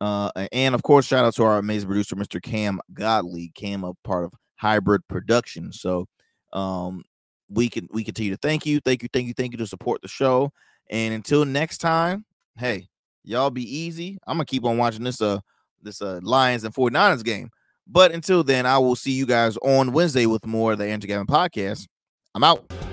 uh, 0.00 0.30
and 0.52 0.74
of 0.74 0.82
course, 0.82 1.06
shout 1.06 1.24
out 1.24 1.34
to 1.36 1.44
our 1.44 1.58
amazing 1.58 1.88
producer, 1.88 2.16
Mr. 2.16 2.42
Cam 2.42 2.80
Godley. 2.92 3.52
Cam, 3.54 3.84
a 3.84 3.94
part 4.04 4.24
of 4.24 4.32
Hybrid 4.56 5.06
Production. 5.08 5.72
So, 5.72 6.06
um, 6.52 7.04
we 7.48 7.68
can 7.68 7.88
we 7.92 8.04
continue 8.04 8.32
to 8.32 8.38
thank 8.38 8.66
you, 8.66 8.80
thank 8.80 9.02
you, 9.02 9.08
thank 9.12 9.28
you, 9.28 9.34
thank 9.34 9.52
you 9.52 9.58
to 9.58 9.66
support 9.66 10.02
the 10.02 10.08
show. 10.08 10.50
And 10.90 11.14
until 11.14 11.44
next 11.44 11.78
time, 11.78 12.24
hey, 12.58 12.88
y'all 13.24 13.50
be 13.50 13.62
easy. 13.62 14.18
I'm 14.26 14.36
gonna 14.36 14.44
keep 14.44 14.64
on 14.64 14.78
watching 14.78 15.04
this 15.04 15.20
uh 15.20 15.40
this 15.82 16.02
uh 16.02 16.20
Lions 16.22 16.64
and 16.64 16.74
49ers 16.74 17.24
game. 17.24 17.50
But 17.86 18.12
until 18.12 18.44
then, 18.44 18.64
I 18.66 18.78
will 18.78 18.96
see 18.96 19.12
you 19.12 19.26
guys 19.26 19.56
on 19.58 19.92
Wednesday 19.92 20.26
with 20.26 20.46
more 20.46 20.72
of 20.72 20.78
the 20.78 20.86
Arrington 20.86 21.08
Gavin 21.08 21.26
podcast. 21.26 21.86
I'm 22.34 22.44
out. 22.44 22.91